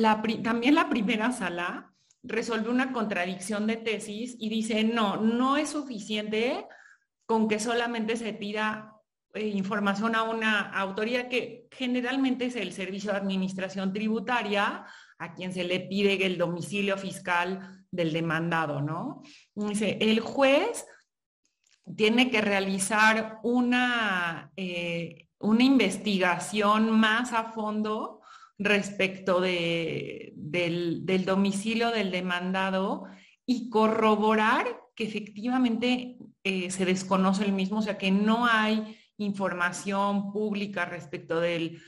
también 0.42 0.76
la 0.76 0.90
primera 0.90 1.34
sala 1.34 1.92
resuelve 2.24 2.70
una 2.70 2.94
contradicción 2.94 3.68
de 3.68 3.76
tesis 3.76 4.38
y 4.40 4.48
dice, 4.48 4.86
no, 4.86 5.18
no 5.18 5.58
es 5.58 5.72
suficiente 5.72 6.66
con 7.26 7.50
que 7.50 7.60
solamente 7.60 8.16
se 8.16 8.34
pida 8.34 9.01
eh, 9.34 9.48
información 9.48 10.16
a 10.16 10.24
una 10.24 10.72
autoridad 10.72 11.28
que 11.28 11.68
generalmente 11.72 12.46
es 12.46 12.56
el 12.56 12.74
Servicio 12.74 13.12
de 13.12 13.18
Administración 13.18 13.94
Tributaria, 13.94 14.86
a 15.18 15.34
quien 15.34 15.54
se 15.54 15.64
le 15.64 15.80
pide 15.80 16.26
el 16.26 16.38
domicilio 16.38 16.98
fiscal 16.98 17.86
del 17.92 18.12
demandado, 18.12 18.82
¿no? 18.82 19.22
Dice, 19.54 19.98
el 20.02 20.20
juez 20.20 20.86
tiene 21.96 22.30
que 22.32 22.42
realizar 22.42 23.40
una, 23.44 24.52
eh, 24.56 25.28
una 25.40 25.64
investigación 25.64 26.92
más 26.92 27.34
a 27.34 27.52
fondo 27.52 28.22
respecto 28.58 29.42
del, 29.42 30.34
domicilio 31.26 31.92
del 31.92 32.12
demandado 32.12 33.06
y 33.46 33.70
corroborar 33.70 34.66
que 34.96 35.06
efectivamente 35.06 36.18
eh, 36.44 36.70
se 36.72 36.86
desconoce 36.86 37.44
el 37.44 37.54
mismo, 37.54 37.80
o 37.80 37.82
sea, 37.82 37.98
que 37.98 38.12
no 38.12 38.46
hay 38.46 38.98
información 39.22 40.32
pública 40.32 40.86
respecto 40.86 41.40
del, 41.40 41.82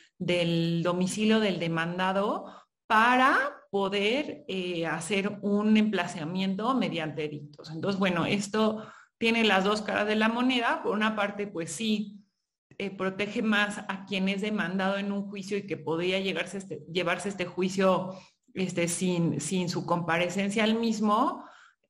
domicilio 0.83 1.39
del 1.39 1.59
demandado 1.59 2.45
para 2.87 3.37
poder 3.71 4.45
eh, 4.47 4.85
hacer 4.85 5.39
un 5.41 5.75
emplazamiento 5.77 6.73
mediante 6.75 7.25
edictos. 7.25 7.71
Entonces, 7.71 7.99
bueno, 7.99 8.25
esto 8.25 8.85
tiene 9.17 9.43
las 9.43 9.63
dos 9.63 9.81
caras 9.81 10.07
de 10.07 10.15
la 10.15 10.29
moneda. 10.29 10.83
Por 10.83 10.93
una 10.93 11.15
parte, 11.15 11.47
pues 11.47 11.71
sí, 11.71 12.23
eh, 12.77 12.89
protege 12.89 13.41
más 13.41 13.79
a 13.87 14.05
quien 14.05 14.29
es 14.29 14.41
demandado 14.41 14.97
en 14.97 15.11
un 15.11 15.29
juicio 15.29 15.57
y 15.57 15.67
que 15.67 15.77
podría 15.77 16.17
este, 16.17 16.83
llevarse 16.91 17.29
este 17.29 17.45
juicio 17.45 18.15
este, 18.53 18.87
sin, 18.87 19.39
sin 19.39 19.69
su 19.69 19.85
comparecencia 19.85 20.63
al 20.63 20.75
mismo, 20.75 21.43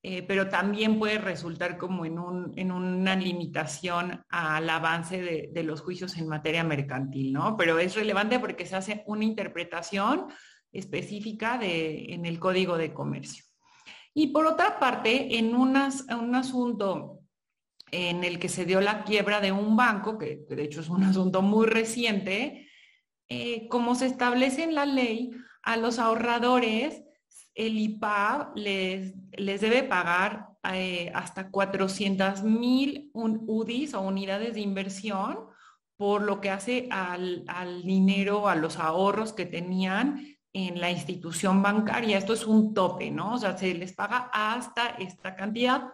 eh, 0.05 0.21
pero 0.21 0.49
también 0.49 0.99
puede 0.99 1.17
resultar 1.17 1.77
como 1.77 2.05
en, 2.05 2.19
una 2.19 3.15
limitación 3.15 4.23
al 4.29 4.69
avance 4.69 5.49
de, 5.51 5.63
los 5.63 5.79
juicios 5.79 6.17
en 6.17 6.27
materia 6.27 6.63
mercantil, 6.65 7.31
¿no? 7.31 7.55
Pero 7.55 7.79
es 7.79 7.95
relevante 7.95 8.37
porque 8.37 8.65
se 8.65 8.75
hace 8.75 9.03
una 9.07 9.23
interpretación 9.23 10.27
específica 10.73 11.57
en 11.61 12.25
el 12.25 12.37
Código 12.37 12.77
de 12.77 12.93
Comercio. 12.93 13.45
Y 14.13 14.27
por 14.27 14.45
otra 14.45 14.77
parte, 14.77 15.37
en 15.37 15.55
un 15.55 15.77
asunto 15.77 17.21
en 17.89 18.23
el 18.23 18.39
que 18.39 18.49
se 18.49 18.65
dio 18.65 18.81
la 18.81 19.03
quiebra 19.03 19.39
de 19.39 19.51
un 19.51 19.77
banco, 19.77 20.17
que 20.17 20.45
de 20.49 20.63
hecho 20.63 20.81
es 20.81 20.89
un 20.89 21.03
asunto 21.03 21.41
muy 21.41 21.67
reciente, 21.67 22.67
eh, 23.29 23.67
como 23.69 23.95
se 23.95 24.07
establece 24.07 24.63
en 24.63 24.75
la 24.75 24.85
ley, 24.85 25.31
a 25.61 25.77
los 25.77 25.97
ahorradores 25.97 27.02
el 27.55 27.77
IPAB 27.77 28.55
les, 28.55 29.13
debe 29.37 29.83
pagar 29.83 30.49
eh, 30.73 31.11
hasta 31.13 31.49
400 31.49 32.43
mil 32.43 33.11
UDIs 33.13 33.93
o 33.93 34.01
unidades 34.01 34.55
de 34.55 34.61
inversión 34.61 35.47
por 35.97 36.23
lo 36.23 36.41
que 36.41 36.49
hace 36.49 36.87
al, 36.91 37.43
al, 37.47 37.83
dinero, 37.83 38.47
a 38.47 38.55
los 38.55 38.79
ahorros 38.79 39.33
que 39.33 39.45
tenían 39.45 40.37
en 40.51 40.79
la 40.79 40.91
institución 40.91 41.61
bancaria. 41.61 42.17
Esto 42.17 42.33
es 42.33 42.45
un 42.45 42.73
tope, 42.73 43.11
¿no? 43.11 43.35
O 43.35 43.37
sea, 43.37 43.57
se 43.57 43.73
les 43.73 43.93
paga 43.93 44.29
hasta 44.33 44.89
esta 44.99 45.35
cantidad. 45.35 45.91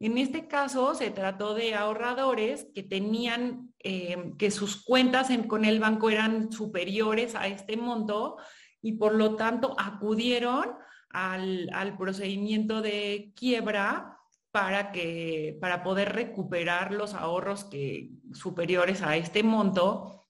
En 0.00 0.18
este 0.18 0.48
caso 0.48 0.94
se 0.94 1.10
trató 1.10 1.54
de 1.54 1.74
ahorradores 1.74 2.66
que 2.74 2.82
tenían, 2.82 3.72
eh, 3.78 4.32
que 4.38 4.50
sus 4.50 4.82
cuentas 4.82 5.28
con 5.46 5.64
el 5.64 5.78
banco 5.78 6.10
eran 6.10 6.50
superiores 6.50 7.34
a 7.34 7.46
este 7.46 7.76
monto 7.76 8.36
y 8.82 8.94
por 8.94 9.14
lo 9.14 9.36
tanto 9.36 9.76
acudieron 9.78 10.72
al, 11.12 11.96
procedimiento 11.98 12.82
de 12.82 13.32
quiebra 13.36 14.18
para, 14.50 14.92
que, 14.92 15.56
para 15.60 15.82
poder 15.82 16.12
recuperar 16.12 16.92
los 16.92 17.14
ahorros 17.14 17.64
que, 17.64 18.10
superiores 18.32 19.02
a 19.02 19.16
este 19.16 19.42
monto. 19.42 20.26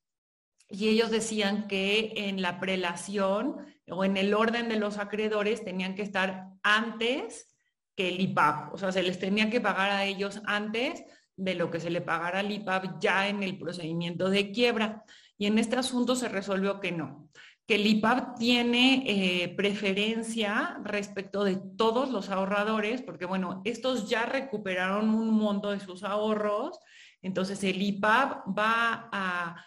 Y 0.69 0.89
ellos 0.89 1.11
decían 1.11 1.69
que 1.69 2.13
en 2.17 2.43
la 2.43 2.59
prelación 2.59 3.59
o 3.89 4.05
en 4.05 4.17
el 4.17 4.35
orden 4.35 4.69
de 4.69 4.77
los 4.77 4.99
acreedores 4.99 5.65
tenían 5.65 5.95
que 5.95 6.03
estar 6.03 6.49
antes 6.63 7.55
que 7.95 8.09
el 8.09 8.21
IPAP. 8.21 8.75
O 8.75 8.79
sea, 8.79 8.93
se 8.93 9.03
les 9.03 9.19
tenía 9.19 9.51
que 9.51 9.61
pagar 9.61 9.91
a 9.91 10.05
ellos 10.05 10.41
antes 10.47 11.05
de 11.37 11.55
lo 11.55 11.71
que 11.71 11.81
se 11.81 11.91
le 11.91 12.01
pagara 12.01 12.41
al 12.41 12.51
IPAP 12.51 13.01
ya 13.01 13.29
en 13.29 13.43
el 13.43 13.59
procedimiento 13.59 14.31
de 14.31 14.53
quiebra. 14.53 15.05
Y 15.37 15.47
en 15.47 15.59
este 15.59 15.77
asunto 15.77 16.15
se 16.15 16.29
resolvió 16.29 16.81
que 16.81 16.93
no, 16.93 17.29
el 17.75 17.87
IPAP 17.87 18.39
tiene 18.39 19.05
eh, 19.07 19.49
preferencia 19.57 20.79
respecto 20.85 21.45
de 21.45 21.57
todos 21.57 22.11
los 22.11 22.31
ahorradores, 22.31 23.03
porque 23.03 23.27
bueno, 23.27 23.63
estos 23.65 24.09
ya 24.09 24.27
recuperaron 24.27 25.09
un 25.11 25.31
monto 25.31 25.71
de 25.71 25.81
sus 25.81 26.05
ahorros 26.05 26.79
Entonces 27.23 27.63
el 27.65 27.81
IPAB 27.81 28.59
va 28.59 29.09
a, 29.13 29.65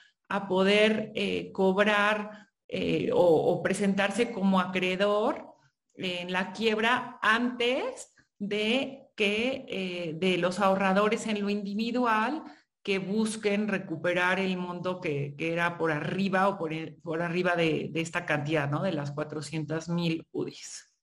poder 0.48 1.12
eh, 1.16 1.52
cobrar 1.54 2.50
eh, 2.68 3.10
o, 3.14 3.62
presentarse 3.64 4.32
como 4.32 4.60
acreedor 4.60 5.54
en 5.94 6.34
la 6.34 6.52
quiebra 6.52 7.20
antes 7.22 8.14
de 8.38 9.08
que 9.16 10.14
de 10.20 10.38
los 10.38 10.60
ahorradores 10.60 11.26
en 11.28 11.42
lo 11.42 11.50
individual 11.50 12.44
que 12.86 13.00
busquen 13.00 13.68
recuperar 13.68 14.40
el 14.40 14.58
monto 14.58 15.02
que, 15.02 15.34
era 15.40 15.76
por 15.76 15.92
arriba 15.92 16.48
o 16.48 16.60
por, 16.60 16.72
por 17.02 17.24
arriba 17.24 17.56
de, 17.56 17.90
esta 17.96 18.28
cantidad, 18.28 18.70
¿no? 18.70 18.84
De 18.84 18.92
las 18.92 19.12
400 19.12 19.90
mil 19.90 20.28
UDIs. 20.32 20.94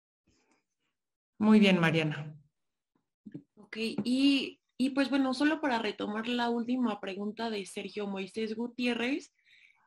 Muy 1.38 1.58
bien, 1.58 1.80
Mariana. 1.80 2.36
Ok, 3.56 3.78
y, 4.04 4.60
y 4.78 4.90
pues 4.90 5.10
bueno, 5.10 5.34
solo 5.34 5.60
para 5.60 5.80
retomar 5.80 6.28
la 6.28 6.50
última 6.50 7.00
pregunta 7.00 7.50
de 7.50 7.66
Sergio 7.66 8.06
Moisés 8.06 8.54
Gutiérrez, 8.54 9.34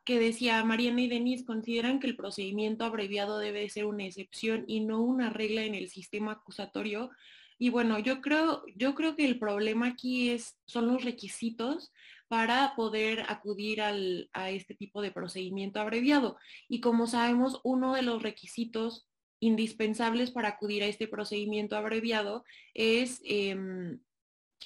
que 0.04 0.20
decía 0.20 0.62
Mariana 0.66 1.00
y 1.00 1.08
Denis 1.08 1.46
consideran 1.46 2.02
que 2.02 2.08
el 2.08 2.18
procedimiento 2.18 2.84
abreviado 2.84 3.40
debe 3.40 3.70
ser 3.70 3.86
una 3.86 4.04
excepción 4.04 4.66
y 4.68 4.82
no 4.82 5.02
una 5.02 5.30
regla 5.30 5.64
en 5.64 5.76
el 5.76 5.88
sistema 5.88 6.34
acusatorio 6.34 7.10
y 7.58 7.70
bueno, 7.70 8.00
yo 8.00 8.22
creo, 8.22 8.64
yo 8.76 8.96
creo 8.96 9.16
que 9.16 9.26
el 9.26 9.40
problema 9.40 9.88
aquí 9.88 10.30
es, 10.30 10.58
son 10.66 10.88
los 10.88 11.04
requisitos 11.04 11.92
para 12.28 12.74
poder 12.76 13.24
acudir 13.30 13.82
a 13.82 14.50
este 14.50 14.76
tipo 14.76 15.02
de 15.02 15.12
procedimiento 15.12 15.80
abreviado. 15.80 16.38
Y 16.68 16.82
como 16.82 17.08
sabemos, 17.08 17.62
uno 17.64 17.94
de 17.94 18.02
los 18.02 18.24
requisitos 18.24 19.08
indispensables 19.40 20.32
para 20.32 20.50
acudir 20.50 20.84
a 20.84 20.88
este 20.88 21.08
procedimiento 21.08 21.78
abreviado 21.78 22.44
es, 22.74 23.22
em, 23.26 24.00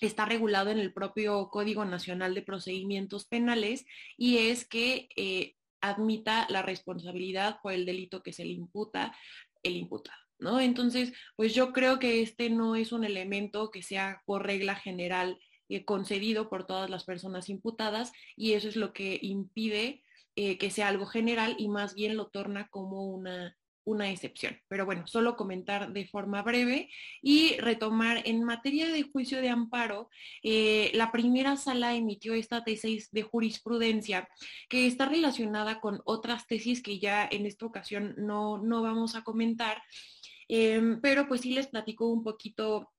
está 0.02 0.26
regulado 0.26 0.70
en 0.70 0.80
el 0.80 0.94
propio 0.94 1.50
Código 1.50 1.86
Nacional 1.86 2.34
de 2.34 2.42
Procedimientos 2.42 3.26
Penales 3.26 3.86
y 4.18 4.38
es 4.38 4.66
que 4.66 5.10
eh, 5.16 5.56
admita 5.82 6.48
la 6.50 6.62
responsabilidad 6.62 7.60
por 7.62 7.74
el 7.74 7.86
delito 7.86 8.24
que 8.24 8.34
se 8.34 8.46
le 8.46 8.54
imputa 8.54 9.16
el 9.64 9.76
imputado. 9.76 10.19
¿No? 10.40 10.60
Entonces, 10.60 11.14
pues 11.36 11.54
yo 11.54 11.72
creo 11.74 12.00
que 12.00 12.22
este 12.22 12.50
no 12.50 12.76
es 12.76 12.92
un 12.92 13.04
elemento 13.04 13.72
que 13.72 13.84
sea 13.84 14.22
por 14.26 14.46
regla 14.46 14.76
general 14.76 15.40
eh, 15.70 15.86
concedido 15.86 16.50
por 16.50 16.66
todas 16.66 16.90
las 16.90 17.04
personas 17.04 17.50
imputadas 17.50 18.12
y 18.36 18.54
eso 18.54 18.68
es 18.68 18.76
lo 18.76 18.92
que 18.94 19.20
impide 19.22 20.04
eh, 20.36 20.58
que 20.58 20.72
sea 20.72 20.88
algo 20.88 21.06
general 21.06 21.56
y 21.60 21.68
más 21.68 21.94
bien 21.96 22.16
lo 22.16 22.28
torna 22.28 22.70
como 22.70 23.06
una, 23.06 23.58
una 23.84 24.10
excepción. 24.10 24.58
Pero 24.68 24.86
bueno, 24.86 25.06
solo 25.08 25.36
comentar 25.36 25.92
de 25.92 26.08
forma 26.08 26.42
breve 26.44 26.90
y 27.22 27.58
retomar 27.58 28.22
en 28.26 28.44
materia 28.44 28.88
de 28.88 29.04
juicio 29.04 29.42
de 29.42 29.50
amparo, 29.50 30.10
eh, 30.44 30.92
la 30.94 31.12
primera 31.12 31.58
sala 31.58 31.96
emitió 31.96 32.34
esta 32.34 32.64
tesis 32.64 33.12
de 33.12 33.24
jurisprudencia 33.24 34.30
que 34.70 34.88
está 34.88 35.06
relacionada 35.06 35.82
con 35.82 36.02
otras 36.06 36.48
tesis 36.48 36.82
que 36.82 37.00
ya 37.00 37.28
en 37.30 37.46
esta 37.46 37.66
ocasión 37.66 38.16
no, 38.18 38.60
no 38.60 38.82
vamos 38.82 39.16
a 39.16 39.24
comentar 39.24 39.82
Em, 40.50 41.00
pero 41.00 41.28
pues 41.28 41.42
sí 41.42 41.54
les 41.54 41.68
platico 41.68 42.08
un 42.08 42.24
poquito 42.24 42.92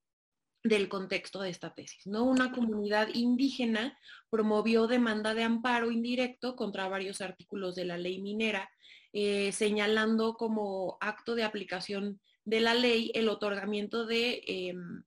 del 0.62 0.88
contexto 0.88 1.40
de 1.40 1.50
esta 1.50 1.74
tesis, 1.74 2.06
¿no? 2.06 2.24
Una 2.24 2.52
comunidad 2.52 3.08
indígena 3.12 3.98
promovió 4.30 4.86
demanda 4.86 5.34
de 5.34 5.42
amparo 5.42 5.90
indirecto 5.90 6.54
contra 6.54 6.88
varios 6.88 7.20
artículos 7.20 7.74
de 7.74 7.86
la 7.86 7.98
ley 7.98 8.20
minera, 8.20 8.70
eh, 9.12 9.50
señalando 9.52 10.34
como 10.34 10.96
acto 11.00 11.34
de 11.34 11.42
aplicación 11.42 12.20
de 12.44 12.60
la 12.60 12.74
ley 12.74 13.10
el 13.14 13.28
otorgamiento 13.28 14.06
de 14.06 14.42
em, 14.46 15.02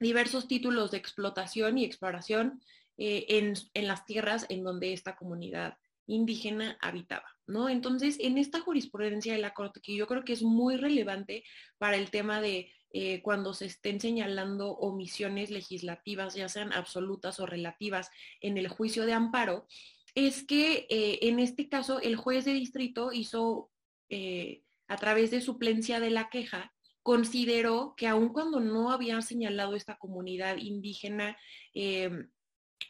diversos 0.00 0.48
títulos 0.48 0.90
de 0.90 0.98
explotación 0.98 1.78
y 1.78 1.84
exploración 1.84 2.60
eh, 2.96 3.26
en, 3.28 3.54
en 3.74 3.86
las 3.86 4.04
tierras 4.04 4.46
en 4.48 4.64
donde 4.64 4.92
esta 4.92 5.14
comunidad 5.14 5.78
indígena 6.06 6.76
habitaba. 6.80 7.37
¿No? 7.48 7.68
Entonces, 7.68 8.18
en 8.20 8.38
esta 8.38 8.60
jurisprudencia 8.60 9.32
de 9.32 9.40
la 9.40 9.54
Corte, 9.54 9.80
que 9.80 9.96
yo 9.96 10.06
creo 10.06 10.24
que 10.24 10.34
es 10.34 10.42
muy 10.42 10.76
relevante 10.76 11.44
para 11.78 11.96
el 11.96 12.10
tema 12.10 12.40
de 12.40 12.70
eh, 12.90 13.22
cuando 13.22 13.54
se 13.54 13.66
estén 13.66 14.00
señalando 14.00 14.70
omisiones 14.72 15.50
legislativas, 15.50 16.34
ya 16.34 16.48
sean 16.48 16.72
absolutas 16.72 17.40
o 17.40 17.46
relativas, 17.46 18.10
en 18.40 18.58
el 18.58 18.68
juicio 18.68 19.06
de 19.06 19.14
amparo, 19.14 19.66
es 20.14 20.44
que 20.44 20.86
eh, 20.90 21.18
en 21.22 21.38
este 21.38 21.68
caso 21.68 22.00
el 22.00 22.16
juez 22.16 22.44
de 22.44 22.52
distrito 22.52 23.12
hizo, 23.12 23.70
eh, 24.10 24.62
a 24.86 24.96
través 24.96 25.30
de 25.30 25.40
suplencia 25.40 26.00
de 26.00 26.10
la 26.10 26.28
queja, 26.28 26.72
consideró 27.02 27.94
que 27.96 28.06
aun 28.06 28.28
cuando 28.28 28.60
no 28.60 28.90
habían 28.90 29.22
señalado 29.22 29.74
esta 29.74 29.96
comunidad 29.96 30.58
indígena 30.58 31.38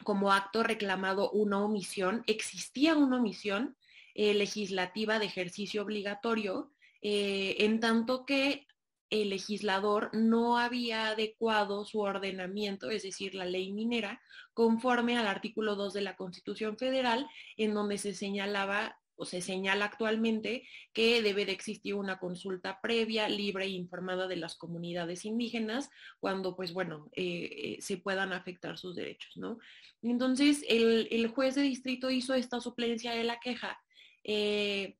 como 0.03 0.31
acto 0.31 0.63
reclamado 0.63 1.31
una 1.31 1.63
omisión, 1.63 2.23
existía 2.27 2.95
una 2.95 3.17
omisión 3.17 3.77
eh, 4.21 4.33
legislativa 4.33 5.17
de 5.17 5.27
ejercicio 5.27 5.81
obligatorio, 5.81 6.73
eh, 7.01 7.55
en 7.59 7.79
tanto 7.79 8.25
que 8.25 8.67
el 9.09 9.29
legislador 9.29 10.09
no 10.11 10.57
había 10.57 11.07
adecuado 11.07 11.85
su 11.85 12.01
ordenamiento, 12.01 12.89
es 12.89 13.03
decir, 13.03 13.33
la 13.33 13.45
ley 13.45 13.71
minera, 13.71 14.21
conforme 14.53 15.17
al 15.17 15.25
artículo 15.25 15.77
2 15.77 15.93
de 15.93 16.01
la 16.01 16.17
Constitución 16.17 16.77
Federal, 16.77 17.29
en 17.55 17.73
donde 17.73 17.97
se 17.97 18.13
señalaba 18.13 18.99
o 19.15 19.23
se 19.23 19.39
señala 19.39 19.85
actualmente 19.85 20.67
que 20.91 21.21
debe 21.21 21.45
de 21.45 21.53
existir 21.53 21.95
una 21.95 22.19
consulta 22.19 22.81
previa, 22.81 23.29
libre 23.29 23.65
e 23.65 23.69
informada 23.69 24.27
de 24.27 24.35
las 24.35 24.57
comunidades 24.57 25.23
indígenas 25.23 25.89
cuando, 26.19 26.57
pues 26.57 26.73
bueno, 26.73 27.09
eh, 27.15 27.77
se 27.79 27.95
puedan 27.95 28.33
afectar 28.33 28.77
sus 28.77 28.97
derechos, 28.97 29.37
¿no? 29.37 29.59
Entonces, 30.01 30.65
el, 30.67 31.07
el 31.09 31.27
juez 31.27 31.55
de 31.55 31.61
distrito 31.61 32.09
hizo 32.09 32.33
esta 32.33 32.59
suplencia 32.59 33.13
de 33.13 33.23
la 33.23 33.39
queja 33.39 33.79
eh, 34.23 34.97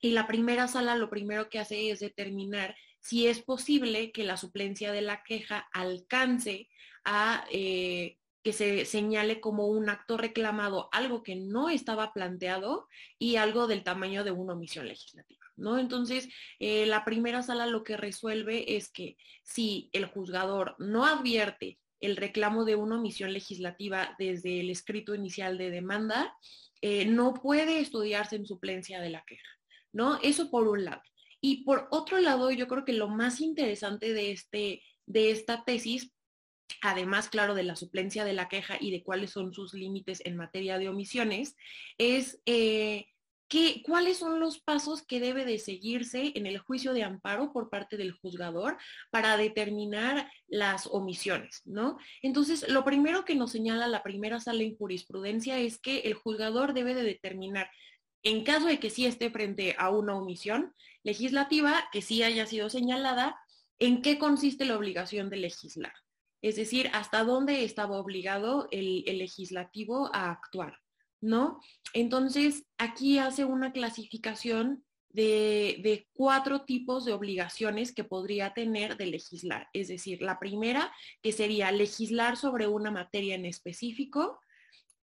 y 0.00 0.10
la 0.10 0.26
primera 0.26 0.68
sala 0.68 0.96
lo 0.96 1.08
primero 1.10 1.48
que 1.48 1.58
hace 1.58 1.90
es 1.90 2.00
determinar 2.00 2.74
si 3.00 3.26
es 3.26 3.40
posible 3.40 4.12
que 4.12 4.24
la 4.24 4.36
suplencia 4.36 4.92
de 4.92 5.02
la 5.02 5.22
queja 5.22 5.68
alcance 5.72 6.68
a 7.04 7.44
eh, 7.50 8.18
que 8.42 8.52
se 8.52 8.84
señale 8.84 9.40
como 9.40 9.68
un 9.68 9.88
acto 9.88 10.16
reclamado 10.16 10.88
algo 10.92 11.22
que 11.22 11.36
no 11.36 11.68
estaba 11.68 12.12
planteado 12.12 12.88
y 13.18 13.36
algo 13.36 13.66
del 13.66 13.84
tamaño 13.84 14.24
de 14.24 14.32
una 14.32 14.54
omisión 14.54 14.88
legislativa. 14.88 15.40
¿No? 15.54 15.78
Entonces, 15.78 16.28
eh, 16.58 16.86
la 16.86 17.04
primera 17.04 17.42
sala 17.42 17.66
lo 17.66 17.84
que 17.84 17.96
resuelve 17.96 18.76
es 18.76 18.90
que 18.90 19.16
si 19.42 19.90
el 19.92 20.06
juzgador 20.06 20.74
no 20.78 21.04
advierte 21.04 21.78
el 22.00 22.16
reclamo 22.16 22.64
de 22.64 22.74
una 22.74 22.98
omisión 22.98 23.32
legislativa 23.32 24.16
desde 24.18 24.60
el 24.60 24.70
escrito 24.70 25.14
inicial 25.14 25.58
de 25.58 25.70
demanda, 25.70 26.34
eh, 26.82 27.06
no 27.06 27.34
puede 27.34 27.78
estudiarse 27.78 28.36
en 28.36 28.44
suplencia 28.44 29.00
de 29.00 29.10
la 29.10 29.24
queja, 29.24 29.48
¿no? 29.92 30.18
Eso 30.22 30.50
por 30.50 30.68
un 30.68 30.84
lado. 30.84 31.02
Y 31.40 31.64
por 31.64 31.88
otro 31.90 32.18
lado, 32.18 32.50
yo 32.50 32.68
creo 32.68 32.84
que 32.84 32.92
lo 32.92 33.08
más 33.08 33.40
interesante 33.40 34.12
de, 34.12 34.32
este, 34.32 34.82
de 35.06 35.30
esta 35.30 35.64
tesis, 35.64 36.12
además, 36.82 37.28
claro, 37.28 37.54
de 37.54 37.62
la 37.62 37.76
suplencia 37.76 38.24
de 38.24 38.32
la 38.32 38.48
queja 38.48 38.76
y 38.80 38.90
de 38.90 39.02
cuáles 39.02 39.30
son 39.30 39.52
sus 39.52 39.74
límites 39.74 40.20
en 40.24 40.36
materia 40.36 40.78
de 40.78 40.88
omisiones, 40.88 41.56
es 41.98 42.40
eh, 42.46 43.06
¿Cuáles 43.84 44.18
son 44.18 44.40
los 44.40 44.60
pasos 44.60 45.02
que 45.02 45.20
debe 45.20 45.44
de 45.44 45.58
seguirse 45.58 46.32
en 46.34 46.46
el 46.46 46.58
juicio 46.58 46.94
de 46.94 47.02
amparo 47.02 47.52
por 47.52 47.68
parte 47.68 47.96
del 47.96 48.12
juzgador 48.12 48.78
para 49.10 49.36
determinar 49.36 50.30
las 50.48 50.86
omisiones, 50.86 51.60
¿no? 51.64 51.98
Entonces, 52.22 52.68
lo 52.68 52.84
primero 52.84 53.24
que 53.24 53.34
nos 53.34 53.52
señala 53.52 53.86
la 53.88 54.02
primera 54.02 54.40
sala 54.40 54.62
en 54.62 54.76
jurisprudencia 54.76 55.58
es 55.58 55.78
que 55.78 56.00
el 56.00 56.14
juzgador 56.14 56.72
debe 56.72 56.94
de 56.94 57.02
determinar, 57.02 57.70
en 58.22 58.44
caso 58.44 58.66
de 58.66 58.80
que 58.80 58.90
sí 58.90 59.04
esté 59.06 59.30
frente 59.30 59.74
a 59.78 59.90
una 59.90 60.14
omisión 60.14 60.74
legislativa, 61.02 61.88
que 61.92 62.02
sí 62.02 62.22
haya 62.22 62.46
sido 62.46 62.70
señalada, 62.70 63.38
en 63.78 64.00
qué 64.00 64.18
consiste 64.18 64.64
la 64.64 64.76
obligación 64.76 65.28
de 65.28 65.36
legislar. 65.36 65.94
Es 66.40 66.56
decir, 66.56 66.90
hasta 66.92 67.22
dónde 67.24 67.64
estaba 67.64 67.98
obligado 67.98 68.68
el 68.70 69.04
legislativo 69.18 70.10
a 70.14 70.30
actuar. 70.30 70.81
¿No? 71.22 71.60
Entonces, 71.94 72.66
aquí 72.76 73.18
hace 73.18 73.46
una 73.46 73.72
clasificación 73.72 74.84
de, 75.12 76.08
cuatro 76.12 76.62
tipos 76.62 77.04
de 77.04 77.12
obligaciones 77.12 77.94
que 77.94 78.04
podría 78.04 78.52
tener 78.54 78.96
de 78.96 79.06
legislar. 79.06 79.68
Es 79.72 79.88
decir, 79.88 80.20
la 80.20 80.38
primera, 80.38 80.92
que 81.22 81.32
sería 81.32 81.70
legislar 81.72 82.36
sobre 82.36 82.66
una 82.66 82.90
materia 82.90 83.34
en 83.34 83.46
específico. 83.46 84.40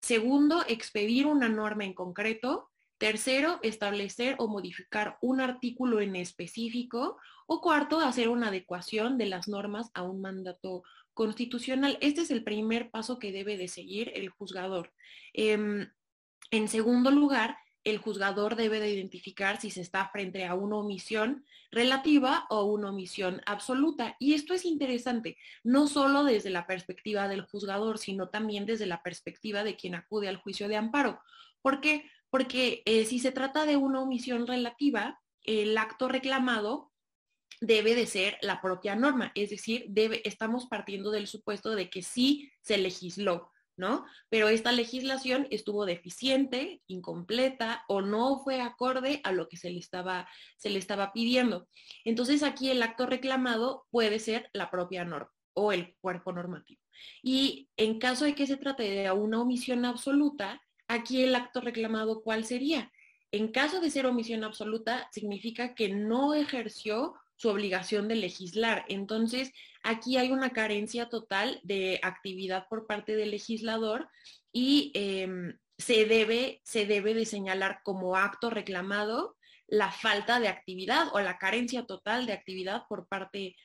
Segundo, 0.02 0.64
expedir 0.68 1.28
una 1.28 1.50
norma 1.50 1.86
en 1.86 1.94
concreto. 1.94 2.70
Tercero, 2.98 3.60
establecer 3.62 4.36
o 4.40 4.48
modificar 4.48 5.18
un 5.22 5.42
artículo 5.42 6.00
en 6.00 6.16
específico. 6.16 7.18
O 7.46 7.62
cuarto, 7.62 8.00
hacer 8.00 8.30
una 8.30 8.48
adecuación 8.48 9.18
de 9.18 9.26
las 9.26 9.48
normas 9.48 9.90
a 9.94 10.04
un 10.04 10.22
mandato 10.22 10.84
constitucional. 11.14 11.98
Este 12.02 12.22
es 12.22 12.32
el 12.32 12.44
primer 12.44 12.92
paso 12.92 13.20
que 13.20 13.32
debe 13.32 13.58
de 13.58 13.68
seguir 13.68 14.12
el 14.16 14.30
juzgador. 14.30 14.94
Em, 15.34 15.90
en 16.52 16.68
segundo 16.68 17.12
lugar, 17.12 17.58
el 17.86 18.00
juzgador 18.00 18.56
debe 18.56 18.80
de 18.80 18.90
identificar 18.90 19.62
si 19.62 19.70
se 19.70 19.82
está 19.82 20.10
frente 20.10 20.46
a 20.46 20.56
una 20.56 20.78
omisión 20.78 21.46
relativa 21.72 22.48
o 22.50 22.64
una 22.64 22.90
omisión 22.90 23.42
absoluta. 23.46 24.16
Y 24.20 24.34
esto 24.34 24.56
es 24.56 24.66
interesante, 24.66 25.38
no 25.64 25.88
solo 25.88 26.24
desde 26.24 26.50
la 26.50 26.66
perspectiva 26.66 27.28
del 27.28 27.42
juzgador, 27.42 28.00
sino 28.00 28.30
también 28.30 28.66
desde 28.66 28.88
la 28.88 29.04
perspectiva 29.04 29.64
de 29.64 29.76
quien 29.76 29.94
acude 29.94 30.28
al 30.28 30.38
juicio 30.38 30.68
de 30.68 30.78
amparo. 30.78 31.22
¿Por 31.62 31.80
qué? 31.80 32.10
Porque 32.32 32.82
eh, 32.86 33.06
si 33.06 33.20
se 33.20 33.32
trata 33.32 33.66
de 33.66 33.78
una 33.78 34.02
omisión 34.02 34.48
relativa, 34.48 35.22
el 35.44 35.78
acto 35.78 36.08
reclamado 36.08 36.92
debe 37.62 37.94
de 37.96 38.08
ser 38.08 38.38
la 38.42 38.62
propia 38.62 38.96
norma, 38.96 39.32
es 39.36 39.50
decir, 39.50 39.92
estamos 40.24 40.66
partiendo 40.68 41.12
del 41.12 41.28
supuesto 41.28 41.76
de 41.76 41.90
que 41.90 42.02
sí 42.02 42.52
se 42.62 42.78
legisló, 42.78 43.52
¿no? 43.78 44.06
Pero 44.30 44.50
esta 44.50 44.72
legislación 44.72 45.48
estuvo 45.52 45.86
deficiente, 45.86 46.82
incompleta 46.88 47.84
o 47.88 48.02
no 48.02 48.40
fue 48.40 48.62
acorde 48.62 49.22
a 49.24 49.32
lo 49.32 49.48
que 49.48 49.58
se 49.58 49.70
le 49.70 49.80
estaba, 49.80 50.28
se 50.58 50.70
le 50.70 50.80
estaba 50.80 51.12
pidiendo. 51.14 51.68
Entonces 52.04 52.44
aquí 52.44 52.70
el 52.70 52.82
acto 52.84 53.06
reclamado 53.06 53.86
puede 53.92 54.20
ser 54.20 54.50
la 54.54 54.72
propia 54.72 55.06
norma 55.06 55.32
o 55.54 55.72
el 55.72 55.96
cuerpo 56.02 56.32
normativo. 56.32 56.82
Y 57.22 57.70
en 57.78 58.00
caso 58.00 58.26
de 58.26 58.36
que 58.36 58.48
se 58.48 58.58
trate 58.58 58.84
de 58.84 59.12
una 59.12 59.42
omisión 59.42 59.86
absoluta, 59.86 60.62
aquí 60.88 61.24
el 61.24 61.36
acto 61.36 61.62
reclamado, 61.62 62.22
¿cuál 62.22 62.46
sería? 62.46 62.92
En 63.32 63.52
caso 63.52 63.82
de 63.82 63.90
ser 63.90 64.06
omisión 64.06 64.44
absoluta, 64.44 65.10
significa 65.12 65.76
que 65.76 65.90
no 65.90 66.34
ejerció 66.34 67.16
su 67.36 67.50
obligación 67.50 68.08
de 68.08 68.16
legislar. 68.16 68.86
Entonces, 68.88 69.52
aquí 69.84 70.18
hay 70.18 70.32
una 70.32 70.52
carencia 70.52 71.10
total 71.10 71.60
de 71.64 72.00
actividad 72.04 72.68
por 72.70 72.88
parte 72.88 73.16
del 73.16 73.32
legislador 73.32 74.10
y 74.52 74.92
em, 74.94 75.58
se, 75.78 76.06
debe, 76.06 76.62
se 76.64 76.86
debe 76.86 77.14
de 77.14 77.26
señalar 77.26 77.82
como 77.84 78.16
acto 78.16 78.50
reclamado 78.50 79.36
la 79.68 79.92
falta 79.92 80.40
de 80.40 80.48
actividad 80.48 81.08
o 81.14 81.20
la 81.20 81.38
carencia 81.38 81.86
total 81.86 82.26
de 82.26 82.34
actividad 82.34 82.84
por 82.88 83.08
parte 83.08 83.56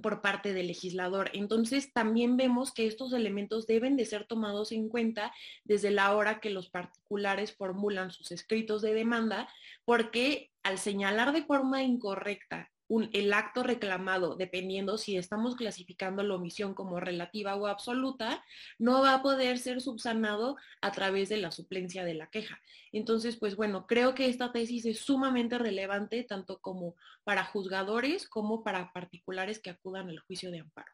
por 0.00 0.22
parte 0.22 0.54
del 0.54 0.68
legislador. 0.68 1.30
Entonces, 1.34 1.92
también 1.92 2.38
vemos 2.38 2.72
que 2.72 2.86
estos 2.86 3.12
elementos 3.12 3.66
deben 3.66 3.96
de 3.96 4.06
ser 4.06 4.26
tomados 4.26 4.72
en 4.72 4.88
cuenta 4.88 5.32
desde 5.64 5.90
la 5.90 6.16
hora 6.16 6.40
que 6.40 6.48
los 6.48 6.70
particulares 6.70 7.54
formulan 7.54 8.10
sus 8.10 8.32
escritos 8.32 8.80
de 8.80 8.94
demanda, 8.94 9.48
porque 9.84 10.50
al 10.62 10.78
señalar 10.78 11.32
de 11.32 11.44
forma 11.44 11.82
incorrecta 11.82 12.71
el 13.12 13.32
acto 13.32 13.62
reclamado, 13.62 14.36
dependiendo 14.36 14.98
si 14.98 15.16
estamos 15.16 15.56
clasificando 15.56 16.22
la 16.22 16.34
omisión 16.34 16.74
como 16.74 17.00
relativa 17.00 17.54
o 17.56 17.66
absoluta, 17.66 18.44
no 18.78 19.02
va 19.02 19.14
a 19.14 19.22
poder 19.22 19.58
ser 19.58 19.80
subsanado 19.80 20.56
a 20.80 20.92
través 20.92 21.28
de 21.28 21.38
la 21.38 21.50
suplencia 21.50 22.04
de 22.04 22.14
la 22.14 22.28
queja. 22.28 22.60
Entonces, 22.92 23.36
pues 23.36 23.56
bueno, 23.56 23.86
creo 23.86 24.14
que 24.14 24.28
esta 24.28 24.52
tesis 24.52 24.84
es 24.84 25.00
sumamente 25.00 25.58
relevante 25.58 26.24
tanto 26.24 26.58
como 26.60 26.94
para 27.24 27.44
juzgadores 27.44 28.28
como 28.28 28.62
para 28.62 28.92
particulares 28.92 29.60
que 29.60 29.70
acudan 29.70 30.08
al 30.08 30.18
juicio 30.18 30.50
de 30.50 30.60
amparo. 30.60 30.92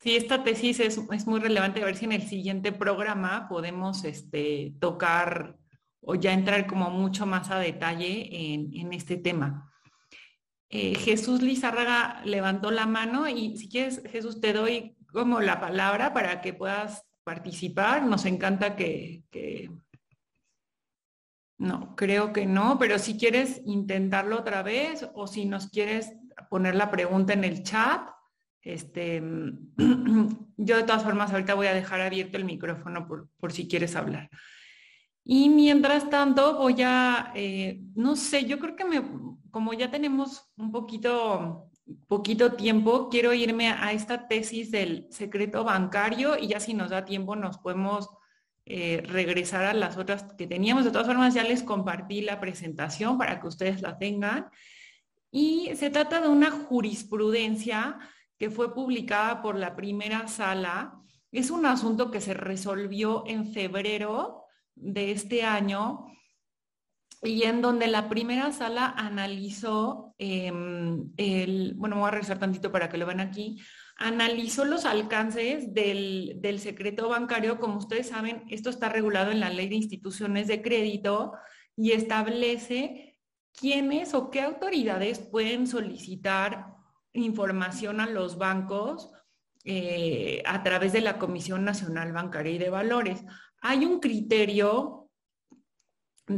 Sí, 0.00 0.16
esta 0.16 0.42
tesis 0.42 0.80
es, 0.80 1.26
muy 1.26 1.40
relevante. 1.40 1.82
A 1.82 1.84
ver 1.84 1.96
si 1.96 2.06
en 2.06 2.12
el 2.12 2.22
siguiente 2.22 2.72
programa 2.72 3.48
podemos 3.48 4.04
este, 4.04 4.74
tocar 4.80 5.58
o 6.00 6.14
ya 6.14 6.32
entrar 6.32 6.66
como 6.66 6.88
mucho 6.88 7.26
más 7.26 7.50
a 7.50 7.58
detalle 7.58 8.54
en, 8.54 8.74
en 8.74 8.94
este 8.94 9.18
tema. 9.18 9.69
Eh, 10.72 10.94
Jesús 10.94 11.42
Lizárraga 11.42 12.22
levantó 12.24 12.70
la 12.70 12.86
mano 12.86 13.28
y 13.28 13.56
si 13.56 13.68
quieres, 13.68 14.02
Jesús, 14.08 14.40
te 14.40 14.52
doy 14.52 14.96
como 15.12 15.40
la 15.40 15.60
palabra 15.60 16.14
para 16.14 16.40
que 16.40 16.54
puedas 16.54 17.04
participar. 17.24 18.04
Nos 18.04 18.24
encanta 18.24 18.76
que, 18.76 19.24
No, 21.58 21.96
creo 21.96 22.32
que 22.32 22.46
no, 22.46 22.78
pero 22.78 22.98
si 23.00 23.18
quieres 23.18 23.60
intentarlo 23.66 24.38
otra 24.38 24.62
vez 24.62 25.08
o 25.12 25.26
si 25.26 25.44
nos 25.44 25.68
quieres 25.68 26.12
poner 26.48 26.76
la 26.76 26.90
pregunta 26.90 27.32
en 27.32 27.44
el 27.44 27.64
chat, 27.64 28.08
este, 28.62 29.20
yo 30.56 30.76
de 30.76 30.82
todas 30.84 31.02
formas 31.02 31.32
ahorita 31.32 31.54
voy 31.54 31.66
a 31.66 31.74
dejar 31.74 32.00
abierto 32.00 32.38
el 32.38 32.44
micrófono 32.44 33.08
por, 33.08 33.28
por 33.38 33.52
si 33.52 33.66
quieres 33.66 33.96
hablar. 33.96 34.30
Y 35.24 35.48
mientras 35.48 36.08
tanto 36.08 36.56
voy 36.56 36.82
a, 36.82 37.32
eh, 37.34 37.80
no 37.94 38.16
sé, 38.16 38.46
yo 38.46 38.58
creo 38.58 38.76
que 38.76 38.84
como 39.50 39.72
ya 39.74 39.90
tenemos 39.90 40.50
un 40.56 40.72
poquito, 40.72 41.70
poquito 42.08 42.52
tiempo, 42.52 43.08
quiero 43.08 43.32
irme 43.32 43.68
a 43.68 43.92
esta 43.92 44.28
tesis 44.28 44.70
del 44.70 45.06
secreto 45.10 45.64
bancario 45.64 46.38
y 46.38 46.48
ya 46.48 46.60
si 46.60 46.74
nos 46.74 46.90
da 46.90 47.04
tiempo 47.04 47.36
nos 47.36 47.58
podemos 47.58 48.08
eh, 48.66 49.02
regresar 49.04 49.64
a 49.64 49.74
las 49.74 49.96
otras 49.96 50.22
que 50.34 50.46
teníamos. 50.46 50.84
De 50.84 50.90
todas 50.90 51.06
formas, 51.06 51.34
ya 51.34 51.42
les 51.42 51.62
compartí 51.62 52.20
la 52.22 52.40
presentación 52.40 53.18
para 53.18 53.40
que 53.40 53.48
ustedes 53.48 53.82
la 53.82 53.98
tengan. 53.98 54.48
Y 55.30 55.70
se 55.74 55.90
trata 55.90 56.20
de 56.20 56.28
una 56.28 56.50
jurisprudencia 56.50 57.98
que 58.38 58.50
fue 58.50 58.74
publicada 58.74 59.42
por 59.42 59.56
la 59.56 59.76
primera 59.76 60.28
sala. 60.28 61.00
Es 61.32 61.50
un 61.50 61.66
asunto 61.66 62.10
que 62.10 62.20
se 62.20 62.34
resolvió 62.34 63.24
en 63.26 63.52
febrero 63.52 64.39
de 64.80 65.12
este 65.12 65.44
año 65.44 66.06
y 67.22 67.42
en 67.42 67.60
donde 67.60 67.86
la 67.86 68.08
primera 68.08 68.50
sala 68.50 68.94
analizó, 68.96 70.14
em, 70.18 71.12
el, 71.18 71.74
bueno, 71.76 71.96
voy 71.96 72.08
a 72.08 72.12
regresar 72.12 72.38
tantito 72.38 72.72
para 72.72 72.88
que 72.88 72.96
lo 72.96 73.04
vean 73.04 73.20
aquí, 73.20 73.60
analizó 73.96 74.64
los 74.64 74.86
alcances 74.86 75.74
del, 75.74 76.38
del, 76.40 76.60
secreto 76.60 77.10
bancario. 77.10 77.60
Como 77.60 77.76
ustedes 77.76 78.08
saben, 78.08 78.44
esto 78.48 78.70
está 78.70 78.88
regulado 78.88 79.30
en 79.30 79.40
la 79.40 79.50
ley 79.50 79.68
de 79.68 79.74
instituciones 79.76 80.46
de 80.48 80.62
crédito 80.62 81.32
y 81.76 81.92
establece 81.92 83.18
quiénes 83.52 84.14
o 84.14 84.30
qué 84.30 84.40
autoridades 84.40 85.18
pueden 85.18 85.66
solicitar 85.66 86.68
información 87.12 88.00
a 88.00 88.06
los 88.06 88.38
bancos 88.38 89.12
eh, 89.64 90.42
a 90.46 90.62
través 90.62 90.94
de 90.94 91.02
la 91.02 91.18
Comisión 91.18 91.64
Nacional 91.64 92.12
Bancaria 92.12 92.52
y 92.52 92.58
de 92.58 92.70
Valores. 92.70 93.22
Hay 93.60 93.84
un 93.84 94.00
criterio 94.00 95.10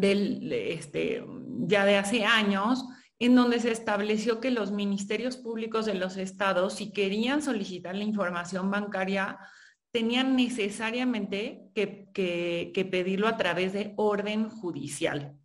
este, 0.01 1.25
ya 1.67 1.85
de 1.85 1.97
hace 1.97 2.25
años, 2.25 2.85
en 3.19 3.35
donde 3.35 3.61
se 3.61 3.71
estableció 3.71 4.41
que 4.41 4.51
los 4.51 4.73
ministerios 4.73 5.37
públicos 5.37 5.87
de 5.87 5.95
los 5.95 6.17
estados, 6.17 6.75
si 6.75 6.93
querían 6.93 7.43
solicitar 7.43 7.95
la 7.95 8.05
información 8.05 8.71
bancaria, 8.71 9.39
tenían 9.93 10.35
necesariamente 10.35 11.71
que, 11.75 12.11
que 12.13 12.85
pedirlo 12.91 13.29
a 13.29 13.37
través 13.37 13.73
de 13.73 13.93
orden 13.97 14.49
judicial. 14.49 15.39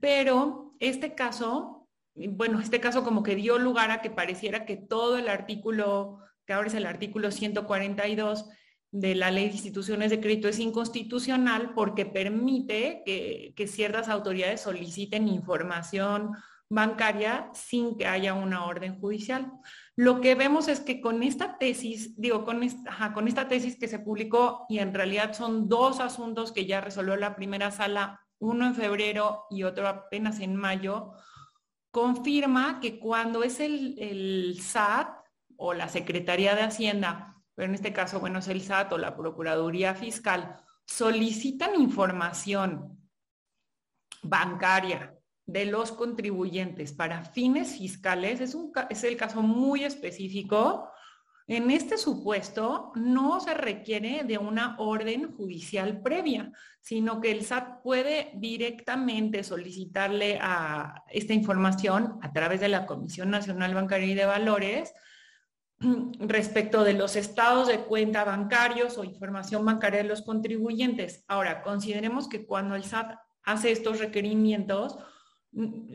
Pero 0.00 0.74
este 0.80 1.14
caso, 1.14 1.88
bueno, 2.14 2.60
este 2.60 2.80
caso 2.80 3.02
como 3.04 3.22
que 3.22 3.36
dio 3.36 3.58
lugar 3.58 3.90
a 3.90 4.02
que 4.02 4.10
pareciera 4.10 4.66
que 4.66 4.76
todo 4.76 5.16
el 5.16 5.28
artículo, 5.28 6.18
que 6.46 6.52
ahora 6.52 6.68
es 6.68 6.74
el 6.74 6.86
artículo 6.86 7.30
142, 7.30 8.50
de 8.94 9.16
la 9.16 9.32
ley 9.32 9.48
de 9.48 9.54
instituciones 9.54 10.10
de 10.10 10.20
crédito 10.20 10.46
es 10.46 10.60
inconstitucional 10.60 11.72
porque 11.74 12.06
permite 12.06 13.02
que, 13.04 13.66
ciertas 13.66 14.08
autoridades 14.08 14.60
soliciten 14.60 15.26
información 15.26 16.30
bancaria 16.70 17.50
sin 17.54 17.98
que 17.98 18.06
haya 18.06 18.34
una 18.34 18.64
orden 18.66 19.00
judicial. 19.00 19.50
Lo 19.96 20.20
que 20.20 20.36
vemos 20.36 20.68
es 20.68 20.78
que 20.78 21.00
con 21.00 21.24
esta 21.24 21.58
tesis, 21.58 22.14
digo, 22.20 22.44
con 22.44 22.62
esta, 22.62 23.12
con 23.12 23.26
esta 23.26 23.48
tesis 23.48 23.76
que 23.76 23.88
se 23.88 23.98
publicó, 23.98 24.64
y 24.68 24.78
en 24.78 24.94
realidad 24.94 25.34
son 25.34 25.68
dos 25.68 25.98
asuntos 25.98 26.52
que 26.52 26.64
ya 26.64 26.80
resolvió 26.80 27.16
la 27.16 27.34
primera 27.34 27.72
sala, 27.72 28.20
uno 28.38 28.64
en 28.64 28.76
febrero 28.76 29.46
y 29.50 29.64
otro 29.64 29.88
apenas 29.88 30.38
en 30.38 30.54
mayo, 30.54 31.14
confirma 31.90 32.78
que 32.78 33.00
cuando 33.00 33.42
es 33.42 33.58
el, 33.58 33.96
el 33.98 34.60
SAT 34.60 35.08
o 35.56 35.74
la 35.74 35.88
Secretaría 35.88 36.54
de 36.54 36.62
Hacienda 36.62 37.33
pero 37.54 37.68
en 37.68 37.74
este 37.74 37.92
caso, 37.92 38.20
bueno, 38.20 38.40
es 38.40 38.48
el 38.48 38.60
SAT 38.60 38.92
o 38.92 38.98
la 38.98 39.16
Procuraduría 39.16 39.94
Fiscal, 39.94 40.56
solicitan 40.84 41.74
información 41.80 42.98
bancaria 44.22 45.14
de 45.46 45.66
los 45.66 45.92
contribuyentes 45.92 46.92
para 46.92 47.24
fines 47.24 47.76
fiscales, 47.76 48.40
es, 48.40 48.54
un, 48.54 48.72
es 48.88 49.04
el 49.04 49.16
caso 49.16 49.42
muy 49.42 49.84
específico. 49.84 50.90
En 51.46 51.70
este 51.70 51.98
supuesto 51.98 52.92
no 52.94 53.38
se 53.38 53.52
requiere 53.52 54.24
de 54.24 54.38
una 54.38 54.76
orden 54.78 55.36
judicial 55.36 56.00
previa, 56.00 56.50
sino 56.80 57.20
que 57.20 57.30
el 57.30 57.44
SAT 57.44 57.82
puede 57.82 58.32
directamente 58.36 59.44
solicitarle 59.44 60.38
a 60.40 61.04
esta 61.10 61.34
información 61.34 62.18
a 62.22 62.32
través 62.32 62.60
de 62.60 62.68
la 62.68 62.86
Comisión 62.86 63.30
Nacional 63.30 63.74
Bancaria 63.74 64.06
y 64.06 64.14
de 64.14 64.24
Valores 64.24 64.94
respecto 66.18 66.84
de 66.84 66.94
los 66.94 67.16
estados 67.16 67.68
de 67.68 67.80
cuenta 67.80 68.24
bancarios 68.24 68.98
o 68.98 69.04
información 69.04 69.64
bancaria 69.64 70.02
de 70.02 70.08
los 70.08 70.22
contribuyentes. 70.22 71.24
Ahora, 71.28 71.62
consideremos 71.62 72.28
que 72.28 72.46
cuando 72.46 72.74
el 72.74 72.84
SAT 72.84 73.16
hace 73.42 73.72
estos 73.72 73.98
requerimientos, 73.98 74.98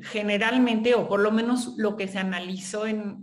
generalmente, 0.04 0.96
o 0.96 1.08
por 1.08 1.20
lo 1.20 1.32
menos 1.32 1.74
lo 1.78 1.98
que 1.98 2.08
se 2.08 2.20
analizó 2.20 2.86
en, 2.86 3.22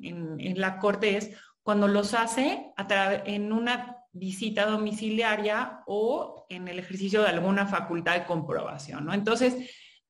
la 0.57 0.79
Corte 0.79 1.17
es 1.17 1.31
cuando 1.63 1.89
los 1.89 2.15
hace 2.15 2.73
a 2.77 3.15
en 3.25 3.53
una 3.53 3.97
visita 4.13 4.67
domiciliaria 4.67 5.83
o 5.87 6.47
en 6.49 6.69
el 6.69 6.79
ejercicio 6.79 7.23
de 7.23 7.29
alguna 7.29 7.67
facultad 7.67 8.15
de 8.15 8.27
comprobación, 8.27 9.05
¿no? 9.05 9.13
Entonces, 9.13 9.57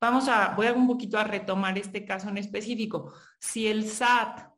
vamos 0.00 0.28
a, 0.28 0.54
voy 0.54 0.66
a 0.66 0.72
un 0.72 0.86
poquito 0.86 1.18
a 1.18 1.24
retomar 1.24 1.78
este 1.78 2.04
caso 2.04 2.28
en 2.28 2.38
específico. 2.38 3.12
Si 3.38 3.66
el 3.66 3.88
SAT 3.88 4.48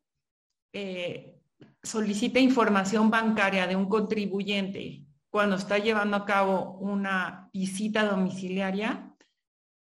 eh, 0.72 1.37
solicita 1.82 2.38
información 2.38 3.10
bancaria 3.10 3.66
de 3.66 3.76
un 3.76 3.88
contribuyente 3.88 5.04
cuando 5.30 5.56
está 5.56 5.78
llevando 5.78 6.16
a 6.16 6.24
cabo 6.24 6.78
una 6.78 7.50
visita 7.52 8.04
domiciliaria, 8.04 9.14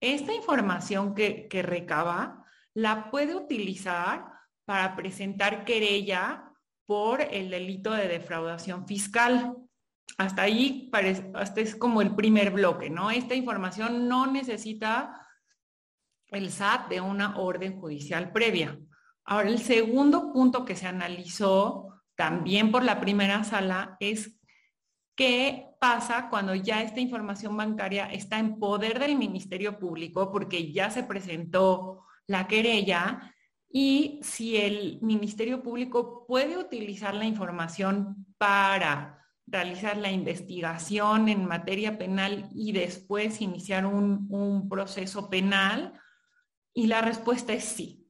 esta 0.02 0.34
información 0.34 1.16
que, 1.16 1.48
que 1.48 1.62
recaba 1.62 2.46
la 2.74 3.10
puede 3.10 3.36
utilizar 3.36 4.26
para 4.66 4.96
presentar 4.96 5.66
querella 5.66 6.52
por 6.86 7.22
el 7.22 7.50
delito 7.50 7.92
de 7.94 8.08
defraudación 8.08 8.88
fiscal. 8.88 9.56
Hasta 10.18 10.44
ahí 10.44 10.90
parece, 10.92 11.32
hasta 11.34 11.62
es 11.62 11.76
como 11.76 12.02
el 12.02 12.16
primer 12.16 12.52
bloque, 12.52 12.90
¿no? 12.90 13.10
Esta 13.10 13.34
información 13.34 14.08
no 14.08 14.28
necesita 14.28 15.28
el 16.28 16.52
SAT 16.52 16.90
de 16.90 17.02
una 17.02 17.38
orden 17.38 17.80
judicial 17.80 18.32
previa. 18.32 18.78
Ahora, 19.28 19.50
el 19.50 19.60
segundo 19.60 20.34
punto 20.34 20.66
que 20.66 20.76
se 20.76 20.88
analizó 20.88 22.02
también 22.16 22.72
por 22.72 22.84
la 22.84 23.00
primera 23.00 23.44
sala 23.44 23.98
es 24.00 24.40
qué 25.16 25.68
pasa 25.80 26.30
cuando 26.30 26.56
ya 26.56 26.82
esta 26.82 27.00
información 27.00 27.56
bancaria 27.56 28.06
está 28.06 28.40
en 28.40 28.58
poder 28.58 28.98
del 29.00 29.18
Ministerio 29.18 29.78
Público 29.78 30.32
porque 30.32 30.72
ya 30.72 30.90
se 30.90 31.04
presentó 31.04 32.06
la 32.26 32.48
querella 32.48 33.36
y 33.70 34.20
si 34.24 34.58
el 34.58 35.00
Ministerio 35.02 35.62
Público 35.62 36.26
puede 36.26 36.58
utilizar 36.58 37.14
la 37.14 37.26
información 37.26 38.26
para 38.38 39.18
realizar 39.46 39.98
la 39.98 40.12
investigación 40.12 41.30
en 41.30 41.46
materia 41.46 41.98
penal 41.98 42.50
y 42.54 42.72
después 42.72 43.42
iniciar 43.42 43.86
un, 43.86 44.68
proceso 44.70 45.30
penal. 45.30 45.94
Y 46.74 46.88
la 46.88 47.02
respuesta 47.02 47.54
es 47.54 47.64
sí. 47.64 48.07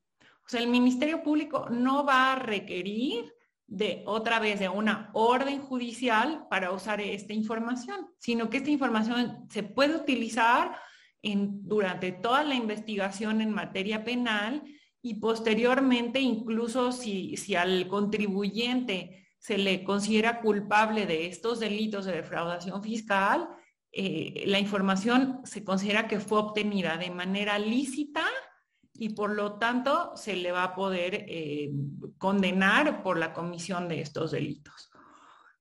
O 0.48 0.50
sea, 0.50 0.62
el 0.62 0.68
Ministerio 0.68 1.24
Público 1.24 1.68
no 1.70 2.06
va 2.06 2.32
a 2.32 2.40
requerir 2.40 3.34
de 3.68 4.02
otra 4.06 4.40
vez 4.40 4.62
de 4.62 4.70
una 4.70 5.10
orden 5.14 5.60
judicial 5.62 6.48
para 6.50 6.72
usar 6.72 7.02
esta 7.02 7.34
información, 7.34 8.08
sino 8.18 8.50
que 8.50 8.58
esta 8.58 8.70
información 8.70 9.46
se 9.50 9.64
puede 9.64 9.98
utilizar 9.98 10.78
en, 11.22 11.68
durante 11.68 12.14
toda 12.14 12.46
la 12.46 12.56
investigación 12.56 13.42
en 13.42 13.52
materia 13.52 14.06
penal 14.06 14.64
y 15.02 15.16
posteriormente, 15.16 16.22
incluso 16.22 16.94
si, 16.94 17.36
al 17.56 17.90
contribuyente 17.90 19.28
se 19.40 19.58
le 19.58 19.84
considera 19.84 20.40
culpable 20.40 21.06
de 21.06 21.28
estos 21.28 21.60
delitos 21.60 22.06
de 22.06 22.14
defraudación 22.14 22.82
fiscal, 22.82 23.50
eh, 23.92 24.46
la 24.48 24.60
información 24.60 25.42
se 25.44 25.66
considera 25.66 26.08
que 26.08 26.22
fue 26.22 26.40
obtenida 26.40 26.98
de 26.98 27.12
manera 27.12 27.60
lícita 27.60 28.24
y 29.00 29.10
por 29.10 29.32
lo 29.32 29.54
tanto 29.54 30.12
se 30.16 30.36
le 30.36 30.52
va 30.52 30.64
a 30.64 30.76
poder 30.76 31.26
eh, 31.28 31.72
condenar 32.18 33.04
por 33.04 33.18
la 33.18 33.34
comisión 33.34 33.88
de 33.88 34.02
estos 34.02 34.32
delitos. 34.32 34.92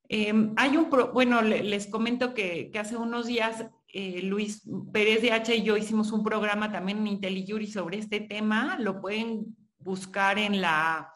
Em, 0.09 0.53
hay 0.57 0.77
un, 0.77 0.89
bueno, 1.13 1.43
les 1.43 1.89
comento 1.89 2.33
que, 2.33 2.71
que, 2.71 2.79
hace 2.79 2.97
unos 2.97 3.27
días 3.27 3.67
eh, 3.89 4.23
Luis 4.23 4.63
Pérez 4.93 5.23
de 5.23 5.33
H 5.33 5.55
y 5.55 5.63
yo 5.63 5.77
hicimos 5.77 6.13
un 6.13 6.23
programa 6.23 6.71
también 6.71 6.99
en 6.99 7.07
IntelliJury 7.09 7.67
sobre 7.67 7.99
este 7.99 8.21
tema. 8.21 8.77
Lo 8.79 9.01
pueden 9.01 9.57
buscar 9.79 10.39
en 10.39 10.61
la, 10.61 11.13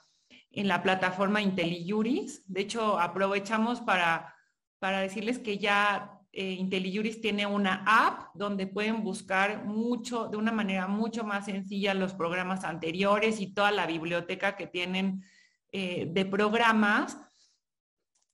en 0.50 0.66
la 0.66 0.82
plataforma 0.82 1.42
IntelliJuris. 1.42 2.42
De 2.46 2.62
hecho, 2.62 2.98
aprovechamos 2.98 3.80
para, 3.80 4.34
para 4.78 5.00
decirles 5.00 5.38
que 5.38 5.58
ya 5.58 6.19
eh, 6.32 6.52
IntelliJuris 6.52 7.20
tiene 7.20 7.46
una 7.46 7.82
app 7.86 8.34
donde 8.34 8.66
pueden 8.66 9.02
buscar 9.02 9.64
mucho, 9.64 10.28
de 10.28 10.36
una 10.36 10.52
manera 10.52 10.86
mucho 10.86 11.24
más 11.24 11.46
sencilla 11.46 11.92
los 11.92 12.14
programas 12.14 12.64
anteriores 12.64 13.40
y 13.40 13.52
toda 13.52 13.72
la 13.72 13.86
biblioteca 13.86 14.56
que 14.56 14.68
tienen 14.68 15.24
eh, 15.72 16.06
de 16.08 16.24
programas 16.24 17.18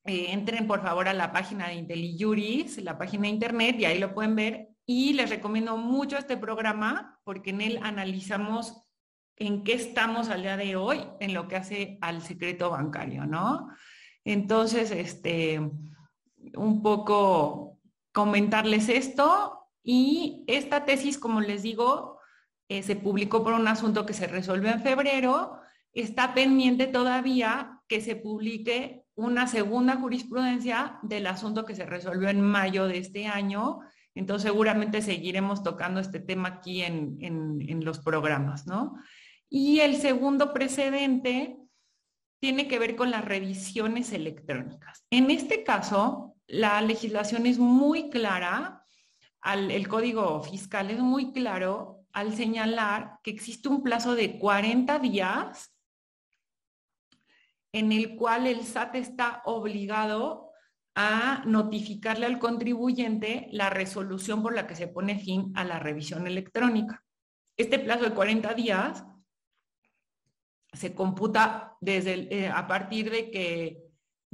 eh, 0.04 0.32
entren 0.32 0.66
por 0.68 0.82
favor 0.82 1.08
a 1.08 1.14
la 1.14 1.32
página 1.32 1.68
de 1.68 1.74
IntelliJuris, 1.74 2.82
la 2.82 2.96
página 2.96 3.22
de 3.22 3.28
internet, 3.30 3.76
y 3.78 3.86
ahí 3.86 3.98
lo 3.98 4.14
pueden 4.14 4.36
ver. 4.36 4.68
Y 4.86 5.14
les 5.14 5.30
recomiendo 5.30 5.76
mucho 5.76 6.16
este 6.16 6.36
programa 6.36 7.18
porque 7.24 7.50
en 7.50 7.60
él 7.60 7.80
analizamos 7.82 8.86
en 9.36 9.64
qué 9.64 9.72
estamos 9.72 10.28
al 10.28 10.42
día 10.42 10.56
de 10.56 10.76
hoy 10.76 11.04
en 11.18 11.34
lo 11.34 11.48
que 11.48 11.56
hace 11.56 11.98
al 12.00 12.22
secreto 12.22 12.70
bancario, 12.70 13.26
¿no? 13.26 13.68
Entonces, 14.24 14.92
este, 14.92 15.58
un 16.54 16.82
poco 16.82 17.75
comentarles 18.16 18.88
esto 18.88 19.68
y 19.82 20.42
esta 20.46 20.86
tesis, 20.86 21.18
como 21.18 21.42
les 21.42 21.62
digo, 21.62 22.18
eh, 22.70 22.82
se 22.82 22.96
publicó 22.96 23.44
por 23.44 23.52
un 23.52 23.68
asunto 23.68 24.06
que 24.06 24.14
se 24.14 24.26
resolvió 24.26 24.70
en 24.70 24.80
febrero, 24.80 25.60
está 25.92 26.32
pendiente 26.32 26.86
todavía 26.86 27.82
que 27.86 28.00
se 28.00 28.16
publique 28.16 29.04
una 29.16 29.46
segunda 29.46 29.96
jurisprudencia 29.96 30.98
del 31.02 31.26
asunto 31.26 31.66
que 31.66 31.74
se 31.74 31.84
resolvió 31.84 32.30
en 32.30 32.40
mayo 32.40 32.86
de 32.86 32.96
este 32.96 33.26
año. 33.26 33.80
Entonces 34.14 34.50
seguramente 34.50 35.02
seguiremos 35.02 35.62
tocando 35.62 36.00
este 36.00 36.18
tema 36.18 36.48
aquí 36.48 36.84
en, 36.84 37.18
en 37.20 37.84
los 37.84 37.98
programas, 37.98 38.66
¿no? 38.66 38.94
Y 39.50 39.80
el 39.80 39.96
segundo 39.96 40.54
precedente 40.54 41.58
tiene 42.40 42.66
que 42.66 42.78
ver 42.78 42.96
con 42.96 43.10
las 43.10 43.26
revisiones 43.26 44.10
electrónicas. 44.14 45.04
En 45.10 45.30
este 45.30 45.64
caso, 45.64 46.35
la 46.46 46.80
legislación 46.80 47.46
es 47.46 47.58
muy 47.58 48.10
clara, 48.10 48.84
el 49.44 49.88
código 49.88 50.42
fiscal 50.42 50.90
es 50.90 50.98
muy 50.98 51.32
claro 51.32 52.04
al 52.12 52.34
señalar 52.34 53.18
que 53.22 53.30
existe 53.30 53.68
un 53.68 53.82
plazo 53.82 54.14
de 54.14 54.38
40 54.38 54.98
días 55.00 55.76
en 57.72 57.92
el 57.92 58.16
cual 58.16 58.46
el 58.46 58.64
SAT 58.64 58.94
está 58.96 59.42
obligado 59.44 60.50
a 60.94 61.42
notificarle 61.44 62.24
al 62.24 62.38
contribuyente 62.38 63.48
la 63.52 63.68
resolución 63.68 64.42
por 64.42 64.54
la 64.54 64.66
que 64.66 64.74
se 64.74 64.88
pone 64.88 65.18
fin 65.18 65.52
a 65.54 65.62
la 65.64 65.78
revisión 65.78 66.26
electrónica. 66.26 67.04
Este 67.54 67.78
plazo 67.78 68.04
de 68.04 68.14
40 68.14 68.54
días 68.54 69.04
se 70.72 70.94
computa 70.94 71.76
desde 71.80 72.34
eh, 72.34 72.48
a 72.48 72.66
partir 72.66 73.10
de 73.10 73.30
que, 73.30 73.85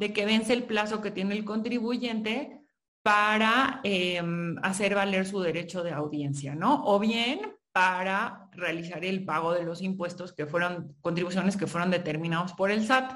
de 0.02 0.12
que 0.12 0.26
vence 0.26 0.52
el 0.52 0.64
plazo 0.64 1.00
que 1.00 1.12
tiene 1.12 1.32
el 1.36 1.44
contribuyente 1.44 2.60
para 3.02 3.80
em, 3.84 4.56
hacer 4.60 4.96
valer 4.96 5.24
su 5.26 5.38
derecho 5.38 5.84
de 5.84 5.92
audiencia, 5.92 6.56
¿no? 6.56 6.84
O 6.84 6.98
bien 6.98 7.54
para 7.70 8.48
realizar 8.50 9.04
el 9.04 9.24
pago 9.24 9.52
de 9.52 9.62
los 9.62 9.80
impuestos 9.80 10.32
que 10.32 10.46
fueron, 10.46 10.96
contribuciones 11.00 11.56
que 11.56 11.68
fueron 11.68 11.92
determinados 11.92 12.52
por 12.54 12.72
el 12.72 12.84
SAT. 12.84 13.12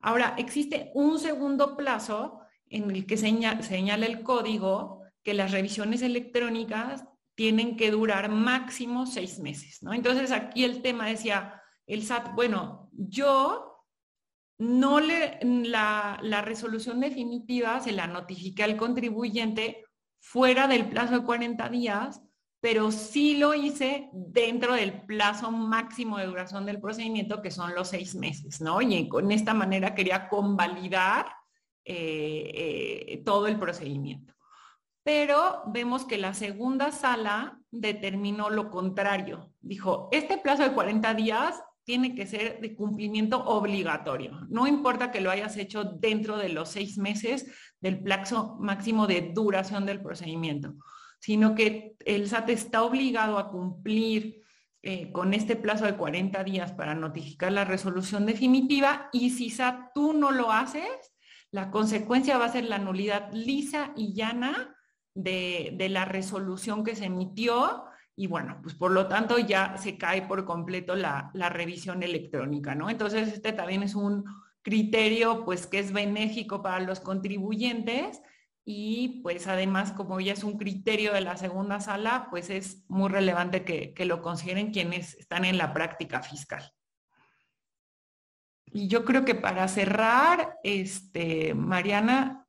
Ahora, 0.00 0.34
existe 0.38 0.90
un 0.94 1.18
segundo 1.18 1.76
plazo 1.76 2.40
en 2.70 2.90
el 2.90 3.04
que 3.04 3.18
señala, 3.18 4.06
el 4.06 4.22
código 4.22 5.02
que 5.22 5.34
las 5.34 5.52
revisiones 5.52 6.00
electrónicas 6.00 7.04
tienen 7.34 7.76
que 7.76 7.90
durar 7.90 8.30
máximo 8.30 9.04
seis 9.04 9.40
meses, 9.40 9.82
¿no? 9.82 9.92
Entonces 9.92 10.32
aquí 10.32 10.64
el 10.64 10.80
tema 10.80 11.06
decía, 11.06 11.60
el 11.86 12.02
SAT, 12.02 12.34
bueno, 12.34 12.88
yo 12.92 13.67
no 14.58 15.00
le, 15.00 15.38
la, 15.42 16.18
la 16.22 16.42
resolución 16.42 17.00
definitiva 17.00 17.80
se 17.80 17.92
la 17.92 18.06
notifiqué 18.06 18.64
al 18.64 18.76
contribuyente 18.76 19.84
fuera 20.20 20.66
del 20.66 20.88
plazo 20.88 21.20
de 21.20 21.24
40 21.24 21.68
días, 21.68 22.22
pero 22.60 22.90
sí 22.90 23.36
lo 23.36 23.54
hice 23.54 24.08
dentro 24.12 24.74
del 24.74 25.02
plazo 25.06 25.52
máximo 25.52 26.18
de 26.18 26.26
duración 26.26 26.66
del 26.66 26.80
procedimiento, 26.80 27.40
que 27.40 27.52
son 27.52 27.74
los 27.74 27.88
seis 27.88 28.16
meses, 28.16 28.60
¿no? 28.60 28.82
Y 28.82 29.08
con 29.08 29.30
esta 29.30 29.54
manera 29.54 29.94
quería 29.94 30.28
convalidar 30.28 31.26
eh, 31.84 32.50
eh, 32.54 33.22
todo 33.24 33.46
el 33.46 33.58
procedimiento. 33.58 34.34
Pero 35.04 35.62
vemos 35.68 36.04
que 36.04 36.18
la 36.18 36.34
segunda 36.34 36.90
sala 36.90 37.60
determinó 37.70 38.50
lo 38.50 38.70
contrario. 38.70 39.52
Dijo, 39.60 40.08
este 40.10 40.36
plazo 40.36 40.64
de 40.64 40.72
40 40.72 41.14
días 41.14 41.62
tiene 41.88 42.14
que 42.14 42.26
ser 42.26 42.60
de 42.60 42.76
cumplimiento 42.76 43.42
obligatorio. 43.44 44.46
No 44.50 44.66
importa 44.66 45.10
que 45.10 45.22
lo 45.22 45.30
hayas 45.30 45.56
hecho 45.56 45.84
dentro 45.84 46.36
de 46.36 46.50
los 46.50 46.68
seis 46.68 46.98
meses 46.98 47.46
del 47.80 48.02
plazo 48.02 48.58
máximo 48.60 49.06
de 49.06 49.32
duración 49.34 49.86
del 49.86 50.02
procedimiento 50.02 50.74
sino 51.20 51.54
que 51.54 51.96
el 52.04 52.28
SAT 52.28 52.50
está 52.50 52.82
obligado 52.82 53.38
a 53.38 53.50
cumplir 53.50 54.42
eh, 54.82 55.10
con 55.12 55.34
este 55.34 55.56
plazo 55.56 55.84
de 55.84 55.96
40 55.96 56.44
días 56.44 56.72
para 56.72 56.94
notificar 56.94 57.52
la 57.52 57.64
resolución 57.64 58.26
definitiva 58.26 59.08
y 59.12 59.30
si 59.30 59.50
SAT 59.50 59.92
tú 59.94 60.12
no 60.12 60.30
lo 60.30 60.52
haces, 60.52 60.88
la 61.50 61.70
consecuencia 61.70 62.38
va 62.38 62.46
a 62.46 62.52
ser 62.52 62.64
la 62.64 62.78
nulidad 62.78 63.32
lisa 63.32 63.92
y 63.96 64.14
llana 64.14 64.76
de, 65.14 65.76
la 65.90 66.04
resolución 66.04 66.84
que 66.84 66.94
se 66.94 67.06
emitió 67.06 67.84
y 68.18 68.26
bueno, 68.26 68.58
pues 68.60 68.74
por 68.74 68.90
lo 68.90 69.06
tanto 69.06 69.38
ya 69.38 69.76
se 69.78 69.96
cae 69.96 70.22
por 70.22 70.44
completo 70.44 70.96
la, 70.96 71.30
la, 71.34 71.50
revisión 71.50 72.02
electrónica, 72.02 72.74
¿no? 72.74 72.90
Entonces 72.90 73.28
este 73.28 73.52
también 73.52 73.84
es 73.84 73.94
un 73.94 74.24
criterio 74.60 75.44
pues 75.44 75.68
que 75.68 75.78
es 75.78 75.92
benéfico 75.92 76.60
para 76.60 76.80
los 76.80 76.98
contribuyentes 76.98 78.20
y 78.64 79.20
pues 79.22 79.46
además 79.46 79.92
como 79.92 80.18
ya 80.18 80.32
es 80.32 80.42
un 80.42 80.58
criterio 80.58 81.12
de 81.12 81.20
la 81.20 81.36
segunda 81.36 81.78
sala, 81.78 82.26
pues 82.28 82.50
es 82.50 82.84
muy 82.88 83.08
relevante 83.08 83.64
que, 83.64 83.94
que 83.94 84.04
lo 84.04 84.20
consideren 84.20 84.72
quienes 84.72 85.14
están 85.14 85.44
en 85.44 85.56
la 85.56 85.72
práctica 85.72 86.20
fiscal. 86.20 86.72
Y 88.66 88.88
yo 88.88 89.04
creo 89.04 89.24
que 89.24 89.36
para 89.36 89.68
cerrar, 89.68 90.56
este, 90.64 91.54
Mariana, 91.54 92.48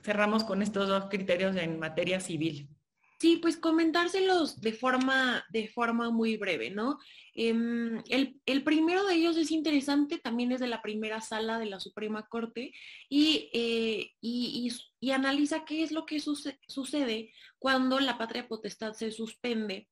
cerramos 0.00 0.44
con 0.44 0.62
estos 0.62 0.86
dos 0.88 1.06
criterios 1.10 1.56
en 1.56 1.80
materia 1.80 2.20
civil. 2.20 2.75
Sí, 3.18 3.38
pues 3.40 3.56
comentárselos 3.56 4.60
de 4.60 4.72
forma, 4.72 5.42
de 5.48 5.68
forma 5.68 6.10
muy 6.10 6.36
breve, 6.36 6.70
¿no? 6.70 6.98
Em, 7.32 8.02
el, 8.10 8.62
primero 8.62 9.06
de 9.06 9.14
ellos 9.14 9.38
es 9.38 9.50
interesante, 9.50 10.18
también 10.18 10.52
es 10.52 10.60
de 10.60 10.66
la 10.66 10.82
primera 10.82 11.22
sala 11.22 11.58
de 11.58 11.66
la 11.66 11.80
Suprema 11.80 12.26
Corte 12.28 12.72
y, 13.08 13.48
eh, 13.54 14.12
y, 14.20 14.70
analiza 15.10 15.64
qué 15.64 15.82
es 15.82 15.92
lo 15.92 16.04
que 16.04 16.20
sucede 16.20 17.32
cuando 17.58 18.00
la 18.00 18.18
patria 18.18 18.48
potestad 18.48 18.92
se 18.92 19.10
suspende 19.12 19.88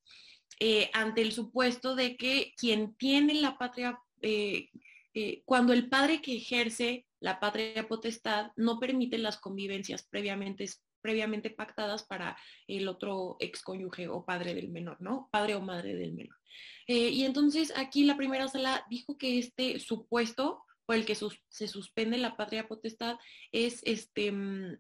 eh, 0.61 0.91
ante 0.93 1.23
el 1.23 1.33
supuesto 1.33 1.95
de 1.95 2.17
que 2.17 2.53
quien 2.57 2.95
tiene 2.97 3.35
la 3.35 3.57
patria, 3.57 3.99
eh, 4.21 4.71
cuando 5.47 5.73
el 5.73 5.89
padre 5.89 6.21
que 6.21 6.37
ejerce 6.37 7.07
la 7.21 7.41
patria 7.41 7.89
potestad 7.89 8.53
no 8.57 8.79
permite 8.79 9.17
las 9.19 9.39
convivencias 9.39 10.03
previamente 10.03 10.65
previamente 11.05 11.51
pactadas 11.51 12.03
para 12.03 12.35
el 12.67 12.89
otro 12.89 13.37
excónyuge 13.39 14.09
o 14.09 14.25
padre 14.25 14.55
del 14.55 14.71
menor, 14.71 14.97
¿no? 15.03 15.29
Padre 15.31 15.55
o 15.55 15.61
madre 15.61 15.95
del 15.95 16.15
menor. 16.15 16.37
Eh, 16.87 17.11
y 17.11 17.25
entonces 17.25 17.75
aquí 17.77 18.05
la 18.05 18.17
primera 18.17 18.49
sala 18.49 18.87
dijo 18.89 19.19
que 19.19 19.39
este 19.39 19.79
supuesto 19.81 20.65
por 20.87 20.97
el 20.97 21.05
que 21.05 21.15
se 21.15 21.69
suspende 21.69 22.17
la 22.17 22.39
patria 22.39 22.69
potestad 22.69 23.19
es, 23.53 23.83
este, 23.85 24.33
mm, 24.33 24.79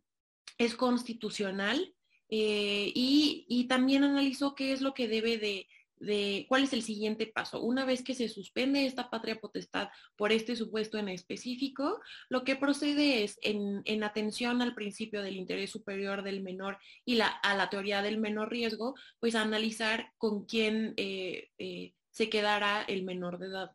es 0.56 0.74
constitucional 0.74 1.94
eh, 2.30 2.90
y, 2.94 3.44
y, 3.46 3.68
también 3.68 4.02
analizó 4.02 4.54
qué 4.54 4.72
es 4.72 4.80
lo 4.80 4.94
que 4.94 5.08
debe 5.08 5.36
de, 5.36 5.68
de 5.98 6.46
cuál 6.48 6.64
es 6.64 6.72
el 6.72 6.82
siguiente 6.82 7.26
paso. 7.26 7.60
Una 7.60 7.84
vez 7.84 8.02
que 8.02 8.14
se 8.14 8.28
suspende 8.28 8.86
esta 8.86 9.10
patria 9.10 9.40
potestad 9.40 9.88
por 10.16 10.32
este 10.32 10.56
supuesto 10.56 10.98
en 10.98 11.08
específico, 11.08 12.00
lo 12.28 12.44
que 12.44 12.56
procede 12.56 13.24
es, 13.24 13.38
en, 13.42 13.82
atención 14.04 14.60
al 14.60 14.74
principio 14.74 15.22
del 15.22 15.36
interés 15.36 15.70
superior 15.70 16.22
del 16.22 16.42
menor 16.42 16.78
y 17.04 17.14
la, 17.14 17.28
a 17.28 17.56
la 17.56 17.70
teoría 17.70 18.02
del 18.02 18.18
menor 18.18 18.50
riesgo, 18.50 18.94
pues 19.18 19.34
analizar 19.34 20.12
con 20.18 20.44
quién 20.44 20.94
eh, 20.96 21.48
eh, 21.58 21.94
se 22.10 22.28
quedará 22.28 22.82
el 22.82 23.02
menor 23.02 23.38
de 23.38 23.46
edad. 23.46 23.72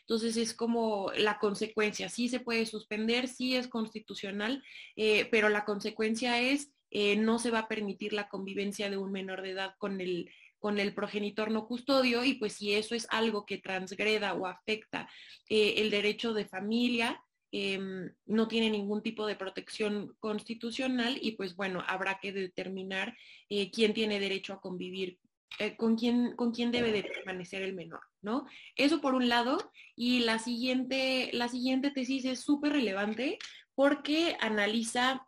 Entonces 0.00 0.36
es 0.36 0.54
como 0.54 1.12
la 1.16 1.38
consecuencia, 1.38 2.08
sí 2.08 2.28
se 2.28 2.40
puede 2.40 2.66
suspender, 2.66 3.28
sí 3.28 3.54
es 3.54 3.68
constitucional, 3.68 4.62
eh, 4.96 5.28
pero 5.30 5.48
la 5.48 5.64
consecuencia 5.64 6.40
es 6.40 6.72
no 7.18 7.38
se 7.38 7.52
va 7.52 7.60
a 7.60 7.68
permitir 7.68 8.12
la 8.12 8.28
convivencia 8.28 8.90
de 8.90 8.96
un 8.96 9.12
menor 9.12 9.42
de 9.42 9.50
edad 9.50 9.76
con 9.78 10.00
el 10.00 10.28
con 10.60 10.78
el 10.78 10.94
progenitor 10.94 11.50
no 11.50 11.66
custodio 11.66 12.22
y 12.24 12.34
pues 12.34 12.52
si 12.52 12.74
eso 12.74 12.94
es 12.94 13.06
algo 13.10 13.44
que 13.46 13.58
transgreda 13.58 14.34
o 14.34 14.46
afecta 14.46 15.10
eh, 15.48 15.74
el 15.78 15.90
derecho 15.90 16.34
de 16.34 16.44
familia, 16.44 17.20
em, 17.50 18.12
no 18.26 18.46
tiene 18.46 18.70
ningún 18.70 19.02
tipo 19.02 19.26
de 19.26 19.34
protección 19.34 20.14
constitucional 20.20 21.18
y 21.20 21.32
pues 21.32 21.56
bueno, 21.56 21.82
habrá 21.88 22.20
que 22.20 22.32
determinar 22.32 23.16
eh, 23.48 23.70
quién 23.72 23.94
tiene 23.94 24.20
derecho 24.20 24.52
a 24.52 24.60
convivir, 24.60 25.18
eh, 25.58 25.76
con, 25.76 25.96
quién, 25.96 26.36
con 26.36 26.52
quién 26.52 26.70
debe 26.70 26.92
de 26.92 27.02
permanecer 27.02 27.62
el 27.62 27.74
menor, 27.74 28.02
¿no? 28.22 28.46
Eso 28.76 29.00
por 29.00 29.14
un 29.14 29.28
lado. 29.28 29.72
Y 29.96 30.20
la 30.20 30.38
siguiente, 30.38 31.30
la 31.32 31.48
siguiente 31.48 31.90
tesis 31.90 32.24
es 32.24 32.40
súper 32.40 32.72
relevante 32.72 33.38
porque 33.74 34.36
analiza 34.40 35.26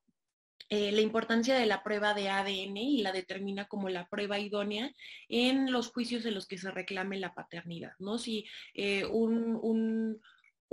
eh, 0.74 0.90
la 0.90 1.02
importancia 1.02 1.54
de 1.54 1.66
la 1.66 1.82
prueba 1.82 2.14
de 2.14 2.30
ADN 2.30 2.78
y 2.78 3.02
la 3.02 3.12
determina 3.12 3.68
como 3.68 3.90
la 3.90 4.08
prueba 4.08 4.38
idónea 4.38 4.90
en 5.28 5.70
los 5.70 5.90
juicios 5.90 6.24
en 6.24 6.32
los 6.32 6.46
que 6.46 6.56
se 6.56 6.70
reclame 6.70 7.18
la 7.18 7.34
paternidad, 7.34 7.92
¿no? 7.98 8.16
Si 8.16 8.46
eh, 8.72 9.04
un, 9.04 9.60
un 9.62 10.22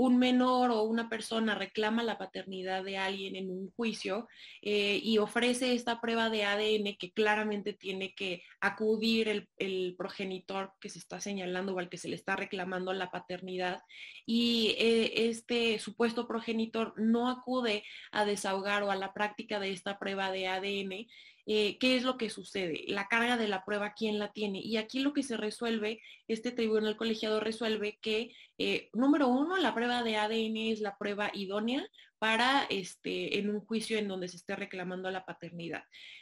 menor 0.08 0.72
o 0.72 0.84
una 0.84 1.10
persona 1.10 1.56
reclama 1.56 2.04
la 2.04 2.18
paternidad 2.18 2.86
de 2.86 2.98
alguien 2.98 3.36
en 3.36 3.52
un 3.52 3.70
juicio 3.72 4.30
eh, 4.62 4.98
y 5.04 5.18
ofrece 5.18 5.74
esta 5.74 6.00
prueba 6.00 6.30
de 6.30 6.46
ADN 6.46 6.96
que 6.98 7.12
claramente 7.12 7.74
tiene 7.74 8.16
que 8.16 8.42
acudir 8.62 9.28
el, 9.58 9.96
progenitor 9.98 10.72
que 10.80 10.88
se 10.88 11.00
está 11.00 11.20
señalando 11.20 11.76
o 11.76 11.80
al 11.80 11.90
que 11.90 11.98
se 11.98 12.08
le 12.08 12.16
está 12.16 12.38
reclamando 12.38 12.94
la 12.94 13.12
paternidad 13.12 13.82
y 14.26 14.76
eh, 14.80 15.28
este 15.30 15.80
supuesto 15.80 16.28
progenitor 16.28 16.94
no 16.96 17.30
acude 17.30 17.84
a 18.12 18.24
desahogar 18.24 18.84
o 18.84 18.92
a 18.92 18.96
la 18.96 19.14
práctica 19.14 19.60
de 19.60 19.72
esta 19.72 20.00
prueba 20.00 20.32
de 20.32 20.48
ADN, 20.48 21.08
eh, 21.52 21.80
¿qué 21.80 21.96
es 21.96 22.04
lo 22.04 22.16
que 22.16 22.30
sucede? 22.30 22.84
La 22.90 23.08
carga 23.08 23.36
de 23.36 23.48
la 23.48 23.66
prueba, 23.66 23.96
¿quién 23.96 24.20
la 24.20 24.32
tiene? 24.32 24.60
Y 24.60 24.78
aquí 24.78 25.00
lo 25.00 25.14
que 25.14 25.24
se 25.24 25.36
resuelve, 25.36 26.00
este 26.28 26.52
tribunal 26.52 26.96
colegiado 26.96 27.40
resuelve 27.40 27.98
que, 28.04 28.36
eh, 28.60 28.92
número 28.94 29.28
uno, 29.30 29.58
la 29.58 29.74
prueba 29.74 30.04
de 30.04 30.16
ADN 30.16 30.72
es 30.72 30.80
la 30.80 30.96
prueba 30.96 31.32
idónea 31.34 31.84
para 32.20 32.68
este, 32.70 33.40
en 33.40 33.50
un 33.50 33.62
juicio 33.62 33.98
en 33.98 34.08
donde 34.08 34.28
se 34.28 34.38
esté 34.38 34.56
reclamando 34.56 35.10
la 35.10 35.26
paternidad. 35.26 35.82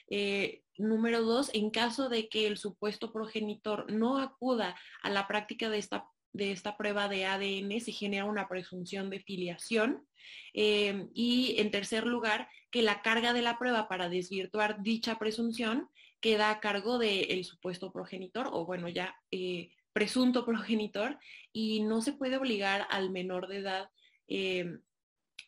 Eh, 0.09 0.61
número 0.77 1.21
dos, 1.21 1.51
en 1.53 1.71
caso 1.71 2.07
de 2.07 2.29
que 2.29 2.47
el 2.47 2.55
supuesto 2.57 3.11
progenitor 3.11 3.91
no 3.91 4.19
acuda 4.19 4.79
a 5.01 5.09
la 5.09 5.27
práctica 5.27 5.69
de 5.69 5.79
esta 5.79 6.05
de 6.33 6.51
esta 6.51 6.77
prueba 6.77 7.07
de 7.07 7.25
ADN 7.25 7.79
se 7.79 7.91
genera 7.91 8.25
una 8.25 8.47
presunción 8.47 9.09
de 9.09 9.21
filiación. 9.21 10.05
Y 10.53 11.55
en 11.57 11.71
tercer 11.71 12.05
lugar, 12.05 12.47
que 12.77 12.83
la 12.83 13.01
carga 13.01 13.33
de 13.33 13.41
la 13.41 13.57
prueba 13.57 13.87
para 13.87 14.07
desvirtuar 14.07 14.83
dicha 14.83 15.17
presunción 15.17 15.89
queda 16.19 16.51
a 16.51 16.59
cargo 16.59 16.99
del 16.99 17.43
supuesto 17.43 17.91
progenitor 17.91 18.49
o 18.51 18.67
bueno, 18.67 18.87
ya 18.87 19.15
eh, 19.31 19.71
presunto 19.93 20.45
progenitor 20.45 21.17
y 21.51 21.79
no 21.79 22.03
se 22.03 22.13
puede 22.13 22.37
obligar 22.37 22.85
al 22.91 23.09
menor 23.09 23.47
de 23.47 23.57
edad 23.57 23.89
eh, 24.27 24.77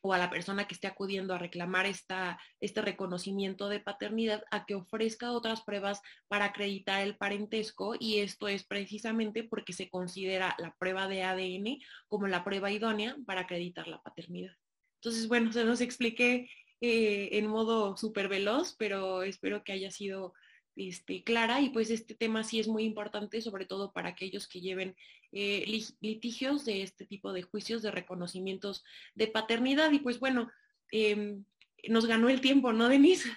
o 0.02 0.12
a 0.12 0.18
la 0.18 0.32
persona 0.32 0.66
que 0.66 0.74
esté 0.74 0.88
acudiendo 0.88 1.36
a 1.36 1.38
reclamar 1.38 1.86
esta, 1.86 2.40
este 2.62 2.82
reconocimiento 2.82 3.70
de 3.70 3.80
paternidad 3.80 4.44
a 4.50 4.66
que 4.66 4.74
ofrezca 4.74 5.32
otras 5.32 5.62
pruebas 5.62 6.02
para 6.30 6.46
acreditar 6.46 7.04
el 7.04 7.16
parentesco 7.16 7.94
y 8.00 8.22
esto 8.22 8.48
es 8.48 8.64
precisamente 8.64 9.44
porque 9.44 9.74
se 9.74 9.88
considera 9.88 10.56
la 10.58 10.74
prueba 10.80 11.08
de 11.08 11.22
ADN 11.22 11.78
como 12.08 12.26
la 12.26 12.44
prueba 12.44 12.72
idónea 12.72 13.16
para 13.28 13.42
acreditar 13.42 13.88
la 13.88 14.02
paternidad. 14.02 14.56
Entonces, 14.96 15.28
bueno, 15.28 15.54
se 15.54 15.64
nos 15.64 15.80
expliqué 15.80 16.50
eh, 16.82 17.30
en 17.34 17.48
modo 17.48 17.98
súper 17.98 18.30
veloz, 18.30 18.76
pero 18.78 19.24
espero 19.24 19.64
que 19.64 19.74
haya 19.74 19.92
sido 19.92 20.34
este, 20.76 21.24
clara 21.24 21.60
y 21.60 21.70
pues 21.70 21.90
este 21.90 22.16
tema 22.16 22.44
sí 22.44 22.60
es 22.60 22.70
muy 22.70 22.84
importante, 22.86 23.42
sobre 23.42 23.66
todo 23.66 23.92
para 23.92 24.10
aquellos 24.10 24.48
que 24.48 24.62
lleven 24.62 24.96
eh, 25.34 25.66
litigios 26.00 26.64
de 26.64 26.84
este 26.84 27.06
tipo 27.06 27.34
de 27.34 27.42
juicios 27.42 27.82
de 27.82 27.92
reconocimientos 27.92 28.86
de 29.14 29.28
paternidad. 29.28 29.92
Y 29.92 30.00
pues 30.00 30.20
bueno, 30.20 30.50
em, 30.92 31.44
nos 31.90 32.06
ganó 32.06 32.30
el 32.30 32.40
tiempo, 32.40 32.72
¿no, 32.72 32.88
Denise? 32.88 33.30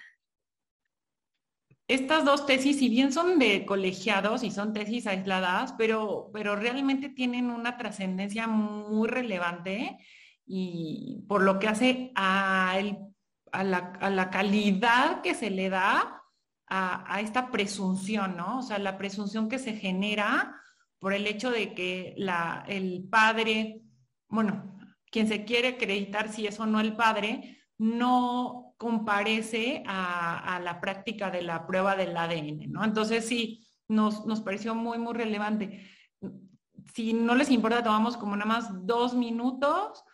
Estas 1.89 2.25
dos 2.25 2.47
tesis, 2.47 2.79
si 2.79 2.89
bien 2.89 3.13
son 3.13 3.41
de 3.41 3.67
colegiados 3.67 4.45
y 4.45 4.53
son 4.53 4.73
tesis 4.73 5.07
aisladas, 5.09 5.75
pero, 5.77 6.31
pero 6.33 6.55
realmente 6.55 7.09
tienen 7.09 7.51
una 7.51 7.77
trascendencia 7.77 8.47
muy 8.47 9.09
relevante 9.09 9.99
y 10.47 11.25
por 11.29 11.43
lo 11.43 11.59
que 11.59 11.69
hace 11.69 12.13
a, 12.15 12.79
a, 13.53 13.63
la, 13.65 13.93
a 14.01 14.31
calidad 14.31 15.21
que 15.21 15.35
se 15.35 15.51
le 15.51 15.69
da 15.69 16.23
a, 16.67 17.21
esta 17.21 17.51
presunción, 17.51 18.37
¿no? 18.37 18.61
O 18.61 18.63
sea, 18.63 18.79
la 18.79 18.97
presunción 18.97 19.49
que 19.51 19.59
se 19.59 19.75
genera 19.75 20.57
por 20.99 21.13
el 21.13 21.27
hecho 21.27 21.51
de 21.51 21.75
que 21.75 22.15
el 22.67 23.09
padre, 23.11 23.83
bueno, 24.29 24.79
quien 25.11 25.29
se 25.29 25.45
quiere 25.45 25.69
acreditar 25.69 26.31
si 26.31 26.47
es 26.47 26.59
o 26.61 26.67
no 26.67 26.81
el 26.81 26.97
padre, 26.97 27.59
no 27.77 28.75
comparece 28.79 29.83
a, 29.87 30.59
la 30.63 30.81
práctica 30.81 31.31
de 31.31 31.43
la 31.43 31.67
prueba 31.67 31.95
del 31.95 32.17
ADN, 32.17 32.73
¿no? 32.73 32.85
Entonces 32.85 33.29
sí, 33.29 33.67
nos, 33.89 34.25
nos 34.25 34.41
pareció 34.41 34.75
muy, 34.75 34.99
muy 34.99 35.13
relevante. 35.13 35.91
Si 36.95 37.13
no 37.13 37.35
les 37.35 37.51
importa, 37.51 37.83
tomamos 37.83 38.17
como 38.17 38.35
nada 38.35 38.47
más 38.47 38.87
dos 38.87 39.15
minutos 39.15 40.05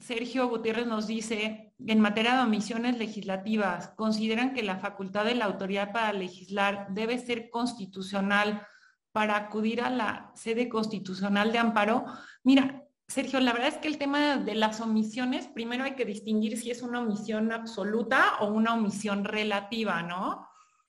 Sergio 0.00 0.48
Gutiérrez 0.48 0.86
nos 0.86 1.06
dice, 1.06 1.74
en 1.86 2.00
materia 2.00 2.34
de 2.34 2.42
omisiones 2.42 2.98
legislativas, 2.98 3.90
¿consideran 3.96 4.54
que 4.54 4.62
la 4.62 4.78
facultad 4.78 5.24
de 5.24 5.34
la 5.34 5.46
autoridad 5.46 5.92
para 5.92 6.12
legislar 6.12 6.88
debe 6.90 7.18
ser 7.18 7.50
constitucional 7.50 8.66
para 9.12 9.36
acudir 9.36 9.80
a 9.80 9.90
la 9.90 10.32
sede 10.34 10.68
constitucional 10.68 11.52
de 11.52 11.58
amparo? 11.58 12.04
Mira, 12.44 12.84
Sergio, 13.08 13.40
la 13.40 13.52
verdad 13.52 13.68
es 13.68 13.78
que 13.78 13.88
el 13.88 13.98
tema 13.98 14.36
de 14.36 14.54
las 14.54 14.80
omisiones, 14.80 15.48
primero 15.48 15.84
hay 15.84 15.94
que 15.94 16.04
distinguir 16.04 16.58
si 16.58 16.70
es 16.70 16.82
una 16.82 17.00
omisión 17.00 17.52
absoluta 17.52 18.36
o 18.40 18.48
una 18.48 18.74
omisión 18.74 19.24
relativa, 19.24 20.02
¿no? 20.02 20.46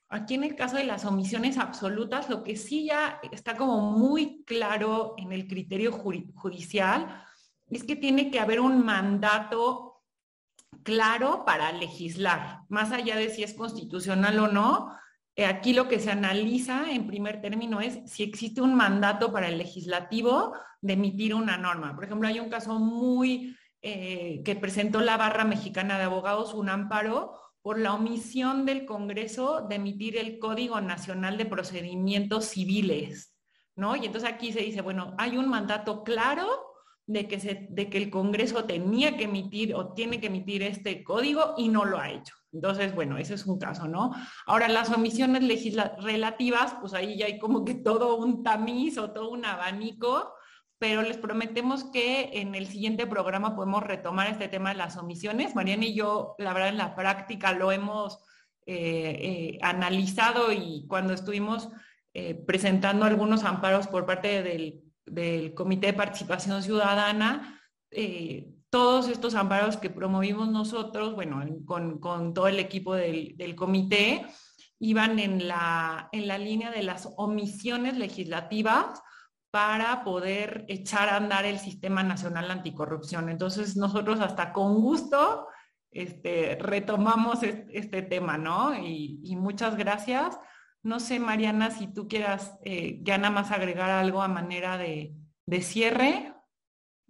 Aquí 0.08 0.34
en 0.34 0.44
el 0.44 0.56
caso 0.56 0.76
de 0.76 0.84
las 0.84 1.04
omisiones 1.04 1.56
absolutas, 1.56 2.28
lo 2.28 2.42
que 2.42 2.56
sí 2.56 2.86
ya 2.86 3.20
está 3.32 3.56
como 3.56 3.92
muy 3.92 4.44
claro 4.44 5.14
en 5.16 5.32
el 5.32 5.46
criterio 5.46 5.92
judicial, 5.92 7.24
es 7.70 7.84
que 7.84 7.96
tiene 7.96 8.30
que 8.30 8.40
haber 8.40 8.60
un 8.60 8.84
mandato 8.84 10.02
claro 10.82 11.44
para 11.44 11.72
legislar, 11.72 12.60
más 12.68 12.92
allá 12.92 13.16
de 13.16 13.30
si 13.30 13.42
es 13.42 13.54
constitucional 13.54 14.38
o 14.38 14.48
no. 14.48 14.96
Eh, 15.36 15.46
aquí 15.46 15.72
lo 15.72 15.88
que 15.88 16.00
se 16.00 16.10
analiza 16.10 16.90
en 16.90 17.06
primer 17.06 17.40
término 17.40 17.80
es 17.80 18.00
si 18.10 18.22
existe 18.22 18.60
un 18.60 18.74
mandato 18.74 19.32
para 19.32 19.48
el 19.48 19.58
legislativo 19.58 20.52
de 20.80 20.94
emitir 20.94 21.34
una 21.34 21.56
norma. 21.56 21.94
Por 21.94 22.04
ejemplo, 22.04 22.28
hay 22.28 22.40
un 22.40 22.50
caso 22.50 22.78
muy 22.78 23.56
eh, 23.82 24.42
que 24.44 24.56
presentó 24.56 25.00
la 25.00 25.16
Barra 25.16 25.44
Mexicana 25.44 25.98
de 25.98 26.04
Abogados, 26.04 26.54
un 26.54 26.68
amparo 26.68 27.34
por 27.62 27.78
la 27.78 27.94
omisión 27.94 28.64
del 28.64 28.86
Congreso 28.86 29.66
de 29.68 29.76
emitir 29.76 30.16
el 30.16 30.38
Código 30.38 30.80
Nacional 30.80 31.36
de 31.36 31.46
Procedimientos 31.46 32.46
Civiles, 32.46 33.34
¿no? 33.76 33.96
Y 33.96 34.06
entonces 34.06 34.30
aquí 34.30 34.52
se 34.52 34.60
dice, 34.60 34.80
bueno, 34.80 35.14
hay 35.18 35.36
un 35.36 35.48
mandato 35.48 36.02
claro 36.02 36.69
de 37.10 37.26
que, 37.26 37.40
se, 37.40 37.66
de 37.70 37.90
que 37.90 37.98
el 37.98 38.08
Congreso 38.08 38.64
tenía 38.64 39.16
que 39.16 39.24
emitir 39.24 39.74
o 39.74 39.92
tiene 39.94 40.20
que 40.20 40.28
emitir 40.28 40.62
este 40.62 41.02
código 41.02 41.54
y 41.56 41.68
no 41.68 41.84
lo 41.84 41.98
ha 41.98 42.10
hecho. 42.10 42.34
Entonces, 42.52 42.94
bueno, 42.94 43.18
ese 43.18 43.34
es 43.34 43.46
un 43.46 43.58
caso, 43.58 43.88
¿no? 43.88 44.12
Ahora, 44.46 44.68
las 44.68 44.90
omisiones 44.90 45.42
relativas, 46.02 46.74
pues 46.80 46.94
ahí 46.94 47.18
ya 47.18 47.26
hay 47.26 47.38
como 47.38 47.64
que 47.64 47.74
todo 47.74 48.16
un 48.16 48.42
tamiz 48.42 48.96
o 48.98 49.10
todo 49.10 49.30
un 49.30 49.44
abanico 49.44 50.34
pero 50.78 51.02
les 51.02 51.18
prometemos 51.18 51.84
que 51.84 52.40
en 52.40 52.54
el 52.54 52.66
siguiente 52.66 53.06
programa 53.06 53.54
podemos 53.54 53.82
retomar 53.82 54.28
este 54.28 54.48
tema 54.48 54.70
de 54.70 54.76
las 54.76 54.96
omisiones. 54.96 55.54
Mariana 55.54 55.84
y 55.84 55.94
yo, 55.94 56.34
la 56.38 56.54
verdad, 56.54 56.70
en 56.70 56.78
la 56.78 56.96
práctica 56.96 57.52
lo 57.52 57.70
hemos 57.70 58.18
eh, 58.64 59.18
eh, 59.20 59.58
analizado 59.60 60.52
y 60.52 60.86
cuando 60.88 61.12
estuvimos 61.12 61.68
eh, 62.14 62.34
presentando 62.34 63.04
algunos 63.04 63.44
amparos 63.44 63.88
por 63.88 64.06
parte 64.06 64.42
del, 64.42 64.89
Comité 65.54 65.88
de 65.88 65.92
Participación 65.94 66.62
Ciudadana, 66.62 67.60
todos 68.70 69.08
estos 69.08 69.34
amparos 69.34 69.76
que 69.76 69.90
promovimos 69.90 70.48
nosotros, 70.48 71.14
bueno, 71.14 71.42
con, 71.66 72.34
todo 72.34 72.48
el 72.48 72.58
equipo 72.58 72.94
del, 72.94 73.36
del 73.36 73.54
comité, 73.56 74.26
iban 74.78 75.18
en 75.18 75.46
la, 75.46 76.08
en 76.12 76.26
la 76.26 76.38
línea 76.38 76.70
de 76.70 76.82
las 76.82 77.08
omisiones 77.16 77.96
legislativas 77.96 79.02
para 79.50 80.04
poder 80.04 80.64
echar 80.68 81.08
a 81.08 81.16
andar 81.16 81.44
el 81.44 81.58
Sistema 81.58 82.02
Nacional 82.02 82.50
Anticorrupción. 82.50 83.28
Entonces, 83.28 83.76
nosotros 83.76 84.20
hasta 84.20 84.52
con 84.52 84.80
gusto 84.80 85.48
este, 85.90 86.56
retomamos 86.60 87.40
este, 87.42 88.02
tema, 88.02 88.38
¿no? 88.38 88.74
Y, 88.76 89.36
muchas 89.36 89.76
gracias. 89.76 90.38
No 90.82 91.00
sé, 91.00 91.20
Mariana, 91.20 91.70
si 91.70 91.86
tú 91.86 92.08
quieras 92.08 92.58
eh, 92.64 92.98
ya 93.02 93.18
nada 93.18 93.30
más 93.30 93.50
agregar 93.50 93.90
algo 93.90 94.22
a 94.22 94.28
manera 94.28 94.78
de, 94.78 95.14
de 95.46 95.62
cierre. 95.62 96.34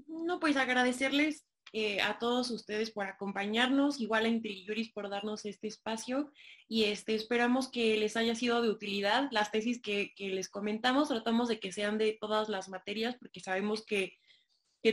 No, 0.06 0.40
pues 0.40 0.56
agradecerles 0.56 1.46
eh, 1.72 2.00
a 2.00 2.18
todos 2.18 2.50
ustedes 2.50 2.90
por 2.90 3.06
acompañarnos, 3.06 4.00
igual 4.00 4.24
a 4.24 4.28
IntelliJuris 4.28 4.90
por 4.90 5.08
darnos 5.08 5.44
este 5.44 5.68
espacio 5.68 6.32
y 6.66 6.84
este, 6.84 7.14
esperamos 7.14 7.70
que 7.70 7.96
les 7.96 8.16
haya 8.16 8.34
sido 8.34 8.60
de 8.60 8.70
utilidad 8.70 9.28
las 9.30 9.52
tesis 9.52 9.80
que, 9.80 10.12
les 10.18 10.48
comentamos. 10.48 11.08
Tratamos 11.08 11.48
de 11.48 11.60
que 11.60 11.70
sean 11.70 11.96
de 11.96 12.18
todas 12.20 12.48
las 12.48 12.68
materias 12.68 13.14
porque 13.20 13.38
sabemos 13.38 13.84
que, 13.86 14.18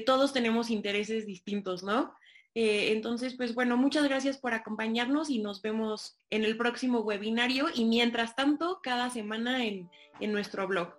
todos 0.05 0.33
tenemos 0.33 0.69
intereses 0.69 1.25
distintos, 1.25 1.81
¿no? 1.81 2.13
Eh, 2.59 2.91
entonces, 2.91 3.35
pues 3.35 3.53
bueno, 3.53 3.77
muchas 3.77 4.05
gracias 4.05 4.39
por 4.39 4.55
acompañarnos 4.55 5.29
y 5.29 5.37
nos 5.37 5.61
vemos 5.61 6.17
en 6.31 6.43
el 6.43 6.57
próximo 6.57 7.01
webinario 7.01 7.67
y 7.71 7.85
mientras 7.85 8.35
tanto, 8.35 8.79
cada 8.81 9.11
semana 9.11 9.63
en 9.63 9.89
nuestro 10.19 10.67
blog. 10.67 10.95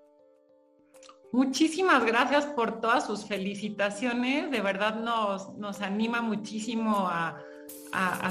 Muchísimas 1.32 2.04
gracias 2.06 2.46
por 2.46 2.80
todas 2.80 3.06
sus 3.06 3.24
felicitaciones. 3.24 4.52
De 4.52 4.60
verdad 4.60 5.00
nos, 5.00 5.52
nos 5.58 5.80
anima 5.80 6.22
muchísimo 6.22 7.08
a, 7.08 7.42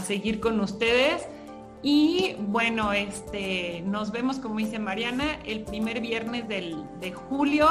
seguir 0.05 0.39
con 0.39 0.59
ustedes. 0.61 1.28
Y 1.84 2.36
bueno, 2.39 2.93
este, 2.93 3.84
nos 3.86 4.11
vemos, 4.11 4.39
como 4.39 4.57
dice 4.57 4.80
Mariana, 4.80 5.39
el 5.45 5.65
primer 5.65 5.99
viernes 5.99 6.47
de 6.47 7.11
julio. 7.11 7.67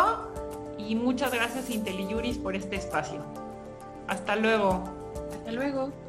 Y 0.79 0.97
muchas 0.97 1.33
gracias, 1.33 1.71
IntelliJuris, 1.71 2.37
por 2.37 2.55
este 2.55 2.77
espacio. 2.77 3.25
Hasta 4.07 4.37
luego. 4.37 5.06
Hasta 5.33 5.53
luego. 5.53 6.06